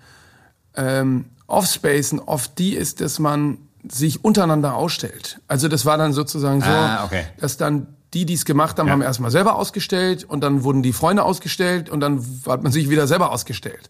[0.78, 3.58] ähm, Offspacen oft die ist, dass man
[3.92, 5.40] sich untereinander ausstellt.
[5.48, 7.26] Also das war dann sozusagen so, Ah, okay.
[7.40, 10.94] dass dann die, die es gemacht haben, haben erstmal selber ausgestellt und dann wurden die
[10.94, 13.90] Freunde ausgestellt und dann hat man sich wieder selber ausgestellt.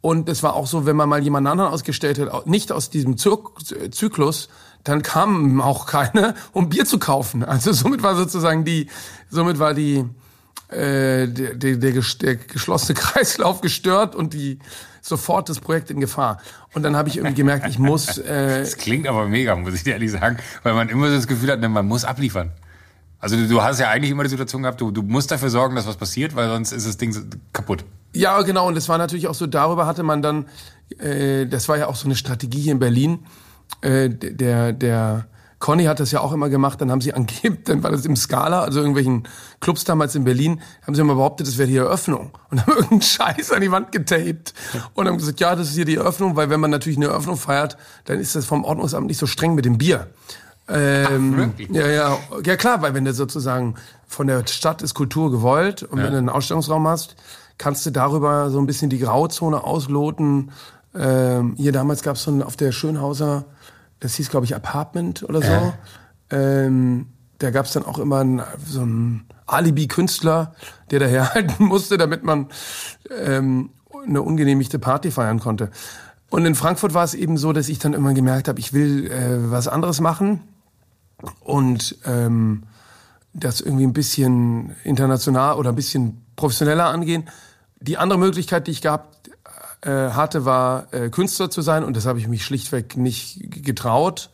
[0.00, 3.16] Und es war auch so, wenn man mal jemand anderen ausgestellt hat, nicht aus diesem
[3.16, 3.38] Zyk
[3.92, 4.48] Zyklus,
[4.82, 7.44] dann kamen auch keine, um Bier zu kaufen.
[7.44, 8.88] Also somit war sozusagen die,
[9.30, 10.04] somit war die,
[10.72, 14.58] äh, der, der, der, ges- der geschlossene Kreislauf gestört und die
[15.00, 16.38] sofort das Projekt in Gefahr.
[16.74, 19.84] Und dann habe ich irgendwie gemerkt, ich muss, äh, Das klingt aber mega, muss ich
[19.84, 22.52] dir ehrlich sagen, weil man immer so das Gefühl hat, ne, man muss abliefern.
[23.18, 25.76] Also du, du hast ja eigentlich immer die Situation gehabt, du, du musst dafür sorgen,
[25.76, 27.14] dass was passiert, weil sonst ist das Ding
[27.52, 27.84] kaputt.
[28.14, 28.66] Ja, genau.
[28.66, 30.46] Und das war natürlich auch so, darüber hatte man dann,
[30.98, 33.20] äh, das war ja auch so eine Strategie hier in Berlin.
[33.80, 35.26] Äh, der, der
[35.62, 38.16] Conny hat das ja auch immer gemacht, dann haben sie angeblich, dann war das im
[38.16, 39.28] Scala, also irgendwelchen
[39.60, 42.32] Clubs damals in Berlin, haben sie immer behauptet, das wäre die Eröffnung.
[42.50, 44.54] Und haben irgendeinen Scheiß an die Wand getaped.
[44.94, 47.36] Und haben gesagt, ja, das ist hier die Eröffnung, weil wenn man natürlich eine Eröffnung
[47.36, 50.08] feiert, dann ist das vom Ordnungsamt nicht so streng mit dem Bier.
[50.68, 51.70] Ähm, wirklich?
[51.70, 53.76] ja, ja, ja klar, weil wenn du sozusagen
[54.08, 57.14] von der Stadt ist Kultur gewollt und wenn du einen Ausstellungsraum hast,
[57.58, 60.50] kannst du darüber so ein bisschen die Grauzone ausloten.
[60.94, 63.44] Ähm, hier damals gab es so ein, auf der Schönhauser,
[64.02, 65.74] das hieß glaube ich Apartment oder so.
[66.30, 67.06] Ähm,
[67.38, 70.54] da gab es dann auch immer einen, so einen Alibi-Künstler,
[70.90, 72.48] der daherhalten musste, damit man
[73.24, 73.70] ähm,
[74.04, 75.70] eine ungenehmigte Party feiern konnte.
[76.30, 79.10] Und in Frankfurt war es eben so, dass ich dann immer gemerkt habe, ich will
[79.10, 80.40] äh, was anderes machen
[81.40, 82.64] und ähm,
[83.34, 87.28] das irgendwie ein bisschen international oder ein bisschen professioneller angehen.
[87.80, 89.21] Die andere Möglichkeit, die ich gehabt
[89.82, 94.30] äh, hatte, war äh, Künstler zu sein und das habe ich mich schlichtweg nicht getraut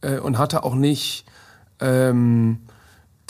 [0.00, 1.26] äh, und hatte auch nicht
[1.80, 2.60] ähm,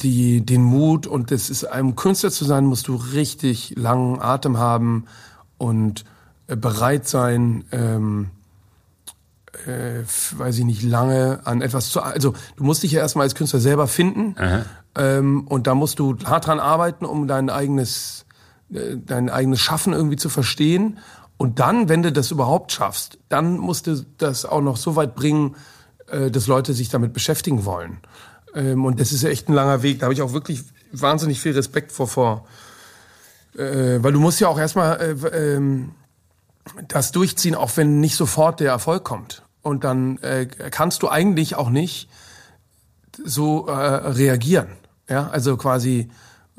[0.01, 4.59] die, den Mut und das ist einem Künstler zu sein, musst du richtig langen Atem
[4.59, 5.07] haben
[5.59, 6.05] und
[6.47, 8.31] äh, bereit sein, ähm,
[9.67, 10.03] äh,
[10.37, 13.61] weiß ich nicht, lange an etwas zu, also du musst dich ja erstmal als Künstler
[13.61, 14.37] selber finden
[14.95, 18.27] ähm, und da musst du hart dran arbeiten, um dein eigenes,
[18.73, 20.99] äh, dein eigenes Schaffen irgendwie zu verstehen
[21.39, 25.15] und dann, wenn du das überhaupt schaffst, dann musst du das auch noch so weit
[25.15, 25.57] bringen,
[26.09, 27.99] äh, dass Leute sich damit beschäftigen wollen.
[28.55, 29.99] Ähm, und das ist ja echt ein langer Weg.
[29.99, 32.47] Da habe ich auch wirklich wahnsinnig viel Respekt vor, vor
[33.57, 35.93] äh, weil du musst ja auch erstmal äh, ähm,
[36.89, 39.43] das durchziehen, auch wenn nicht sofort der Erfolg kommt.
[39.63, 40.21] Und dann
[40.71, 42.09] kannst du eigentlich auch nicht
[43.25, 44.69] so reagieren.
[45.09, 46.09] Ja, also quasi,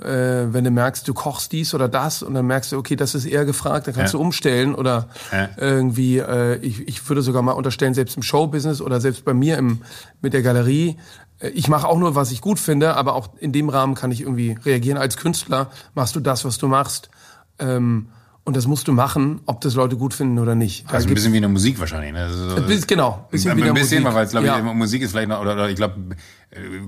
[0.01, 3.15] äh, wenn du merkst, du kochst dies oder das und dann merkst du, okay, das
[3.15, 4.19] ist eher gefragt, dann kannst Ja.
[4.19, 5.49] du umstellen oder Ja.
[5.57, 9.57] irgendwie, äh, ich, ich würde sogar mal unterstellen, selbst im Showbusiness oder selbst bei mir
[9.57, 9.81] im,
[10.21, 10.97] mit der Galerie,
[11.39, 14.11] äh, ich mache auch nur, was ich gut finde, aber auch in dem Rahmen kann
[14.11, 14.97] ich irgendwie reagieren.
[14.97, 17.09] Als Künstler machst du das, was du machst.
[17.59, 18.09] Ähm,
[18.47, 20.87] und das musst du machen, ob das Leute gut finden oder nicht.
[20.89, 22.13] Da Also ein bisschen wie eine Musik wahrscheinlich.
[22.13, 22.19] Ne?
[22.23, 24.61] Also, so- Bis- genau, bisschen ein der bisschen, weil es glaube ich Ja.
[24.61, 26.15] Musik ist vielleicht noch oder, oder ich glaube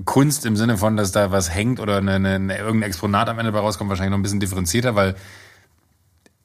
[0.06, 3.52] Kunst im Sinne von, dass da was hängt oder eine, eine, irgendein Exponat am Ende
[3.52, 5.16] dabei rauskommt, wahrscheinlich noch ein bisschen differenzierter, weil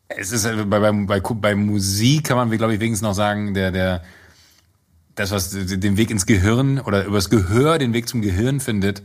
[0.09, 3.53] es ist äh, bei, bei, bei, bei Musik kann man glaube ich wenigstens noch sagen,
[3.53, 4.03] der der
[5.15, 9.01] das was den Weg ins Gehirn oder übers Gehör den Weg zum Gehirn findet,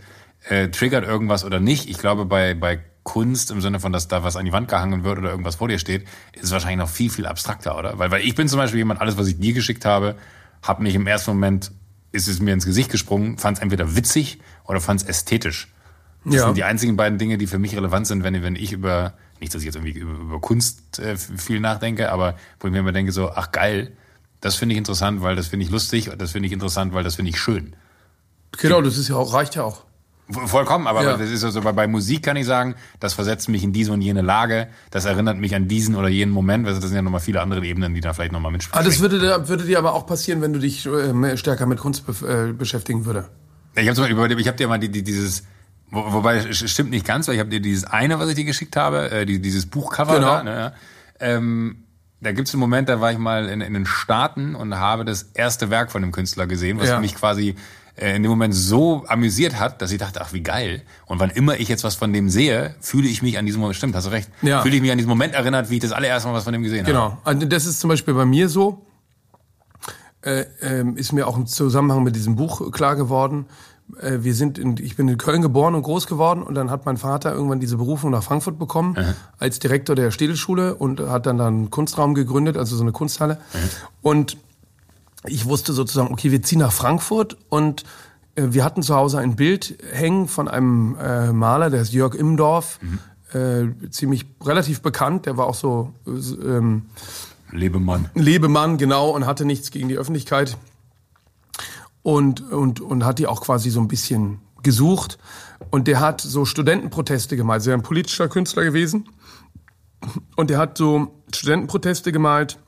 [0.48, 1.88] äh, triggert irgendwas oder nicht.
[1.88, 5.04] Ich glaube bei bei Kunst im Sinne von, dass da was an die Wand gehangen
[5.04, 7.98] wird oder irgendwas vor dir steht, ist wahrscheinlich noch viel, viel abstrakter, oder?
[7.98, 10.16] Weil, weil ich bin zum Beispiel jemand, alles, was ich dir geschickt habe,
[10.62, 11.72] hat mich im ersten Moment,
[12.12, 15.68] ist es mir ins Gesicht gesprungen, fand es entweder witzig oder fand es ästhetisch.
[16.24, 16.44] Das Ja.
[16.46, 19.54] sind die einzigen beiden Dinge, die für mich relevant sind, wenn, wenn ich über, nicht,
[19.54, 22.92] dass ich jetzt irgendwie über, über Kunst äh, viel nachdenke, aber wo ich mir immer
[22.92, 23.92] denke, so, ach geil,
[24.42, 27.14] das finde ich interessant, weil das finde ich lustig, das finde ich interessant, weil das
[27.14, 27.74] finde ich schön.
[28.58, 29.84] Genau, das ist ja auch, reicht ja auch.
[30.32, 31.16] Vollkommen, aber Ja.
[31.16, 34.22] das ist also bei, Musik kann ich sagen, das versetzt mich in diese und jene
[34.22, 37.40] Lage, das erinnert mich an diesen oder jenen Moment, also das sind ja nochmal viele
[37.40, 38.80] andere Ebenen, die da vielleicht nochmal mitspielen.
[38.80, 41.78] Ah, das würde, dir- würde dir aber auch passieren, wenn du dich äh, stärker mit
[41.78, 43.28] Kunst bef- äh, beschäftigen würde.
[43.76, 45.44] Ich habe habe dir mal die, die, dieses,
[45.90, 48.44] wo, wobei es stimmt nicht ganz, weil ich habe dir dieses eine, was ich dir
[48.44, 50.26] geschickt habe, äh, die, dieses Buchcover Genau.
[50.26, 50.72] da, ne,
[51.20, 51.84] ähm,
[52.20, 55.22] da gibt's einen Moment, da war ich mal in, in den Staaten und habe das
[55.34, 57.00] erste Werk von dem Künstler gesehen, was Ja.
[57.00, 57.54] mich quasi
[58.00, 60.82] in dem Moment so amüsiert hat, dass ich dachte, ach wie geil.
[61.06, 63.76] Und wann immer ich jetzt was von dem sehe, fühle ich mich an diesem Moment,
[63.76, 64.62] stimmt, hast du recht, Ja.
[64.62, 66.62] fühle ich mich an diesen Moment erinnert, wie ich das allererste Mal was von dem
[66.62, 66.92] gesehen habe.
[66.92, 67.18] Genau.
[67.24, 68.84] Also das ist zum Beispiel bei mir so.
[70.22, 73.46] Äh, ähm, ist mir auch im Zusammenhang mit diesem Buch klar geworden.
[74.02, 76.84] äh, wir sind in, ich bin in Köln geboren und groß geworden und dann hat
[76.84, 78.96] mein Vater irgendwann diese Berufung nach Frankfurt bekommen
[79.38, 83.38] als Direktor der Städelschule und hat dann dann einen Kunstraum gegründet, also so eine Kunsthalle.
[84.02, 84.36] Und
[85.26, 87.84] ich wusste sozusagen, okay, wir ziehen nach Frankfurt und
[88.34, 92.14] äh, wir hatten zu Hause ein Bild hängen von einem äh, Maler, der ist Jörg
[92.14, 92.78] Immendorf,
[93.32, 96.86] äh, ziemlich relativ bekannt, der war auch so äh, ähm,
[97.52, 98.08] Lebemann.
[98.14, 100.56] Lebemann, genau, und hatte nichts gegen die Öffentlichkeit.
[102.02, 105.18] Und, und, und hat die auch quasi so ein bisschen gesucht.
[105.70, 107.62] Und der hat so Studentenproteste gemalt.
[107.62, 109.08] Sehr ein politischer Künstler gewesen.
[110.36, 112.58] Und der hat so Studentenproteste gemalt.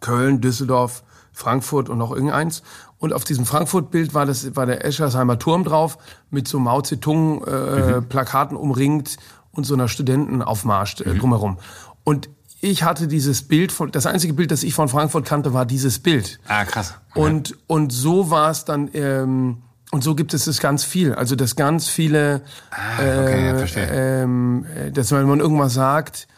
[0.00, 2.62] Köln, Düsseldorf, Frankfurt und noch irgendeins.
[2.98, 5.98] Und auf diesem Frankfurt-Bild war, das, war der Eschersheimer Turm drauf,
[6.30, 9.16] mit so Mao Zedong-Plakaten umringt
[9.52, 11.58] und so einer Studentenaufmarsch äh, drumherum.
[12.04, 12.28] Und
[12.60, 15.98] ich hatte dieses Bild, von, das einzige Bild, das ich von Frankfurt kannte, war dieses
[15.98, 16.38] Bild.
[16.46, 16.94] Ah, krass.
[17.14, 19.62] Und, und so war es dann, ähm,
[19.92, 21.14] und so gibt es das ganz viel.
[21.14, 23.88] Also, dass ganz viele, Ah, okay, ja, äh, verstehe.
[23.90, 26.28] ähm, äh, dass wenn man irgendwas sagt,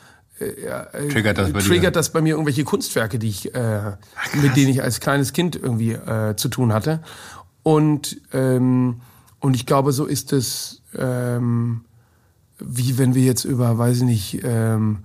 [0.41, 3.93] äh, äh, Triggert das bei triggert das bei mir irgendwelche Kunstwerke, die ich, äh,
[4.41, 7.01] mit denen ich als kleines Kind irgendwie äh, zu tun hatte.
[7.63, 9.01] Und, ähm,
[9.41, 11.85] und ich glaube, so ist es, ähm,
[12.59, 15.05] wie wenn wir jetzt über, weiß ich nicht, ähm,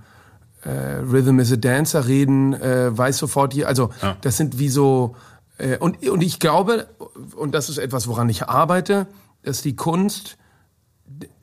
[0.63, 4.17] äh, Rhythm is a Dancer reden, äh, weiß sofort hier, also Ja.
[4.21, 5.15] das sind wie so,
[5.57, 6.87] äh, und, und ich glaube,
[7.35, 9.07] und das ist etwas, woran ich arbeite,
[9.43, 10.37] dass die Kunst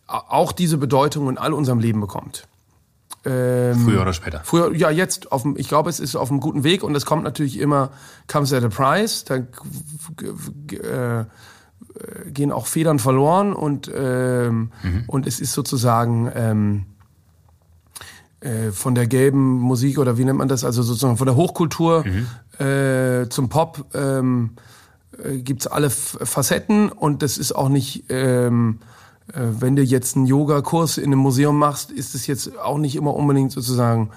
[0.06, 2.46] auch diese Bedeutung in all unserem Leben bekommt.
[3.26, 4.40] Ähm, Früher oder später.
[4.44, 7.06] Früher, ja, jetzt, auf dem, ich glaube, es ist auf einem guten Weg und es
[7.06, 7.90] kommt natürlich immer,
[8.26, 9.46] comes at a price, da g-
[10.66, 11.24] g- äh,
[12.26, 14.70] gehen auch Federn verloren und, ähm,
[15.06, 16.86] und es ist sozusagen ähm,
[18.40, 22.04] äh, von der gelben Musik oder wie nennt man das, also sozusagen von der Hochkultur
[22.58, 24.50] äh, zum Pop ähm,
[25.22, 28.84] äh, gibt's alle Facetten und das ist auch nicht, ähm, äh,
[29.26, 33.14] wenn du jetzt einen Yoga-Kurs in einem Museum machst, ist es jetzt auch nicht immer
[33.14, 34.10] unbedingt sozusagen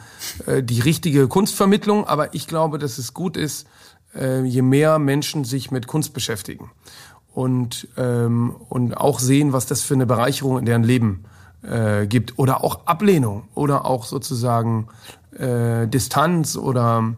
[0.46, 3.68] äh, die richtige Kunstvermittlung, aber ich glaube, dass es gut ist,
[4.16, 6.72] äh, je mehr Menschen sich mit Kunst beschäftigen
[7.34, 11.24] und, ähm, und auch sehen, was das für eine Bereicherung in deren Leben
[11.62, 14.88] äh, gibt oder auch Ablehnung oder auch sozusagen
[15.38, 17.14] äh, Distanz oder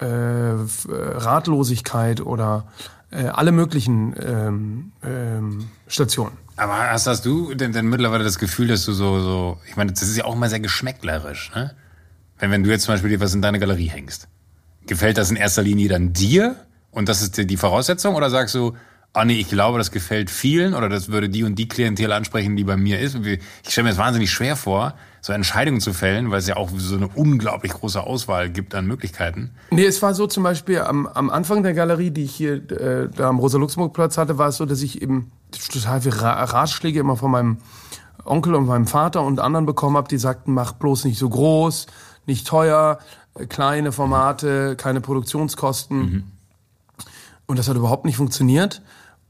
[0.00, 2.64] äh, äh, Ratlosigkeit oder
[3.10, 6.41] äh, alle möglichen ähm, ähm, Stationen.
[6.56, 9.92] Aber hast, hast du denn, denn mittlerweile das Gefühl, dass du so, so, ich meine,
[9.92, 11.74] das ist ja auch immer sehr geschmäcklerisch, ne?
[12.38, 14.28] Wenn, wenn du jetzt zum Beispiel dir was in deine Galerie hängst,
[14.86, 16.56] gefällt das in erster Linie dann dir
[16.90, 18.76] und das ist die- die Voraussetzung oder sagst du,
[19.12, 22.56] ah nee, ich glaube, das gefällt vielen oder das würde die und die Klientel ansprechen,
[22.56, 23.14] die bei mir ist.
[23.16, 23.40] Ich
[23.70, 24.94] stelle mir das wahnsinnig schwer vor,
[25.24, 28.86] so Entscheidungen zu fällen, weil es ja auch so eine unglaublich große Auswahl gibt an
[28.86, 29.52] Möglichkeiten.
[29.70, 33.08] Nee, es war so zum Beispiel am, am Anfang der Galerie, die ich hier äh,
[33.08, 35.30] da am Rosa-Luxemburg-Platz hatte, war es so, dass ich eben
[35.72, 37.58] total viele Ra Ratschläge immer von meinem
[38.24, 41.86] Onkel und meinem Vater und anderen bekommen habe, die sagten, mach bloß nicht so groß,
[42.26, 42.98] nicht teuer,
[43.36, 46.32] äh, kleine Formate, keine Produktionskosten.
[47.46, 48.82] Und das hat überhaupt nicht funktioniert.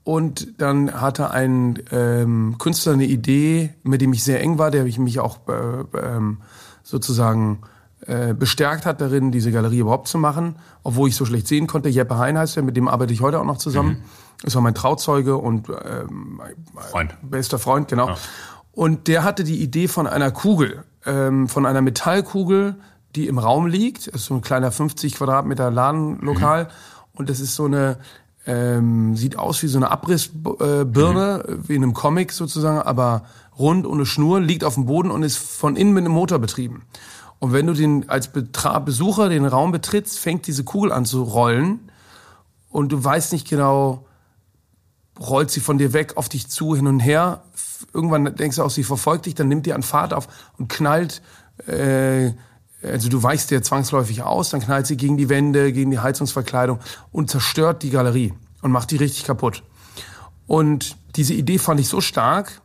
[0.05, 4.85] Und dann hatte ein ähm, Künstler eine Idee, mit dem ich sehr eng war, der
[4.85, 6.39] mich auch äh, ähm,
[6.83, 7.61] sozusagen
[8.07, 11.89] äh, bestärkt hat darin, diese Galerie überhaupt zu machen, obwohl ich so schlecht sehen konnte.
[11.89, 14.03] Jeppe Hein heißt er, mit dem arbeite ich heute auch noch zusammen.
[14.43, 17.17] Das war mein Trauzeuge und ähm, mein, mein Freund.
[17.23, 18.17] bester Freund, genau.
[18.73, 22.75] Und der hatte die Idee von einer Kugel, ähm, von einer Metallkugel,
[23.15, 24.09] die im Raum liegt.
[24.09, 26.69] Das ist so ein kleiner 50 Quadratmeter Ladenlokal.
[27.15, 27.99] Und das ist so eine,
[28.47, 33.25] ähm, sieht aus wie so eine Abrissbirne, äh, wie in einem Comic sozusagen, aber
[33.59, 36.83] rund ohne Schnur, liegt auf dem Boden und ist von innen mit einem Motor betrieben.
[37.39, 41.23] Und wenn du den als Betra Besucher den Raum betrittst, fängt diese Kugel an zu
[41.23, 41.91] rollen
[42.71, 44.07] und du weißt nicht genau,
[45.21, 47.43] rollt sie von dir weg auf dich zu, hin und her.
[47.93, 50.29] Irgendwann denkst du auch, sie verfolgt dich, dann nimmt die an Fahrt auf
[50.59, 51.23] und knallt,
[51.67, 52.33] äh,
[52.83, 56.81] also du weichst dir zwangsläufig aus, dann knallt sie gegen die Wände, gegen die Heizungsverkleidung
[57.11, 59.63] und zerstört die Galerie und macht die richtig kaputt.
[60.47, 62.61] Und diese Idee fand ich so stark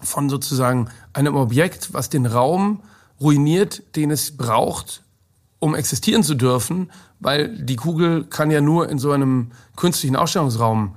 [0.00, 2.82] von sozusagen einem Objekt, was den Raum
[3.20, 5.02] ruiniert, den es braucht,
[5.58, 10.96] um existieren zu dürfen, weil die Kugel kann ja nur in so einem künstlichen Ausstellungsraum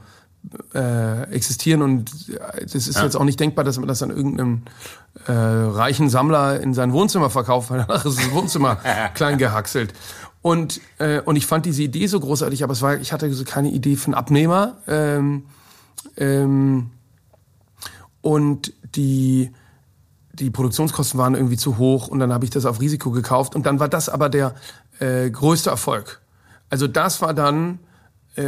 [0.74, 2.12] äh, existieren und
[2.64, 4.64] es ist jetzt auch nicht denkbar, dass man das an irgendeinem
[5.26, 8.78] äh, reichen Sammler in sein Wohnzimmer verkauft, weil danach ist das Wohnzimmer
[9.14, 9.94] klein gehackselt.
[10.42, 13.44] Und, äh, und ich fand diese Idee so großartig, aber es war, ich hatte so
[13.44, 14.78] keine Idee für einen Abnehmer.
[14.88, 15.44] Ähm,
[16.16, 16.92] ähm,
[18.22, 19.52] und die,
[20.34, 23.66] die Produktionskosten waren irgendwie zu hoch und dann habe ich das auf Risiko gekauft und
[23.66, 24.56] dann war das aber der
[25.00, 26.22] äh, größte Erfolg.
[26.70, 27.87] Also das war dann Äh,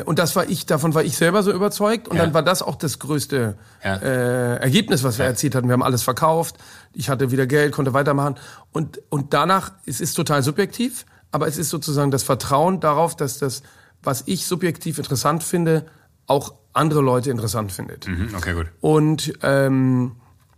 [0.06, 2.08] und das war ich, davon war ich selber so überzeugt.
[2.08, 2.24] Und Ja.
[2.26, 3.96] dann war das auch das größte Ja.
[3.98, 5.68] äh, Ergebnis, was wir erzielt hatten.
[5.68, 6.56] Wir haben alles verkauft.
[6.94, 8.36] Ich hatte wieder Geld, konnte weitermachen.
[8.72, 13.38] Und, und danach, es ist total subjektiv, aber es ist sozusagen das Vertrauen darauf, dass
[13.40, 13.64] das,
[14.04, 15.86] was ich subjektiv interessant finde,
[16.28, 18.08] auch andere Leute interessant findet.
[18.08, 18.68] Mhm, okay, gut.
[18.82, 20.14] Und ähm,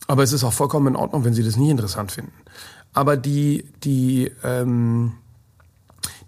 [0.08, 2.34] aber es ist auch vollkommen in Ordnung, wenn sie das nicht interessant finden.
[2.94, 5.14] Aber die, die, ähm,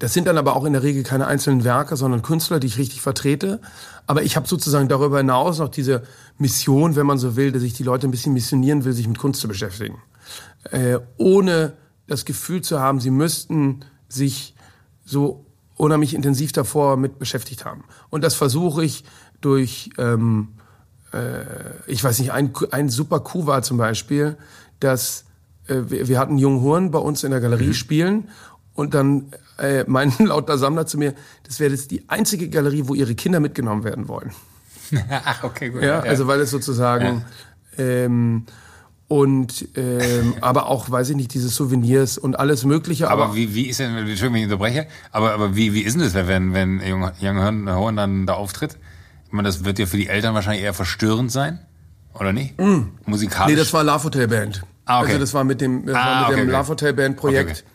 [0.04, 2.78] das sind dann aber auch in der Regel keine einzelnen Werke, sondern Künstler, die ich
[2.78, 3.62] richtig vertrete.
[4.06, 6.04] Aber ich habe sozusagen darüber hinaus noch diese
[6.38, 9.18] Mission, wenn man so will, dass ich die Leute ein bisschen missionieren will, sich mit
[9.18, 10.02] Kunst zu beschäftigen.
[10.72, 14.56] Äh, ohne das Gefühl zu haben, sie müssten sich
[15.06, 15.46] so
[15.78, 17.86] unheimlich intensiv davor mit beschäftigt haben.
[18.10, 19.06] Und das versuche ich
[19.40, 20.50] durch, ähm,
[21.14, 21.46] äh,
[21.88, 24.36] ich weiß nicht, ein, ein super Coup war zum Beispiel,
[24.82, 25.24] dass
[25.68, 28.28] äh, wir, wir hatten jungen Huren bei uns in der Galerie spielen
[28.76, 31.14] und dann äh, meinten lauter Sammler zu mir,
[31.44, 34.32] das wäre jetzt die einzige Galerie, wo ihre Kinder mitgenommen werden wollen.
[35.10, 35.82] Ach, okay, gut.
[35.84, 37.26] Ja, also weil es sozusagen
[37.78, 38.46] ähm,
[39.08, 43.10] und ähm, aber auch, weiß ich nicht, diese Souvenirs und alles Mögliche.
[43.10, 45.94] Aber, Aber wie, wie ist denn, Entschuldigung, wenn ich unterbreche, aber, aber wie, wie ist
[45.94, 48.78] denn das, wenn, wenn Young, Young Horn dann da auftritt?
[49.28, 51.60] Ich meine, das wird ja für die Eltern wahrscheinlich eher verstörend sein,
[52.14, 52.56] oder nicht?
[53.06, 53.52] Musikalisch.
[53.52, 53.56] Mm.
[53.56, 54.64] nee, das war Love Hotel Band.
[54.86, 55.08] Ah, okay.
[55.08, 56.58] Also das war mit dem, das Ah, war mit okay, dem okay.
[56.58, 57.52] Love Hotel Band Projekt.
[57.52, 57.73] Okay,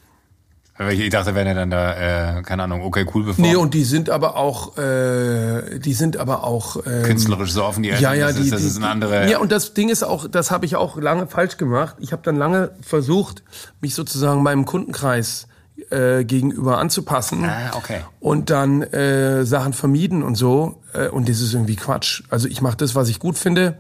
[0.91, 3.45] Ich dachte, wenn er dann da, äh, keine Ahnung, okay, cool bevor.
[3.45, 7.83] Nee, und die sind aber auch, äh, die sind aber auch ähm, künstlerisch so offen
[7.83, 8.03] die Eltern.
[8.03, 9.29] Ja, ja, das die, ist, das die, ist eine andere.
[9.29, 11.97] Ja, und das Ding ist auch, das habe ich auch lange falsch gemacht.
[11.99, 13.43] Ich habe dann lange versucht,
[13.81, 15.49] mich sozusagen meinem Kundenkreis
[15.91, 17.45] äh, gegenüber anzupassen.
[17.45, 18.01] Ah, okay.
[18.21, 20.81] Und dann äh, Sachen vermieden und so.
[20.93, 22.23] Äh, und das ist irgendwie Quatsch.
[22.31, 23.79] Also ich mache das, was ich gut finde.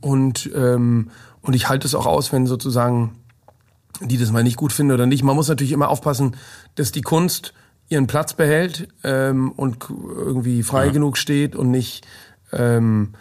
[0.00, 1.10] Und, ähm,
[1.40, 3.16] und ich halte es auch aus, wenn sozusagen
[4.00, 5.22] die das mal nicht gut finden oder nicht.
[5.22, 6.36] Man muss natürlich immer aufpassen,
[6.74, 7.54] dass die Kunst
[7.88, 12.06] ihren Platz behält ähm, und irgendwie frei genug steht und nicht
[12.52, 13.12] ähm,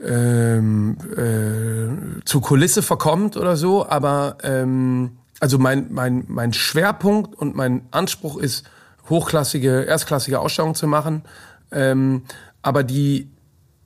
[0.00, 3.88] ähm, äh, zur Kulisse verkommt oder so.
[3.88, 8.64] Aber ähm, also mein, mein, mein Schwerpunkt und mein Anspruch ist,
[9.08, 11.22] hochklassige, erstklassige Ausstellungen zu machen.
[11.70, 12.22] Ähm,
[12.62, 13.30] aber die,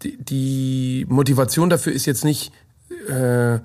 [0.03, 2.53] die, die Motivation dafür ist jetzt nicht
[3.09, 3.59] äh,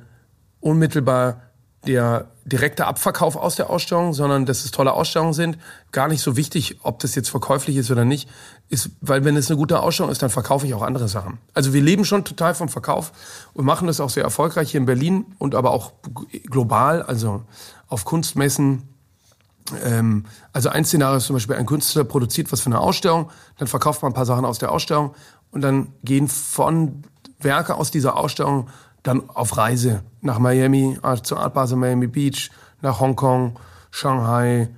[0.59, 1.41] unmittelbar
[1.87, 5.57] der direkte Abverkauf aus der Ausstellung, sondern dass es tolle Ausstellungen sind.
[5.91, 8.29] Gar nicht so wichtig, ob das jetzt verkäuflich ist oder nicht,
[8.69, 11.39] ist, weil wenn es eine gute Ausstellung ist, dann verkaufe ich auch andere Sachen.
[11.53, 13.11] Also wir leben schon total vom Verkauf
[13.53, 15.93] und machen das auch sehr erfolgreich hier in Berlin und aber auch
[16.49, 17.43] global, also
[17.87, 18.83] auf Kunstmessen.
[19.83, 23.67] Ähm, also ein Szenario ist zum Beispiel, ein Künstler produziert was für eine Ausstellung, dann
[23.67, 25.15] verkauft man ein paar Sachen aus der Ausstellung
[25.51, 27.03] und dann gehen von
[27.39, 28.69] Werke aus dieser Ausstellung
[29.03, 32.51] dann auf Reise nach Miami, äh, zur Art Basel Miami Beach,
[32.81, 33.59] nach Hongkong,
[33.91, 34.69] Shanghai.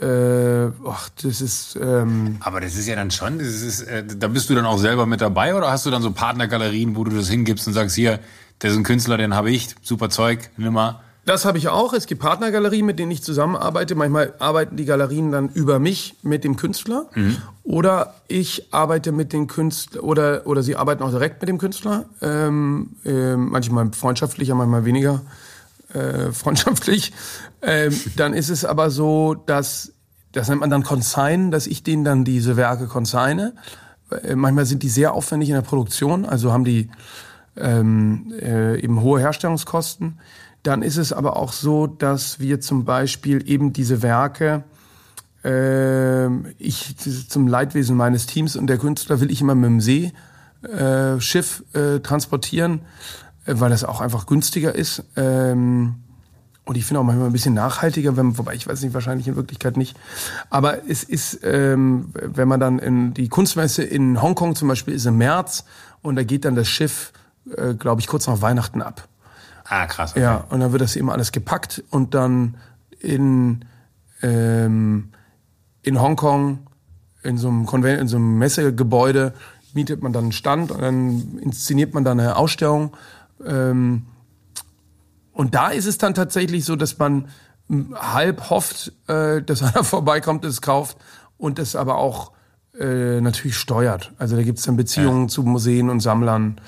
[0.00, 4.28] Äh, ach, das ist ähm, Aber das ist ja dann schon, das ist, äh, da
[4.28, 7.16] bist du dann auch selber mit dabei oder hast du dann so Partnergalerien, wo du
[7.16, 8.20] das hingibst und sagst, hier,
[8.60, 11.00] der ist ein Künstler, den habe ich, super Zeug, nimm mal.
[11.26, 11.92] Das habe ich auch.
[11.92, 13.96] Es gibt Partnergalerien, mit denen ich zusammenarbeite.
[13.96, 17.10] Manchmal arbeiten die Galerien dann über mich mit dem Künstler.
[17.64, 22.04] Oder ich arbeite mit den Künstlern, oder, oder sie arbeiten auch direkt mit dem Künstler.
[22.22, 25.22] Ähm, ähm, manchmal freundschaftlicher, manchmal weniger
[25.92, 27.12] äh, freundschaftlich.
[27.60, 29.92] Ähm, dann ist es aber so, dass,
[30.30, 33.52] das nennt man dann Consign, dass ich denen dann diese Werke consigne.
[34.22, 36.88] Äh, manchmal sind die sehr aufwendig in der Produktion, also haben die
[37.56, 40.20] ähm, äh, eben hohe Herstellungskosten.
[40.66, 44.64] Dann ist es aber auch so, dass wir zum Beispiel eben diese Werke,
[45.44, 46.96] ähm, ich
[47.28, 50.12] zum Leidwesen meines Teams und der Künstler will ich immer mit dem Seeschiff
[50.64, 52.80] äh, Schiff, äh, transportieren,
[53.44, 55.04] äh, weil das auch einfach günstiger ist.
[55.14, 56.02] Ähm,
[56.64, 59.36] und ich finde auch manchmal ein bisschen nachhaltiger, wenn, wobei ich weiß nicht, wahrscheinlich in
[59.36, 59.96] Wirklichkeit nicht.
[60.50, 65.06] Aber es ist, ähm, wenn man dann in die Kunstmesse in Hongkong zum Beispiel ist
[65.06, 65.64] im März
[66.02, 67.12] und da geht dann das Schiff,
[67.56, 69.06] äh, glaube ich, kurz nach Weihnachten ab.
[69.68, 70.12] Ah, krass.
[70.12, 70.22] Okay.
[70.22, 72.56] Ja, und dann wird das eben alles gepackt und dann
[73.00, 73.64] in,
[74.22, 75.12] ähm,
[75.82, 76.66] in Hongkong
[77.22, 79.34] in so einem Konvent, in so einem Messegebäude
[79.74, 82.96] mietet man dann einen Stand und dann inszeniert man dann eine Ausstellung.
[83.44, 84.06] Ähm,
[85.32, 87.28] und da ist es dann tatsächlich so, dass man
[87.94, 90.96] halb hofft, äh, dass einer vorbeikommt, es kauft
[91.36, 92.32] und es aber auch
[92.78, 94.12] äh, natürlich steuert.
[94.18, 96.60] Also da gibt es dann Beziehungen zu Museen und Sammlern.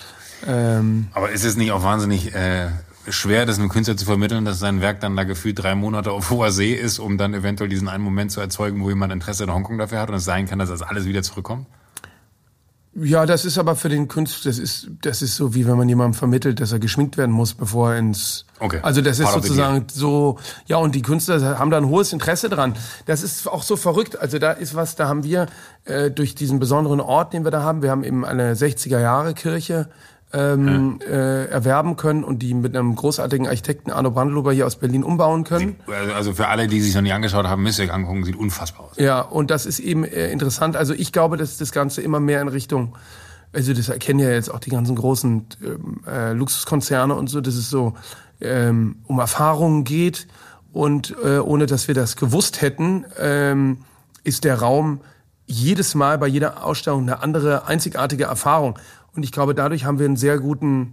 [0.46, 2.68] Ähm, Aber ist es nicht auch wahnsinnig äh,
[3.10, 6.30] schwer, das einem Künstler zu vermitteln, dass sein Werk dann da gefühlt drei Monate auf
[6.30, 9.52] hoher See ist, um dann eventuell diesen einen Moment zu erzeugen, wo jemand Interesse in
[9.52, 11.66] Hongkong dafür hat und es sein kann, dass das alles wieder zurückkommt?
[13.00, 15.88] Ja, das ist aber für den Künstler, das ist, das ist so, wie wenn man
[15.88, 18.44] jemandem vermittelt, dass er geschminkt werden muss, bevor er ins.
[18.58, 18.80] Okay.
[18.82, 22.74] Also das ist sozusagen so, ja, und die Künstler haben da ein hohes Interesse dran.
[23.06, 24.18] Das ist auch so verrückt.
[24.18, 25.46] Also da ist was, da haben wir
[25.84, 29.34] äh, durch diesen besonderen Ort, den wir da haben, wir haben eben eine 60er Jahre
[29.34, 29.88] Kirche
[30.32, 35.02] ähm, äh, erwerben können und die mit einem großartigen Architekten Arno Brandlober hier aus Berlin
[35.02, 35.76] umbauen können.
[35.86, 38.36] Also- Also für alle, die sich noch nie angeschaut haben, müsst ihr euch angucken, sieht
[38.36, 38.96] unfassbar aus.
[38.98, 40.76] Ja, und das ist eben äh, interessant.
[40.76, 42.94] Also ich glaube, dass das Ganze immer mehr in Richtung,
[43.54, 47.54] also das erkennen ja jetzt auch die ganzen großen ähm, äh, Luxuskonzerne und so, dass
[47.54, 47.94] es so
[48.40, 50.26] ähm, um Erfahrungen geht.
[50.72, 53.78] Und äh, ohne dass wir das gewusst hätten, ähm,
[54.24, 55.00] ist der Raum
[55.46, 58.78] jedes Mal bei jeder Ausstellung eine andere einzigartige Erfahrung.
[59.18, 60.92] Und ich glaube, dadurch haben wir einen sehr guten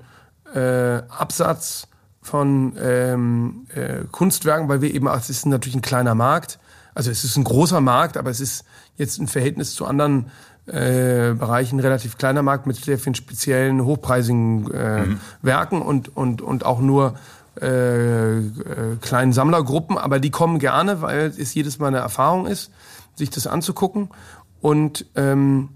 [0.51, 1.87] äh, Absatz
[2.23, 6.57] von ähm, äh, Kunstwerken, weil wir eben, es ist natürlich ein kleiner Markt,
[6.95, 8.65] also es ist ein großer Markt, aber es ist
[8.97, 10.31] jetzt im Verhältnis zu anderen
[10.65, 15.05] äh, Bereichen ein relativ kleiner Markt mit sehr vielen speziellen, hochpreisigen äh,
[15.43, 17.13] Werken und, und, und auch nur
[17.61, 18.41] äh, äh,
[19.01, 22.71] kleinen Sammlergruppen, aber die kommen gerne, weil es jedes Mal eine Erfahrung ist,
[23.13, 24.09] sich das anzugucken.
[24.61, 25.69] Und ähm,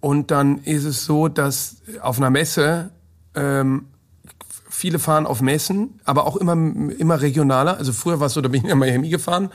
[0.00, 2.90] und dann ist es so, dass auf einer Messe
[3.34, 3.86] ähm,
[4.68, 7.78] viele fahren auf Messen, aber auch immer immer regionaler.
[7.78, 9.50] Also früher war es so, da bin ich in Miami gefahren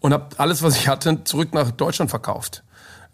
[0.00, 2.64] und habe alles, was ich hatte, zurück nach Deutschland verkauft.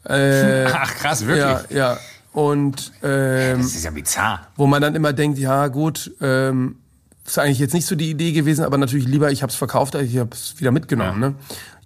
[0.05, 1.71] Äh, Ach krass, wirklich?
[1.71, 1.99] ja, ja.
[2.33, 4.49] Und ähm, Das ist ja bizarr.
[4.57, 6.81] wo man dann immer denkt, ja gut, ähm,
[7.25, 9.95] ist eigentlich jetzt nicht so die Idee gewesen, aber natürlich lieber, ich habe es verkauft,
[9.95, 11.21] als ich habe es wieder mitgenommen.
[11.21, 11.35] Ne?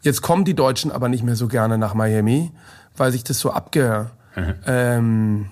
[0.01, 2.51] Jetzt kommen die Deutschen aber nicht mehr so gerne nach Miami,
[2.97, 4.10] weil sich das so abge...
[4.66, 5.51] Ähm,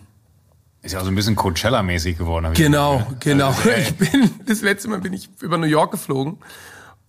[0.82, 2.52] Ist ja auch so ein bisschen Coachella-mäßig geworden.
[2.54, 3.20] Genau, gehört.
[3.20, 3.48] genau.
[3.48, 6.38] Also, Ich bin, das letzte Mal bin ich über New York geflogen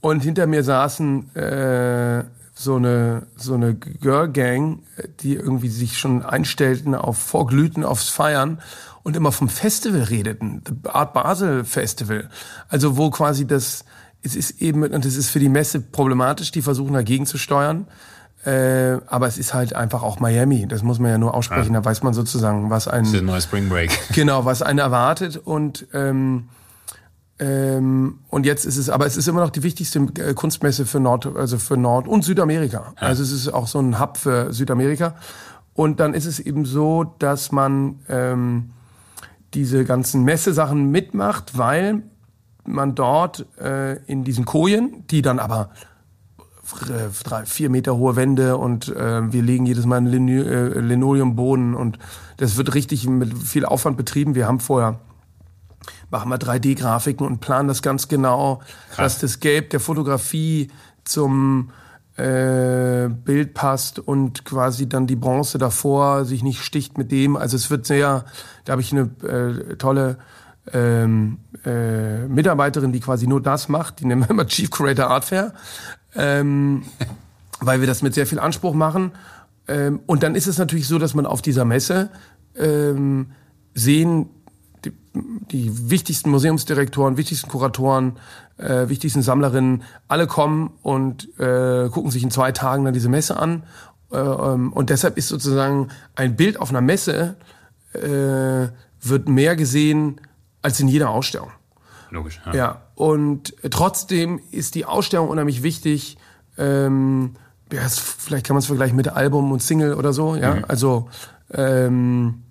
[0.01, 2.23] und hinter mir saßen äh,
[2.53, 4.79] so eine so eine Girl Gang,
[5.19, 8.59] die irgendwie sich schon einstellten auf vorglühten aufs Feiern
[9.03, 12.29] und immer vom Festival redeten, The Art Basel Festival.
[12.67, 13.85] Also wo quasi das
[14.23, 17.87] es ist eben und es ist für die Messe problematisch, die versuchen dagegen zu steuern.
[18.45, 20.67] Äh, aber es ist halt einfach auch Miami.
[20.67, 21.73] Das muss man ja nur aussprechen.
[21.73, 23.91] Da weiß man sozusagen, was ein Das ist ein neuer Spring Break.
[24.13, 26.49] Genau, was einen erwartet und ähm,
[27.39, 30.99] ähm, und jetzt ist es, aber es ist immer noch die wichtigste äh, Kunstmesse für
[30.99, 32.93] Nord, also für Nord- und Südamerika.
[32.95, 35.15] Also es ist auch so ein Hub für Südamerika.
[35.73, 38.71] Und dann ist es eben so, dass man ähm,
[39.53, 42.01] diese ganzen Messesachen mitmacht, weil
[42.65, 45.69] man dort äh, in diesen Kojen, die dann aber
[47.23, 51.75] drei, vier Meter hohe Wände und äh, wir legen jedes Mal einen Lino äh, Linoleumboden
[51.75, 51.99] und
[52.37, 54.35] das wird richtig mit viel Aufwand betrieben.
[54.35, 54.99] Wir haben vorher
[56.09, 58.61] machen wir 3D-Grafiken und planen das ganz genau,
[58.95, 60.69] dass das Gelb der Fotografie
[61.03, 61.71] zum
[62.17, 67.35] äh, Bild passt und quasi dann die Bronze davor sich nicht sticht mit dem.
[67.35, 68.25] Also es wird sehr,
[68.65, 70.17] da habe ich eine äh, tolle
[70.73, 75.25] ähm, äh, Mitarbeiterin, die quasi nur das macht, die nennen wir immer Chief Curator Art
[75.25, 75.53] Fair,
[76.17, 76.83] ähm,
[77.59, 79.11] weil wir das mit sehr viel Anspruch machen.
[79.67, 82.09] Ähm, und dann ist es natürlich so, dass man auf dieser Messe
[82.55, 83.31] ähm,
[83.73, 84.29] sehen
[84.85, 84.91] die,
[85.51, 88.17] die wichtigsten Museumsdirektoren, wichtigsten Kuratoren,
[88.57, 93.37] äh, wichtigsten Sammlerinnen, alle kommen und äh, gucken sich in zwei Tagen dann diese Messe
[93.37, 93.63] an.
[94.11, 97.35] Äh, ähm, und deshalb ist sozusagen ein Bild auf einer Messe
[97.93, 98.69] äh,
[99.01, 100.19] wird mehr gesehen
[100.61, 101.51] als in jeder Ausstellung.
[102.09, 102.39] Logisch.
[102.53, 106.17] Ja, und trotzdem ist die Ausstellung unheimlich wichtig.
[106.57, 107.35] Ähm,
[107.71, 110.35] ja, es, vielleicht kann man es vergleichen mit Album und Single oder so.
[110.35, 111.09] Ja, also
[111.53, 112.43] ähm,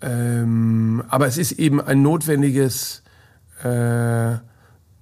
[0.00, 3.02] ähm, aber es ist eben ein notwendiges
[3.62, 4.34] äh,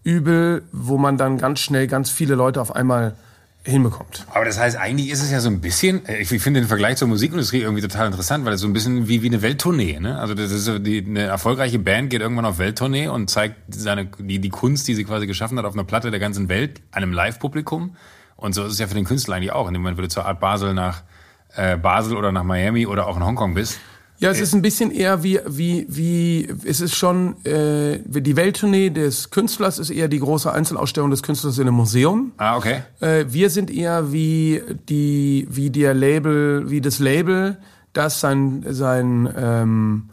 [0.03, 3.17] Übel, wo man dann ganz schnell ganz viele Leute auf einmal
[3.65, 4.27] hinbekommt.
[4.33, 6.99] Aber das heißt, eigentlich ist es ja so ein bisschen, äh, ich finde den Vergleich
[6.99, 10.19] zur Musikindustrie irgendwie total interessant, weil es so ein bisschen wie, wie eine Welttournee, ne?
[10.19, 14.07] Also das ist so die, eine erfolgreiche Band geht irgendwann auf Welttournee und zeigt seine,
[14.19, 17.13] die, die Kunst, die sie quasi geschaffen hat, auf einer Platte der ganzen Welt, einem
[17.13, 17.97] Live-Publikum.
[18.37, 19.67] Und so ist es ja für den Künstler eigentlich auch.
[19.69, 21.03] In dem Moment, wo du zur Art Basel nach
[21.57, 23.79] äh, Basel oder nach Miami oder auch in Hongkong bist.
[24.19, 28.91] Ja, es ist ein bisschen eher wie, wie, wie, es ist schon, äh, die Welttournee
[28.91, 32.33] des Künstlers ist eher die große Einzelausstellung des Künstlers in einem Museum.
[32.37, 32.83] Ah, okay.
[33.01, 37.59] Äh, wir sind eher wie die, wie der Label, wie das Label,
[37.93, 40.11] das sein, sein, ähm,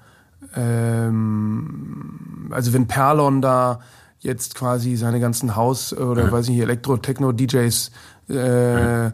[0.56, 3.82] ähm, also wenn Perlon da
[4.20, 7.92] jetzt quasi seine ganzen Haus- oder weiß nicht, Elektro-Techno-DJs
[8.30, 9.12] äh,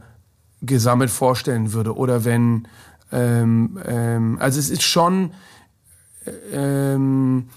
[0.62, 1.96] gesammelt vorstellen würde.
[1.96, 2.68] Oder wenn,
[3.12, 5.34] ähm, ähm, also es ist schon,
[6.52, 7.50] ähm,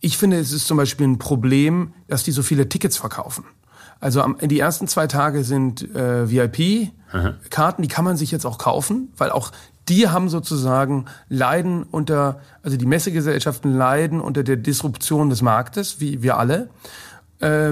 [0.00, 3.44] ich finde, es ist zum Beispiel ein Problem, dass die so viele Tickets verkaufen.
[4.00, 8.58] Also am, die ersten zwei Tage sind äh, VIP-Karten, die kann man sich jetzt auch
[8.58, 9.50] kaufen, weil auch
[9.88, 16.22] die haben sozusagen leiden unter, also die Messegesellschaften leiden unter der Disruption des Marktes, wie
[16.22, 16.68] wir alle.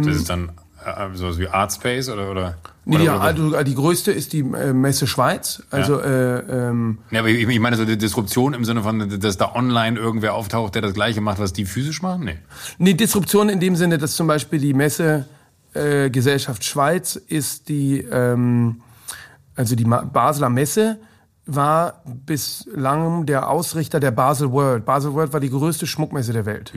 [0.01, 0.51] das ist dann
[0.85, 2.57] äh, sowas wie Artspace oder oder?
[2.89, 5.61] Nee, die, also die größte ist die äh, Messe Schweiz.
[5.71, 9.37] Also äh, ähm, Ja, aber ich, ich meine so die Disruption im Sinne von, dass
[9.37, 12.25] da online irgendwer auftaucht, der das Gleiche macht, was die physisch machen?
[12.25, 12.39] Nee.
[12.79, 15.27] Nee, Disruption in dem Sinne, dass zum Beispiel die Messe
[15.75, 18.83] äh, Gesellschaft Schweiz ist die, ähm,
[19.57, 20.99] also die Basler Messe
[21.47, 24.85] war bislang der Ausrichter der Basel World.
[24.85, 26.73] Basel World war die größte Schmuckmesse der Welt.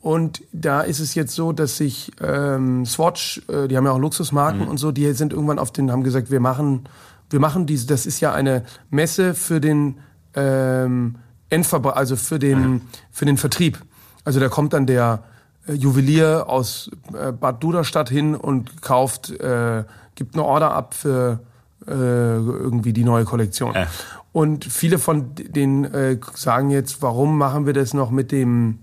[0.00, 3.98] Und da ist es jetzt so, dass sich ähm, Swatch, äh, die haben ja auch
[3.98, 6.88] Luxusmarken und so, die sind irgendwann auf den, haben gesagt, wir machen,
[7.28, 9.98] wir machen diese, das ist ja eine Messe für den
[10.34, 11.16] ähm,
[11.50, 13.78] Endverbrauch, also für den, für den Vertrieb.
[14.24, 15.22] Also da kommt dann der
[15.66, 21.40] äh, Juwelier aus äh, Bad Duderstadt hin und kauft, äh, gibt eine Order ab für
[21.86, 23.74] äh, irgendwie die neue Kollektion.
[23.74, 23.86] Ja.
[24.32, 28.78] Und viele von denen äh, sagen jetzt, warum machen wir das noch mit dem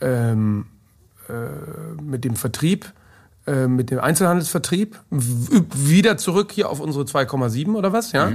[0.00, 0.66] ähm,
[1.28, 2.92] äh, mit dem Vertrieb,
[3.46, 8.32] äh, mit dem Einzelhandelsvertrieb, wieder zurück hier auf unsere 2,7 oder was, ja,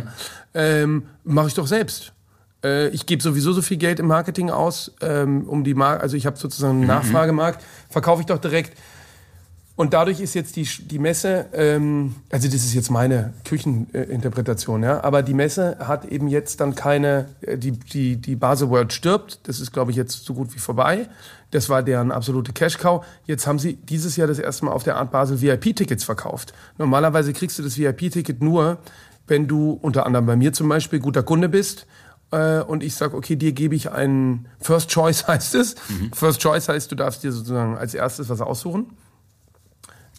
[0.54, 2.14] ähm, mache ich doch selbst.
[2.64, 6.18] Äh, ich gebe sowieso so viel Geld im Marketing aus, ähm, um die Marke, also
[6.18, 8.78] ich habe sozusagen einen Nachfragemarkt, verkaufe ich doch direkt.
[9.78, 15.04] Und dadurch ist jetzt die, die Messe, ähm, also das ist jetzt meine Kücheninterpretation, ja,
[15.04, 19.48] aber die Messe hat eben jetzt dann keine, äh, die, die, die Basel World stirbt,
[19.48, 21.10] das ist glaube ich jetzt so gut wie vorbei.
[21.52, 23.06] Das war deren absolute Cash-Cow.
[23.26, 26.54] Jetzt haben sie dieses Jahr das erste Mal auf der Art Basel VIP-Tickets verkauft.
[26.78, 28.78] Normalerweise kriegst du das VIP-Ticket nur,
[29.28, 31.86] wenn du unter anderem bei mir zum Beispiel guter Kunde bist
[32.32, 35.76] äh, und ich sage, okay, dir gebe ich einen First Choice heißt es.
[36.14, 38.88] First Choice heißt, du darfst dir sozusagen als erstes was aussuchen.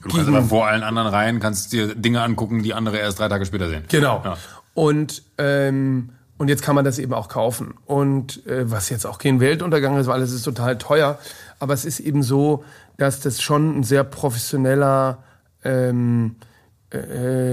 [0.02, 3.28] Du kannst aber vor allen anderen Reihen kannst dir Dinge angucken, die andere erst drei
[3.28, 3.85] Tage später sehen.
[3.89, 4.23] Genau.
[4.24, 4.36] Ja.
[4.74, 7.74] Und, ähm, und jetzt kann man das eben auch kaufen.
[7.86, 11.18] Und äh, was jetzt auch kein Weltuntergang ist, weil es ist total teuer.
[11.59, 12.62] Aber es ist eben so,
[12.98, 15.18] dass das schon ein sehr professioneller,
[15.64, 16.36] ähm,
[16.93, 16.98] äh,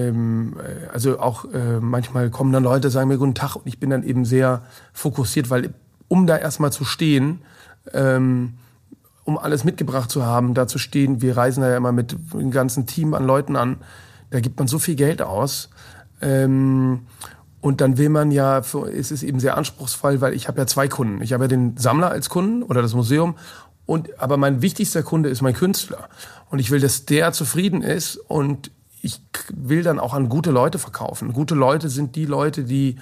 [0.07, 3.79] ähm, äh, also auch äh, manchmal kommen dann Leute, sagen mir guten Tag und ich
[3.79, 5.73] bin dann eben sehr fokussiert, weil
[6.09, 7.41] um da erstmal zu stehen,
[7.93, 8.55] ähm,
[9.23, 11.21] um alles mitgebracht zu haben, da zu stehen.
[11.21, 13.77] Wir reisen da ja immer mit einem ganzen Team an Leuten an.
[14.29, 15.69] Da gibt man so viel Geld aus.
[16.21, 17.01] Ähm,
[17.61, 20.67] und dann will man ja, für, ist es eben sehr anspruchsvoll, weil ich habe ja
[20.67, 21.21] zwei Kunden.
[21.21, 23.35] Ich habe ja den Sammler als Kunden oder das Museum.
[23.85, 26.09] Und, aber mein wichtigster Kunde ist mein Künstler.
[26.49, 28.71] Und ich will, dass der zufrieden ist und
[29.01, 29.21] ich
[29.53, 31.33] will dann auch an gute Leute verkaufen.
[31.33, 32.97] Gute Leute sind die Leute, die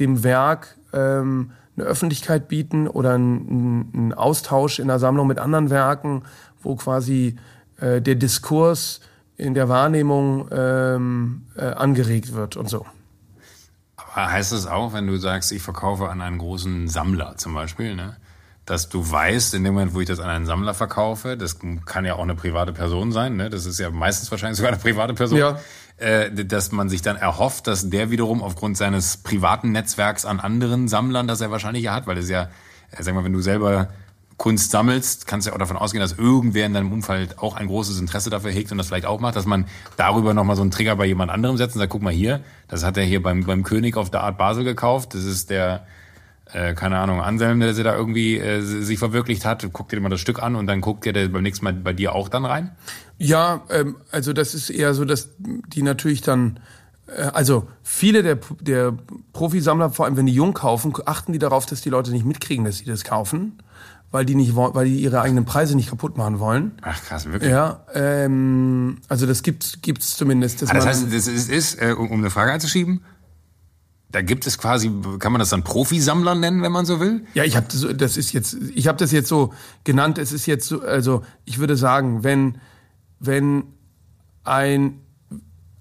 [0.00, 5.70] dem Werk ähm, eine Öffentlichkeit bieten oder einen, einen Austausch in der Sammlung mit anderen
[5.70, 6.22] Werken,
[6.62, 7.36] wo quasi
[7.78, 9.00] äh, der Diskurs
[9.36, 12.86] in der Wahrnehmung ähm, äh, angeregt wird und so.
[13.96, 17.94] Aber heißt es auch, wenn du sagst, ich verkaufe an einen großen Sammler zum Beispiel,
[17.94, 18.16] ne?
[18.66, 22.04] dass du weißt, in dem Moment, wo ich das an einen Sammler verkaufe, das kann
[22.04, 23.50] ja auch eine private Person sein, ne?
[23.50, 25.58] das ist ja meistens wahrscheinlich sogar eine private Person, Ja.
[25.98, 30.88] Äh, dass man sich dann erhofft, dass der wiederum aufgrund seines privaten Netzwerks an anderen
[30.88, 32.48] Sammlern, das er wahrscheinlich ja hat, weil es ja,
[32.90, 33.88] äh, sag mal, wenn du selber
[34.36, 37.68] Kunst sammelst, kannst du ja auch davon ausgehen, dass irgendwer in deinem Umfeld auch ein
[37.68, 39.66] großes Interesse dafür hegt und das vielleicht auch macht, dass man
[39.96, 42.82] darüber nochmal so einen Trigger bei jemand anderem setzt und sagt, guck mal hier, das
[42.82, 45.86] hat er hier beim, beim König auf der Art Basel gekauft, das ist der,
[46.52, 50.08] äh, keine Ahnung, Anselm, der sie da irgendwie äh, sich verwirklicht hat, guck dir mal
[50.08, 52.72] das Stück an und dann guckt der beim nächsten Mal bei dir auch dann rein?
[53.18, 56.58] Ja, ähm, also das ist eher so, dass die natürlich dann,
[57.06, 58.94] äh, also viele der, der
[59.32, 62.64] Profisammler, vor allem wenn die jung kaufen, achten die darauf, dass die Leute nicht mitkriegen,
[62.64, 63.58] dass sie das kaufen,
[64.10, 66.72] weil die nicht, weil die ihre eigenen Preise nicht kaputt machen wollen.
[66.82, 67.50] Ach krass, wirklich?
[67.50, 70.60] Ja, ähm, also das gibt's gibt's zumindest.
[70.60, 73.00] Dass Ah, das man- heißt, das ist, ist äh, um um eine Frage einzuschieben,
[74.12, 77.24] da gibt es quasi, kann man das dann Profisammler nennen, wenn man so will?
[77.34, 79.52] Ja, ich habe das, das ist jetzt, ich habe das jetzt so
[79.84, 80.18] genannt.
[80.18, 82.58] Es ist jetzt so, also ich würde sagen, wenn
[83.18, 83.64] wenn
[84.44, 85.00] ein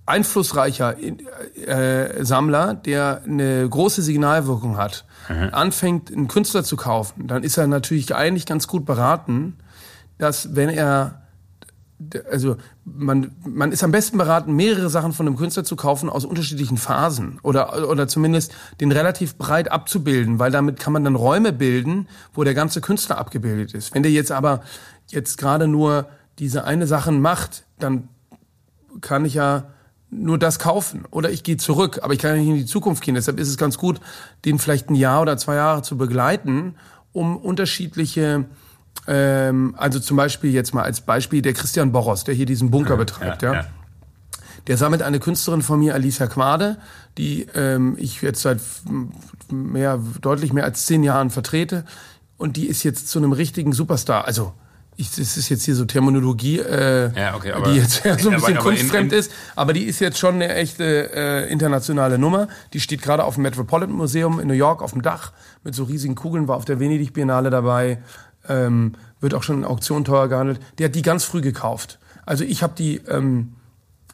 [0.05, 5.05] einflussreicher äh, Sammler, der eine große Signalwirkung hat,
[5.51, 9.57] anfängt, einen Künstler zu kaufen, dann ist er natürlich eigentlich ganz gut beraten,
[10.17, 11.20] dass wenn er
[12.29, 16.25] also man, man ist am besten beraten, mehrere Sachen von einem Künstler zu kaufen aus
[16.25, 21.53] unterschiedlichen Phasen oder, oder zumindest den relativ breit abzubilden, weil damit kann man dann Räume
[21.53, 23.93] bilden, wo der ganze Künstler abgebildet ist.
[23.93, 24.61] Wenn der jetzt aber
[25.07, 26.07] jetzt gerade nur
[26.39, 28.09] diese eine Sache macht, dann
[29.01, 29.65] kann ich ja
[30.09, 33.15] nur das kaufen oder ich gehe zurück, aber ich kann nicht in die Zukunft gehen.
[33.15, 34.01] Deshalb ist es ganz gut,
[34.43, 36.75] den vielleicht ein Jahr oder zwei Jahre zu begleiten,
[37.13, 38.45] um unterschiedliche
[39.07, 42.97] Ähm, also zum Beispiel jetzt mal als Beispiel der Christian Boros, der hier diesen Bunker
[42.97, 43.41] betreibt.
[43.41, 43.65] Ja, ja.
[44.67, 46.77] Der sammelt eine Künstlerin von mir, Alicia Quade,
[47.17, 48.59] die ähm, ich jetzt seit
[49.49, 51.83] mehr, deutlich mehr als zehn Jahren vertrete.
[52.37, 54.25] Und die ist jetzt zu einem richtigen Superstar.
[54.25, 54.53] Also
[54.97, 58.29] ich, das ist jetzt hier so Terminologie, äh, Ja, okay, aber- die jetzt ja so
[58.29, 61.11] ein aber- bisschen aber in- kunstfremd in- ist, aber die ist jetzt schon eine echte
[61.13, 62.47] äh, internationale Nummer.
[62.73, 65.31] Die steht gerade auf dem Metropolitan Museum in New York auf dem Dach
[65.63, 67.99] mit so riesigen Kugeln, war auf der Venedig Biennale dabei,
[68.47, 70.59] ähm, wird auch schon in Auktionen teuer gehandelt.
[70.77, 71.99] Der hat die ganz früh gekauft.
[72.25, 73.53] Also ich habe die ähm,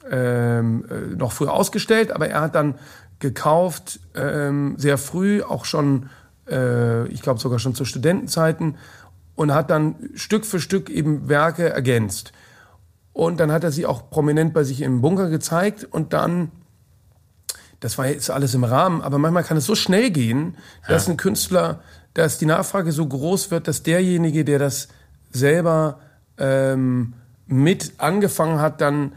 [0.10, 2.76] ähm, äh, noch früher ausgestellt, aber er hat dann
[3.20, 6.10] gekauft, ähm, sehr früh, auch schon,
[6.50, 8.78] äh, ich glaube sogar schon zu Studentenzeiten,
[9.36, 12.32] und hat dann Stück für Stück eben Werke ergänzt.
[13.14, 16.52] Und dann hat er sie auch prominent bei sich im Bunker gezeigt und dann,
[17.80, 21.18] das war jetzt alles im Rahmen, aber manchmal kann es so schnell gehen, dass ein
[21.18, 21.82] Künstler,
[22.18, 24.88] dass die Nachfrage so groß wird, dass derjenige, der das
[25.32, 26.00] selber
[26.40, 27.14] ähm,
[27.46, 29.12] mit angefangen hat, dann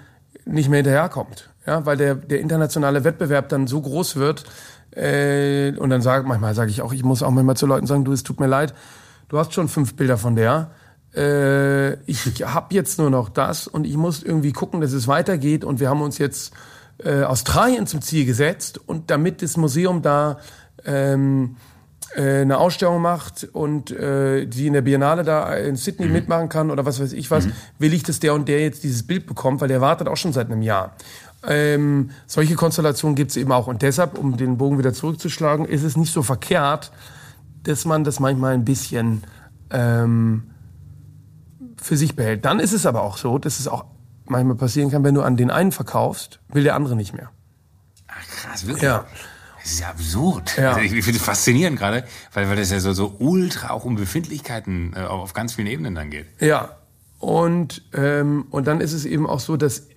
[0.45, 1.49] nicht mehr hinterherkommt.
[1.67, 4.45] Ja, weil der, der internationale Wettbewerb dann so groß wird.
[4.91, 8.05] Äh, und dann sage manchmal sage ich auch, ich muss auch manchmal zu Leuten sagen,
[8.05, 8.75] du, es tut mir leid,
[9.29, 10.71] du hast schon fünf Bilder von der.
[11.17, 15.65] Äh, ich habe jetzt nur noch das und ich muss irgendwie gucken, dass es weitergeht.
[15.65, 16.53] Und wir haben uns jetzt
[16.99, 20.39] äh, Australien zum Ziel gesetzt und damit das Museum da
[20.85, 21.70] ähm, äh,
[22.16, 26.85] eine Ausstellung macht und äh, die in der Biennale da in Sydney mitmachen kann oder
[26.85, 27.47] was weiß ich was,
[27.78, 30.32] will ich, dass der und der jetzt dieses Bild bekommt, weil der wartet auch schon
[30.32, 30.97] seit einem Jahr.
[31.47, 33.66] Ähm, solche Konstellationen gibt es eben auch.
[33.66, 36.93] Und deshalb, um den Bogen wieder zurückzuschlagen, ist es nicht so verkehrt,
[37.62, 39.23] dass man das manchmal ein bisschen
[39.70, 40.51] ähm,
[41.81, 42.45] für sich behält.
[42.45, 43.85] Dann ist es aber auch so, dass es auch
[44.27, 47.31] manchmal passieren kann, wenn du an den einen verkaufst, will der andere nicht mehr.
[48.09, 48.82] Ach, krass, wirklich.
[48.82, 49.07] Ja.
[49.62, 50.57] Das ist ja absurd.
[50.57, 50.73] Ja.
[50.73, 53.97] Also ich finde es faszinierend gerade, weil, weil das ja so, so ultra auch um
[53.97, 56.27] Befindlichkeiten äh, auf ganz vielen Ebenen dann geht.
[56.41, 56.77] Ja,
[57.19, 59.89] und, ähm, und dann ist es eben auch so, dass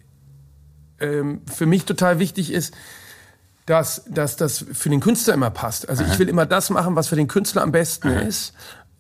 [0.99, 2.73] ähm, für mich total wichtig ist,
[3.65, 5.87] dass, dass das für den Künstler immer passt.
[5.87, 8.53] Also ich will immer das machen, was für den Künstler am besten ist,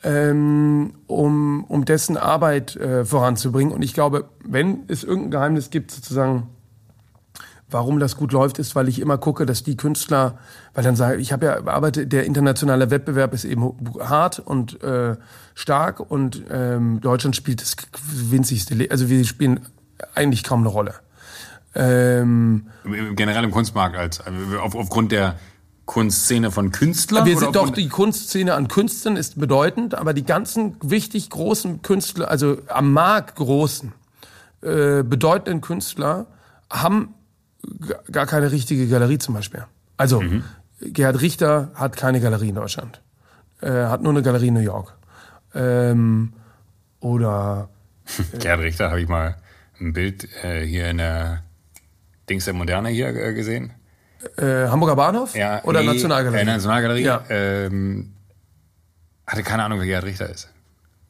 [0.03, 3.73] ähm, um, um dessen Arbeit äh, voranzubringen.
[3.73, 6.47] Und ich glaube, wenn es irgendein Geheimnis gibt, sozusagen,
[7.73, 10.37] warum das gut läuft, ist, weil ich immer gucke, dass die Künstler,
[10.73, 14.81] weil dann sage ich, ich habe ja arbeite, der internationale Wettbewerb ist eben hart und
[14.83, 15.15] äh,
[15.55, 17.75] stark und ähm, Deutschland spielt das
[18.11, 19.61] winzigste, Le also wir spielen
[20.15, 20.93] eigentlich kaum eine Rolle.
[21.75, 22.67] Ähm,
[23.15, 24.21] Generell im Kunstmarkt als
[24.61, 25.35] auf, aufgrund der
[25.85, 27.25] Kunstszene von Künstlern?
[27.25, 32.29] wir sind doch die Kunstszene an Künstlern ist bedeutend, aber die ganzen wichtig großen Künstler,
[32.29, 33.91] also am Markt großen,
[34.61, 36.27] äh, bedeutenden Künstler
[36.69, 37.13] haben
[38.11, 39.65] gar keine richtige Galerie zum Beispiel.
[39.97, 40.43] Also Mhm.
[40.81, 43.01] Gerhard Richter hat keine Galerie in Deutschland,
[43.61, 44.93] äh, hat nur eine Galerie in New York.
[45.55, 46.33] Ähm,
[46.99, 47.69] oder
[48.39, 49.35] Gerhard Richter habe ich mal
[49.79, 51.43] ein Bild äh, hier in der
[52.29, 53.71] Dings der Moderne hier äh, gesehen.
[54.37, 56.41] äh, Hamburger Bahnhof Ja, oder nee, Nationalgalerie.
[56.41, 57.03] Äh, Nationalgalerie.
[57.03, 57.23] Ja.
[57.29, 58.13] Ähm,
[59.27, 60.49] hatte keine Ahnung, wer Gerhard Richter ist.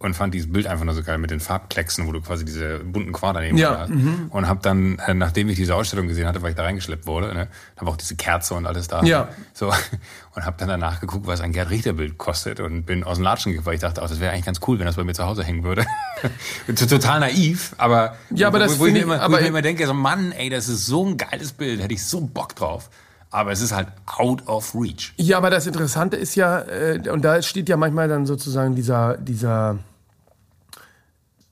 [0.03, 2.79] Und fand dieses Bild einfach nur so geil mit den Farbklecksen, wo du quasi diese
[2.79, 4.23] bunten Quader neben Ja, mhm.
[4.25, 4.31] hast.
[4.33, 7.33] Und hab dann, äh, nachdem ich diese Ausstellung gesehen hatte, weil ich da reingeschleppt wurde,
[7.33, 7.47] ne,
[7.77, 9.01] habe auch diese Kerze und alles da.
[9.03, 9.29] Ja.
[9.53, 9.67] So,
[10.35, 13.23] und hab dann danach geguckt, was ein Gerhard Richter Bild kostet und bin aus dem
[13.23, 15.13] Latschen gegangen, weil ich dachte, oh, das wäre eigentlich ganz cool, wenn das bei mir
[15.13, 15.85] zu Hause hängen würde.
[16.89, 19.47] Total naiv, aber, Ja, aber wo, das wo, ich mir ich- immer, wo aber- ich
[19.47, 22.55] immer denke, so, Mann, ey, das ist so ein geiles Bild, hätte ich so Bock
[22.57, 22.89] drauf.
[23.31, 25.13] Aber es ist halt out of reach.
[25.17, 29.17] Ja, aber das Interessante ist ja, äh, und da steht ja manchmal dann sozusagen dieser,
[29.17, 29.79] dieser,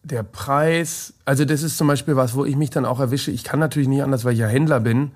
[0.04, 1.14] der Preis.
[1.26, 3.32] Also das ist zum Beispiel was, wo ich mich dann auch erwische.
[3.32, 5.12] Ich kann natürlich nicht anders, weil ich ja Händler bin.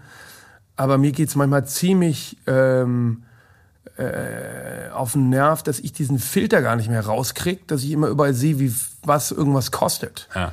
[0.75, 3.23] Aber mir geht's manchmal ziemlich ähm,
[3.97, 8.07] äh, auf den Nerv, dass ich diesen Filter gar nicht mehr rauskriege, dass ich immer
[8.07, 10.27] überall sehe, wie was irgendwas kostet.
[10.35, 10.51] Ja.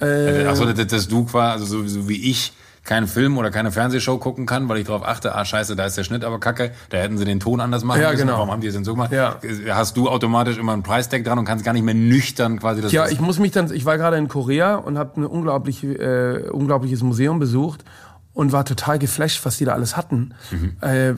[0.00, 2.54] Äh, Achso, dass, dass du quasi, also so, so wie ich
[2.84, 5.96] keinen Film oder keine Fernsehshow gucken kann, weil ich darauf achte, ah scheiße, da ist
[5.98, 8.22] der Schnitt aber kacke, da hätten sie den Ton anders machen Ja, müssen.
[8.26, 8.38] genau.
[8.38, 9.12] Warum haben die das denn so gemacht?
[9.12, 9.36] Ja.
[9.70, 12.92] Hast du automatisch immer einen Preistag dran und kannst gar nicht mehr nüchtern quasi das
[12.92, 16.48] Ja, ich muss mich dann, ich war gerade in Korea und habe ein unglaublich, äh,
[16.50, 17.84] unglaubliches Museum besucht
[18.32, 20.32] und war total geflasht, was die da alles hatten.
[20.80, 21.14] Äh,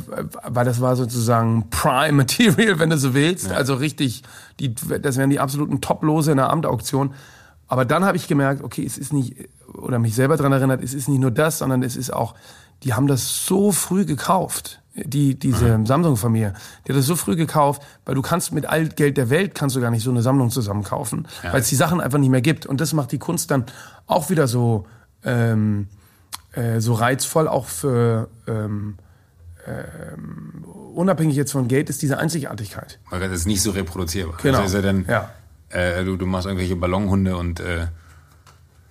[0.48, 3.52] weil das war sozusagen Prime Material, wenn du so willst.
[3.52, 4.22] Also richtig,
[4.58, 7.12] die, das wären die absoluten Top-Lose in der Abendauktion.
[7.72, 10.92] Aber dann habe ich gemerkt, okay, es ist nicht, oder mich selber dran erinnert, es
[10.92, 12.34] ist nicht nur das, sondern es ist auch,
[12.82, 14.82] die haben das so früh gekauft.
[14.94, 16.52] Die, diese Samsung-Familie,
[16.86, 19.74] die hat das so früh gekauft, weil du kannst mit all Geld der Welt kannst
[19.74, 22.42] du gar nicht so eine Sammlung zusammen kaufen, weil es die Sachen einfach nicht mehr
[22.42, 22.66] gibt.
[22.66, 23.64] Und das macht die Kunst dann
[24.06, 24.84] auch wieder so,
[25.24, 25.88] ähm,
[26.52, 28.98] äh, so reizvoll, auch für, ähm,
[29.66, 32.98] ähm, unabhängig jetzt von Geld, ist diese Einzigartigkeit.
[33.08, 34.36] Weil das ist nicht so reproduzierbar.
[34.42, 34.58] Genau.
[34.58, 35.30] Also ist ja dann, Ja.
[35.72, 37.86] Äh, du, du machst irgendwelche Ballonhunde und äh,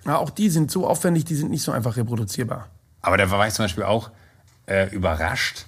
[0.04, 2.68] Ja, auch die sind so aufwendig, die sind nicht so einfach reproduzierbar.
[3.02, 4.10] Aber da war ich zum Beispiel auch
[4.66, 5.66] äh, überrascht,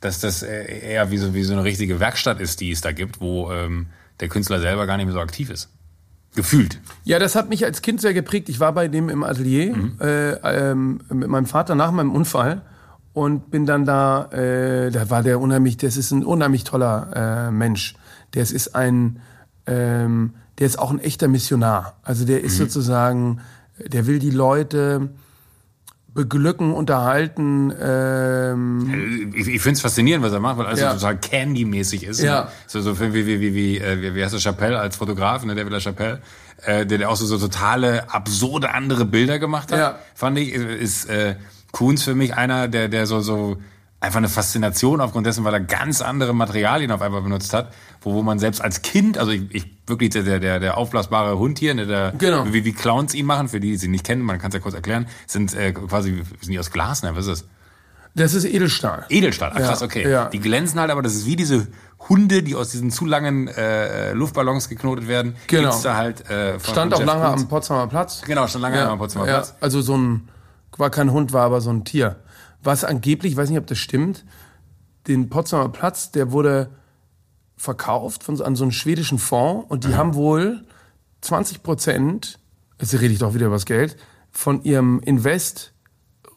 [0.00, 2.92] dass das äh, eher wie so, wie so eine richtige Werkstatt ist, die es da
[2.92, 3.86] gibt, wo ähm,
[4.20, 5.68] der Künstler selber gar nicht mehr so aktiv ist.
[6.34, 6.80] Gefühlt.
[7.04, 8.48] Ja, das hat mich als Kind sehr geprägt.
[8.48, 10.30] Ich war bei dem im Atelier äh,
[10.70, 12.62] ähm, mit meinem Vater nach meinem Unfall
[13.12, 17.50] und bin dann da, äh, da war der unheimlich, das ist ein unheimlich toller äh,
[17.52, 17.94] Mensch.
[18.34, 19.20] Ist- ist ein,
[19.66, 21.96] ähm, der ist auch ein echter Missionar.
[22.02, 23.40] Also der ist sozusagen,
[23.78, 25.08] der will die Leute
[26.12, 27.72] beglücken, unterhalten.
[27.80, 30.92] Ähm, Ich, ich finde es faszinierend, was er macht, weil alles Ja.
[30.92, 32.20] so total Candy-mäßig ist.
[32.22, 32.42] Ja.
[32.44, 32.48] Ne?
[32.68, 35.56] So, so wie, wie, wie, wie, äh, wie, wie heißt der Chappelle als Fotograf, ne,
[35.56, 36.20] der Villa Chappelle,
[36.62, 39.98] äh, der, der auch so, so totale, absurde andere Bilder gemacht hat, Ja.
[40.14, 41.34] fand ich, ist äh,
[41.72, 43.56] Kunz für mich einer, der, der so, so
[44.04, 48.14] einfach eine Faszination aufgrund dessen, weil er ganz andere Materialien auf einmal benutzt hat, wo,
[48.14, 51.74] wo man selbst als Kind, also ich, ich wirklich der, der, der, aufblasbare Hund hier,
[51.74, 52.46] ne, der, Genau.
[52.52, 54.60] wie, wie Clowns ihn machen, für die, die sie nicht kennen, man kann es ja
[54.60, 57.48] kurz erklären, sind äh, quasi, sind die aus Glas, ne, was ist das?
[58.16, 59.06] das ist Edelstahl.
[59.08, 60.08] Edelstahl, ach Ja, krass, okay.
[60.08, 60.26] ja.
[60.26, 61.66] Die glänzen halt, aber das ist wie diese
[62.08, 65.34] Hunde, die aus diesen zu langen äh, Luftballons geknotet werden.
[65.48, 65.62] Genau.
[65.70, 67.42] Gibt's da halt, äh, von, Stand von auch Jeff lange Koons.
[67.42, 68.22] am Potsdamer Platz.
[68.24, 69.54] Genau, stand lange am Potsdamer ja, Platz.
[69.60, 70.28] Also so ein,
[70.76, 72.16] war kein Hund, war aber so ein Tier.
[72.64, 74.24] Was angeblich, ich weiß nicht, ob das stimmt,
[75.06, 76.70] den Potsdamer Platz, der wurde
[77.56, 80.64] verkauft von, an so einen schwedischen Fonds und die haben wohl
[81.20, 82.38] 20 Prozent,
[82.80, 83.96] jetzt rede ich doch wieder über das Geld,
[84.30, 85.72] von ihrem Invest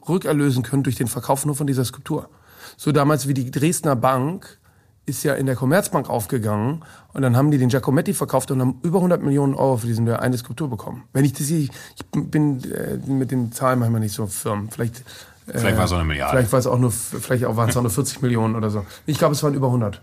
[0.08, 2.30] rückerlösen können durch den Verkauf nur von dieser Skulptur.
[2.78, 4.60] So damals wie die Dresdner Bank
[5.06, 6.84] ist ja in der Commerzbank aufgegangen
[7.14, 10.20] und dann haben die den Giacometti verkauft und haben über 100 Millionen Euro für diese
[10.20, 11.06] eine Skulptur bekommen.
[11.14, 14.70] Wenn ich das sehe, ich bin äh, mit den Zahlen manchmal nicht so firm.
[14.70, 15.04] Vielleicht,
[15.48, 16.38] Vielleicht war es auch eine Milliarde.
[16.38, 18.86] Vielleicht war es auch nur, vielleicht auch waren es auch nur 40 Millionen oder so.
[19.06, 20.02] Ich glaube, es waren über 100.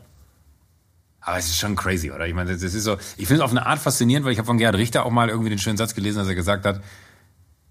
[1.21, 2.27] Aber es ist schon crazy, oder?
[2.27, 4.47] Ich meine, das ist so, ich finde es auf eine Art faszinierend, weil ich habe
[4.47, 6.83] von Gerhard Richter auch mal irgendwie den schönen Satz gelesen, dass er gesagt hat,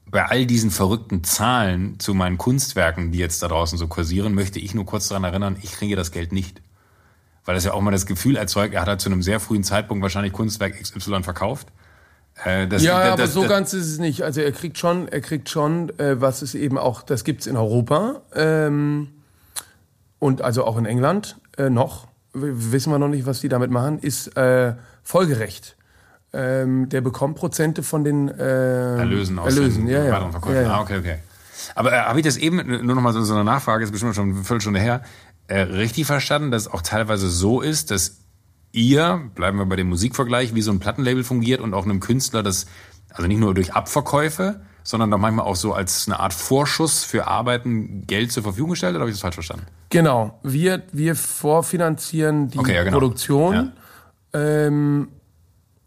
[0.05, 4.59] bei all diesen verrückten Zahlen zu meinen Kunstwerken, die jetzt da draußen so kursieren, möchte
[4.59, 6.61] ich nur kurz daran erinnern, ich kriege das Geld nicht.
[7.45, 9.63] Weil das ja auch mal das Gefühl erzeugt, er hat halt zu einem sehr frühen
[9.63, 11.67] Zeitpunkt wahrscheinlich Kunstwerk XY verkauft.
[12.43, 14.23] Äh, das, Ja, das- aber das- so ganz ist es nicht.
[14.23, 17.55] Also er kriegt schon, er kriegt schon, äh, was es eben auch, das gibt's in
[17.57, 19.09] Europa ähm,
[20.19, 22.07] und also auch in England äh, noch.
[22.33, 24.73] Wissen wir noch nicht, was die damit machen, ist äh,
[25.03, 25.75] Folgerecht.
[26.35, 30.31] Ähm, der bekommt Prozente von den äh, Erlösen aus Erlösen, den ja, ja.
[30.49, 30.71] ja, ja.
[30.73, 31.17] Ah, okay, okay.
[31.75, 34.15] Aber äh, habe ich das eben, nur noch mal so, so eine Nachfrage, ist bestimmt
[34.15, 35.03] schon eine Viertelstunde her,
[35.47, 38.17] richtig verstanden, dass es auch teilweise so ist, dass
[38.73, 42.43] ihr, bleiben wir bei dem Musikvergleich, wie so ein Plattenlabel fungiert und auch einem Künstler
[42.43, 42.65] das,
[43.13, 47.25] also nicht nur durch Abverkäufe, sondern doch manchmal auch so als eine Art Vorschuss für
[47.27, 49.65] Arbeiten Geld zur Verfügung stellt, oder habe ich das falsch verstanden?
[49.89, 52.97] Genau, wir, wir vorfinanzieren die Okay, ja, genau.
[52.99, 53.71] Produktion
[54.33, 55.07] ähm,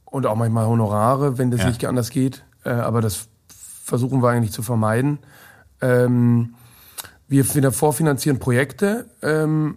[0.06, 1.68] und auch manchmal Honorare, wenn das Ja.
[1.68, 2.44] nicht anders geht.
[2.64, 3.28] Äh, aber das
[3.84, 5.18] versuchen wir eigentlich zu vermeiden.
[5.82, 6.54] Ähm,
[7.28, 9.76] wir fin- vorfinanzieren Projekte ähm,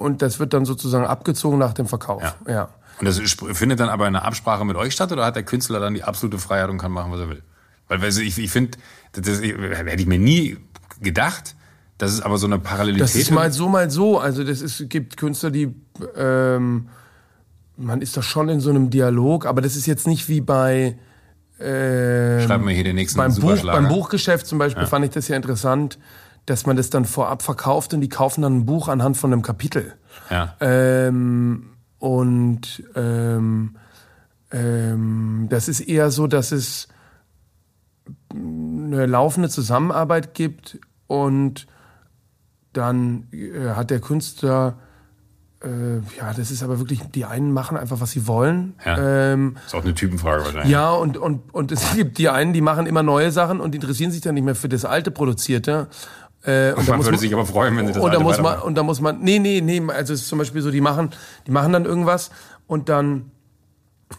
[0.00, 2.22] und das wird dann sozusagen abgezogen nach dem Verkauf.
[2.22, 2.52] Ja.
[2.52, 2.68] ja.
[2.98, 3.20] Und das
[3.52, 6.02] findet dann aber in einer Absprache mit euch statt, oder hat der Künstler dann die
[6.02, 7.42] absolute Freiheit und kann machen, was er will?
[7.86, 8.78] Weil also ich, ich finde,
[9.12, 10.56] das, das hätte ich mir nie
[11.02, 11.54] gedacht,
[11.98, 14.18] dass es aber so eine Parallelität Das ist mal so, mal so.
[14.18, 15.74] Also das ist, gibt Künstler, die
[16.16, 16.88] ähm,
[17.76, 20.96] man ist da schon in so einem Dialog, aber das ist jetzt nicht wie bei
[21.60, 25.28] ähm, Schreiben wir hier den nächsten beim, Buch, beim Buchgeschäft zum Beispiel fand ich das
[25.28, 25.98] ja interessant,
[26.46, 29.42] dass man das dann vorab verkauft und die kaufen dann ein Buch anhand von einem
[29.42, 29.94] Kapitel.
[30.30, 30.54] Ja.
[30.60, 33.76] Ähm, und ähm,
[34.50, 36.88] ähm, das ist eher so, dass es
[38.34, 41.66] eine laufende Zusammenarbeit gibt und
[42.72, 44.78] dann äh, hat der Künstler,
[45.62, 48.74] äh, ja, das ist aber wirklich, die einen machen einfach, was sie wollen.
[48.84, 49.32] Ja.
[49.32, 50.70] Ähm, ist auch eine Typenfrage wahrscheinlich.
[50.70, 54.10] ja, und, und, und es gibt die einen, die machen immer neue Sachen und interessieren
[54.10, 55.88] sich dann nicht mehr für das alte Produzierte.
[56.42, 58.60] Äh, und Man muss würde sich aber freuen, wenn sie das und da muss man
[58.60, 61.10] und da muss man nee nee nee also es ist zum Beispiel so die machen
[61.46, 62.30] die machen dann irgendwas
[62.66, 63.30] und dann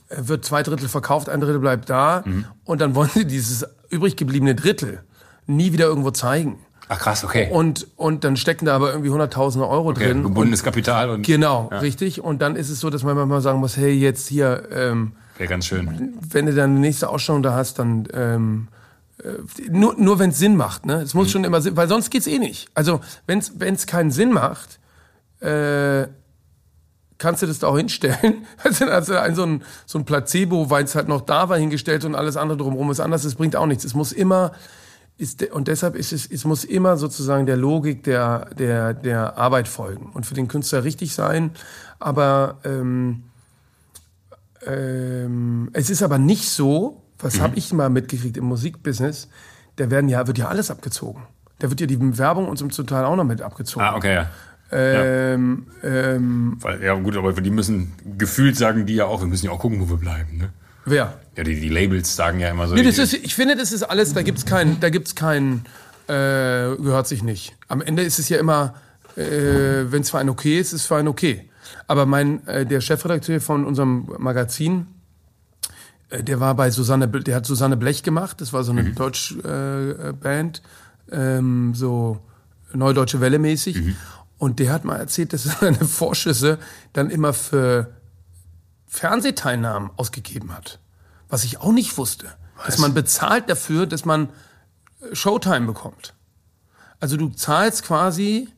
[0.09, 2.45] äh, wird zwei Drittel verkauft ein Drittel bleibt da Mhm.
[2.63, 5.03] und dann wollen sie dieses übrig gebliebene Drittel
[5.47, 7.49] nie wieder irgendwo zeigen Ach krass, okay.
[7.51, 11.71] und und dann stecken da aber irgendwie hunderttausende Euro okay drin gebundenes Kapital und genau
[11.81, 15.13] richtig und dann ist es so dass man manchmal sagen muss hey jetzt hier ähm,
[15.37, 16.13] wäre ganz schön.
[16.29, 18.80] wenn du dann eine nächste Ausstellung da hast, dann ähm, äh,
[19.69, 20.85] nur, nur wenn es Sinn macht.
[20.85, 21.01] Ne?
[21.01, 21.31] Es muss Mhm.
[21.31, 22.69] schon immer Sinn, weil sonst geht's eh nicht.
[22.73, 24.79] Also wenn es keinen Sinn macht,
[25.39, 26.07] äh,
[27.17, 28.45] kannst du das da auch hinstellen.
[28.63, 32.03] Also du ein, so ein, so ein Placebo, weil es halt noch da war, hingestellt
[32.05, 33.23] und alles andere drumherum ist anders.
[33.23, 33.83] Das bringt auch nichts.
[33.83, 34.51] Es muss immer
[35.17, 39.67] ist, und deshalb ist es, es muss immer sozusagen der Logik der, der, der Arbeit
[39.67, 41.51] folgen und für den Künstler richtig sein.
[41.99, 43.23] Aber ähm,
[44.65, 47.41] ähm, es ist aber nicht so, was Mhm.
[47.41, 49.27] habe ich mal mitgekriegt im Musikbusiness,
[49.77, 51.23] da werden ja, wird ja alles abgezogen.
[51.59, 53.85] Da wird ja die Werbung uns zum Teil auch noch mit abgezogen.
[53.85, 54.29] Ah, okay, ja.
[54.73, 59.45] Ähm, ähm, Weil, ja, gut, aber die müssen gefühlt sagen die ja auch, wir müssen
[59.45, 60.37] ja auch gucken, wo wir bleiben.
[60.37, 60.49] Ne?
[60.85, 61.19] wer?
[61.35, 62.75] Ja, die, die Labels sagen ja immer so.
[62.75, 65.65] Nee, das ist, ich finde, das ist alles, da gibt's kein, da gibt's kein,
[66.07, 67.55] äh, gehört sich nicht.
[67.67, 68.73] Am Ende ist es ja immer,
[69.15, 69.21] äh,
[69.91, 71.49] wenn es für einen okay ist, ist es für einen okay.
[71.87, 74.87] Aber mein, äh, der Chefredakteur von unserem Magazin,
[76.19, 78.41] der war bei Susanne, der hat Susanne Blech gemacht.
[78.41, 80.61] Das war so eine Deutsch äh, äh, Band,
[81.11, 82.19] ähm, so
[82.73, 83.95] Neudeutsche Welle mäßig.
[84.37, 86.59] Und der hat mal erzählt, dass er seine Vorschüsse
[86.93, 87.93] dann immer für
[88.87, 90.79] Fernsehteilnahmen ausgegeben hat.
[91.29, 92.27] Was ich auch nicht wusste.
[92.65, 94.29] Dass man bezahlt dafür, dass man
[95.01, 96.13] äh, Showtime bekommt.
[96.99, 98.49] Also du zahlst quasi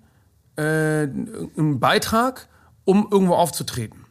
[0.56, 2.48] äh, einen Beitrag,
[2.84, 4.03] um irgendwo aufzutreten.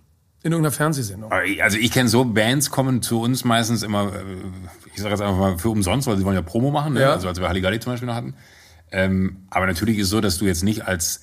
[0.43, 1.31] In irgendeiner Fernsehsendung.
[1.31, 4.24] Also ich kenne so, Bands kommen zu uns meistens immer, äh,
[4.93, 7.02] ich sage jetzt einfach mal für umsonst, weil sie wollen ja Promo machen, ne?
[7.02, 7.12] Ja.
[7.12, 8.35] also als wir Halligalli zum Beispiel noch hatten.
[8.93, 11.23] Ähm, aber natürlich ist es so, dass du jetzt nicht als,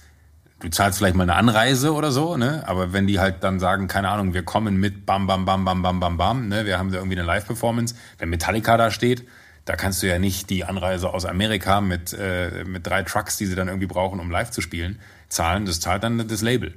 [0.60, 2.64] du zahlst vielleicht mal eine Anreise oder so, ne?
[2.66, 5.84] aber wenn die halt dann sagen, keine Ahnung, wir kommen mit bam, bam, bam, bam,
[5.84, 6.66] bam, bam, bam, ne?
[6.66, 9.26] wir haben da irgendwie eine Live-Performance, wenn Metallica da steht,
[9.66, 13.46] da kannst du ja nicht die Anreise aus Amerika mit, äh, mit drei Trucks, die
[13.46, 16.74] sie dann irgendwie brauchen, um live zu spielen, zahlen, das zahlt dann das Label.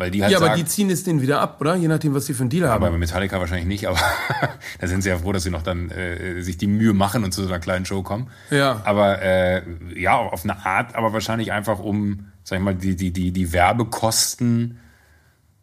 [0.00, 1.76] Weil die halt Ja, aber sagen, die ziehen es denen wieder ab, oder?
[1.76, 2.82] Je nachdem, was die für einen Deal haben.
[2.82, 3.98] aber bei Metallica wahrscheinlich nicht, aber
[4.80, 7.32] da sind sie ja froh, dass sie noch dann äh, sich die Mühe machen und
[7.32, 8.28] zu so einer kleinen Show kommen.
[8.50, 8.80] Ja.
[8.84, 9.60] Aber äh,
[9.94, 13.52] ja, auf eine Art, aber wahrscheinlich einfach um, sag ich mal, die, die, die, die
[13.52, 14.78] Werbekosten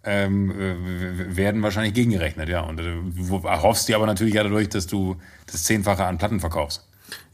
[0.04, 2.62] ähm, äh, werden wahrscheinlich gegengerechnet, ja.
[2.62, 5.18] Und äh, wo- erhoffst dir aber natürlich ja dadurch, dass du
[5.52, 6.88] das Zehnfache an Platten verkaufst.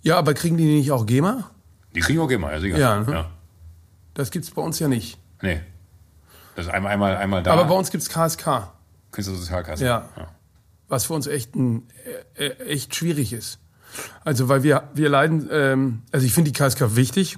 [0.03, 1.51] Ja, aber kriegen die nicht auch GEMA?
[1.95, 2.77] Die kriegen auch immer, ja sicher.
[2.77, 3.11] Ja, ne?
[3.11, 3.29] ja.
[4.13, 5.17] Das gibt's bei uns ja nicht.
[5.41, 5.59] Nee.
[6.55, 7.53] Das ist einmal, einmal, einmal da.
[7.53, 8.71] Aber bei uns gibt's KSK.
[9.11, 9.85] Künstlersozialkasse.
[9.85, 10.09] Ja.
[10.87, 11.87] was für uns echt, ein,
[12.35, 13.59] äh, äh, echt schwierig ist.
[14.23, 17.37] Also, weil wir, wir leiden, ähm, also ich finde die KSK wichtig,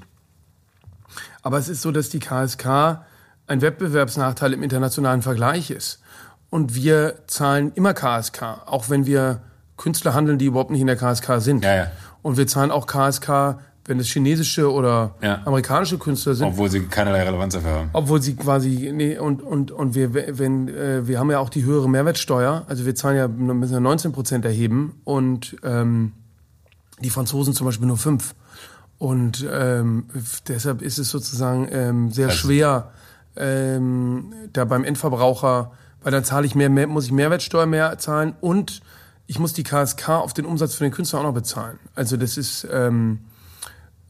[1.41, 3.05] aber es ist so, dass die KSK
[3.47, 6.01] ein Wettbewerbsnachteil im internationalen Vergleich ist.
[6.49, 9.41] Und wir zahlen immer KSK, auch wenn wir
[9.77, 11.63] Künstler handeln, die überhaupt nicht in der KSK sind.
[11.63, 11.91] Ja, ja.
[12.21, 15.41] Und wir zahlen auch KSK, wenn es chinesische oder Ja.
[15.45, 16.47] amerikanische Künstler sind.
[16.47, 17.89] Obwohl sie keinerlei Relevanz dafür haben.
[17.93, 21.63] Obwohl sie quasi, nee, und, und, und wir, wenn, äh, wir haben ja auch die
[21.63, 26.13] höhere Mehrwertsteuer, also wir zahlen ja, müssen ja 19 Prozent erheben und ähm,
[26.99, 28.33] die Franzosen zum Beispiel nur 5.
[28.97, 30.05] Und ähm,
[30.47, 32.91] deshalb ist es sozusagen ähm, sehr Also- schwer,
[33.37, 35.71] ähm, da beim Endverbraucher,
[36.01, 38.81] weil dann zahle ich mehr, mehr, muss ich Mehrwertsteuer mehr zahlen und
[39.27, 41.77] ich muss die KSK auf den Umsatz für den Künstler auch noch bezahlen.
[41.95, 43.19] Also das ist ähm,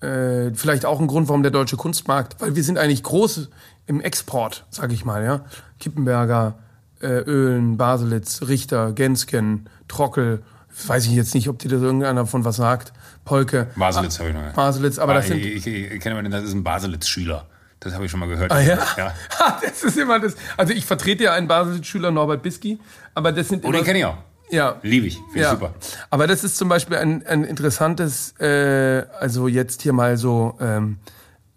[0.02, 3.50] äh, vielleicht auch ein Grund, warum der deutsche Kunstmarkt, weil wir sind eigentlich groß
[3.88, 5.46] im Export, sag ich mal, ja.
[5.80, 6.56] Kippenberger,
[7.02, 10.44] äh, Öhlen, Baselitz, Richter, Gensken, Trockel,
[10.88, 12.94] weiß ich jetzt nicht, ob dir das irgendeiner von was sagt,
[13.24, 13.68] Polke.
[13.76, 14.54] Baselitz habe ich noch.
[14.54, 15.38] Baselitz, aber das sind...
[15.38, 17.46] ich, ich, ich kenne das ist ein Baselitz-Schüler.
[17.80, 18.52] Das habe ich schon mal gehört.
[18.52, 18.80] Ah ja?
[18.98, 19.14] ja.
[19.62, 20.36] das ist immer das.
[20.58, 22.80] Also ich vertrete ja einen Baselitz-Schüler, Norbert Biski,
[23.14, 24.18] aber das sind Oh, immer, den kenne ich auch.
[24.52, 24.78] Ja.
[24.84, 25.16] Liebe ich.
[25.16, 25.74] Finde ich Ja, super.
[26.10, 30.98] aber das ist zum Beispiel ein, ein interessantes, äh, also jetzt hier mal so, ähm,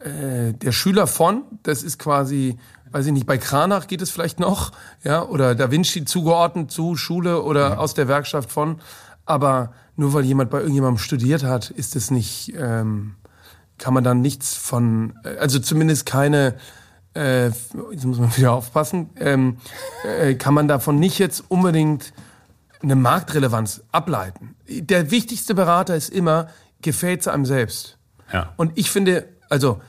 [0.00, 2.56] äh, der Schüler von, das ist quasi,
[2.90, 4.72] weiß ich nicht, bei Kranach geht es vielleicht noch,
[5.04, 7.78] ja, oder Da Vinci zugeordnet zu Schule oder Mhm.
[7.78, 8.80] aus der Werkschaft von,
[9.26, 13.16] aber nur weil jemand bei irgendjemandem studiert hat, ist es nicht, ähm,
[13.76, 16.54] kann man dann nichts von, äh, also zumindest keine,
[17.14, 19.58] äh, jetzt muss man wieder aufpassen, ähm,
[20.20, 22.12] äh, kann man davon nicht jetzt unbedingt
[22.82, 24.54] eine Marktrelevanz ableiten.
[24.68, 26.48] Der wichtigste Berater ist immer,
[26.80, 27.98] gefällt es einem selbst.
[28.32, 28.52] Ja.
[28.56, 29.80] Und ich finde, also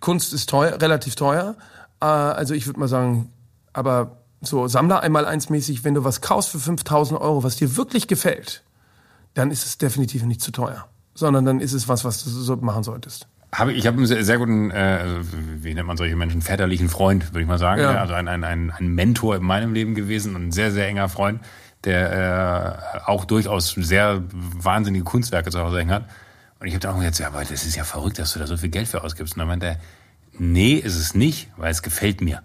[0.00, 1.56] Kunst ist teuer, relativ teuer.
[2.00, 3.30] Äh, also ich würde mal sagen,
[3.72, 7.76] aber so Sammler einmal eins mäßig, wenn du was kaufst für 5000 Euro, was dir
[7.76, 8.62] wirklich gefällt,
[9.34, 10.86] dann ist es definitiv nicht zu teuer.
[11.14, 13.26] Sondern dann ist es was, was du so machen solltest.
[13.54, 15.20] Habe, ich habe einen sehr, sehr guten, äh, also,
[15.62, 17.80] wie nennt man solche Menschen, väterlichen Freund, würde ich mal sagen.
[17.80, 17.92] Ja.
[17.92, 18.00] Ja.
[18.00, 21.08] Also ein, ein, ein, ein Mentor in meinem Leben gewesen und ein sehr, sehr enger
[21.08, 21.40] Freund,
[21.84, 26.08] der äh, auch durchaus sehr wahnsinnige Kunstwerke zu Hause hängen hat.
[26.58, 28.46] Und ich habe da auch gesagt, ja, aber das ist ja verrückt, dass du da
[28.46, 29.34] so viel Geld für ausgibst.
[29.34, 29.80] Und dann meinte er,
[30.32, 32.42] nee, ist es nicht, weil es gefällt mir.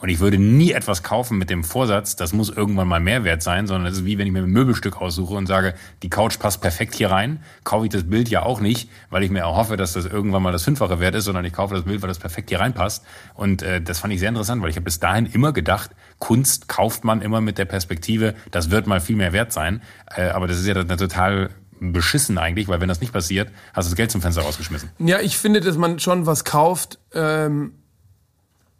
[0.00, 3.42] Und ich würde nie etwas kaufen mit dem Vorsatz, das muss irgendwann mal mehr wert
[3.42, 6.38] sein, sondern es ist wie wenn ich mir ein Möbelstück aussuche und sage, die Couch
[6.38, 9.76] passt perfekt hier rein, kaufe ich das Bild ja auch nicht, weil ich mir erhoffe,
[9.76, 12.20] dass das irgendwann mal das Fünffache wert ist, sondern ich kaufe das Bild, weil das
[12.20, 13.04] perfekt hier reinpasst.
[13.34, 16.68] Und äh, das fand ich sehr interessant, weil ich habe bis dahin immer gedacht, Kunst
[16.68, 19.82] kauft man immer mit der Perspektive, das wird mal viel mehr wert sein.
[20.14, 21.50] Äh, aber das ist ja dann total
[21.80, 24.90] beschissen eigentlich, weil wenn das nicht passiert, hast du das Geld zum Fenster rausgeschmissen.
[24.98, 27.72] Ja, ich finde, dass man schon was kauft, ähm,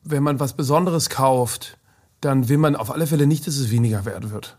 [0.04, 1.76] wenn man was Besonderes kauft,
[2.20, 4.56] dann will man auf alle Fälle nicht, dass es weniger wert wird.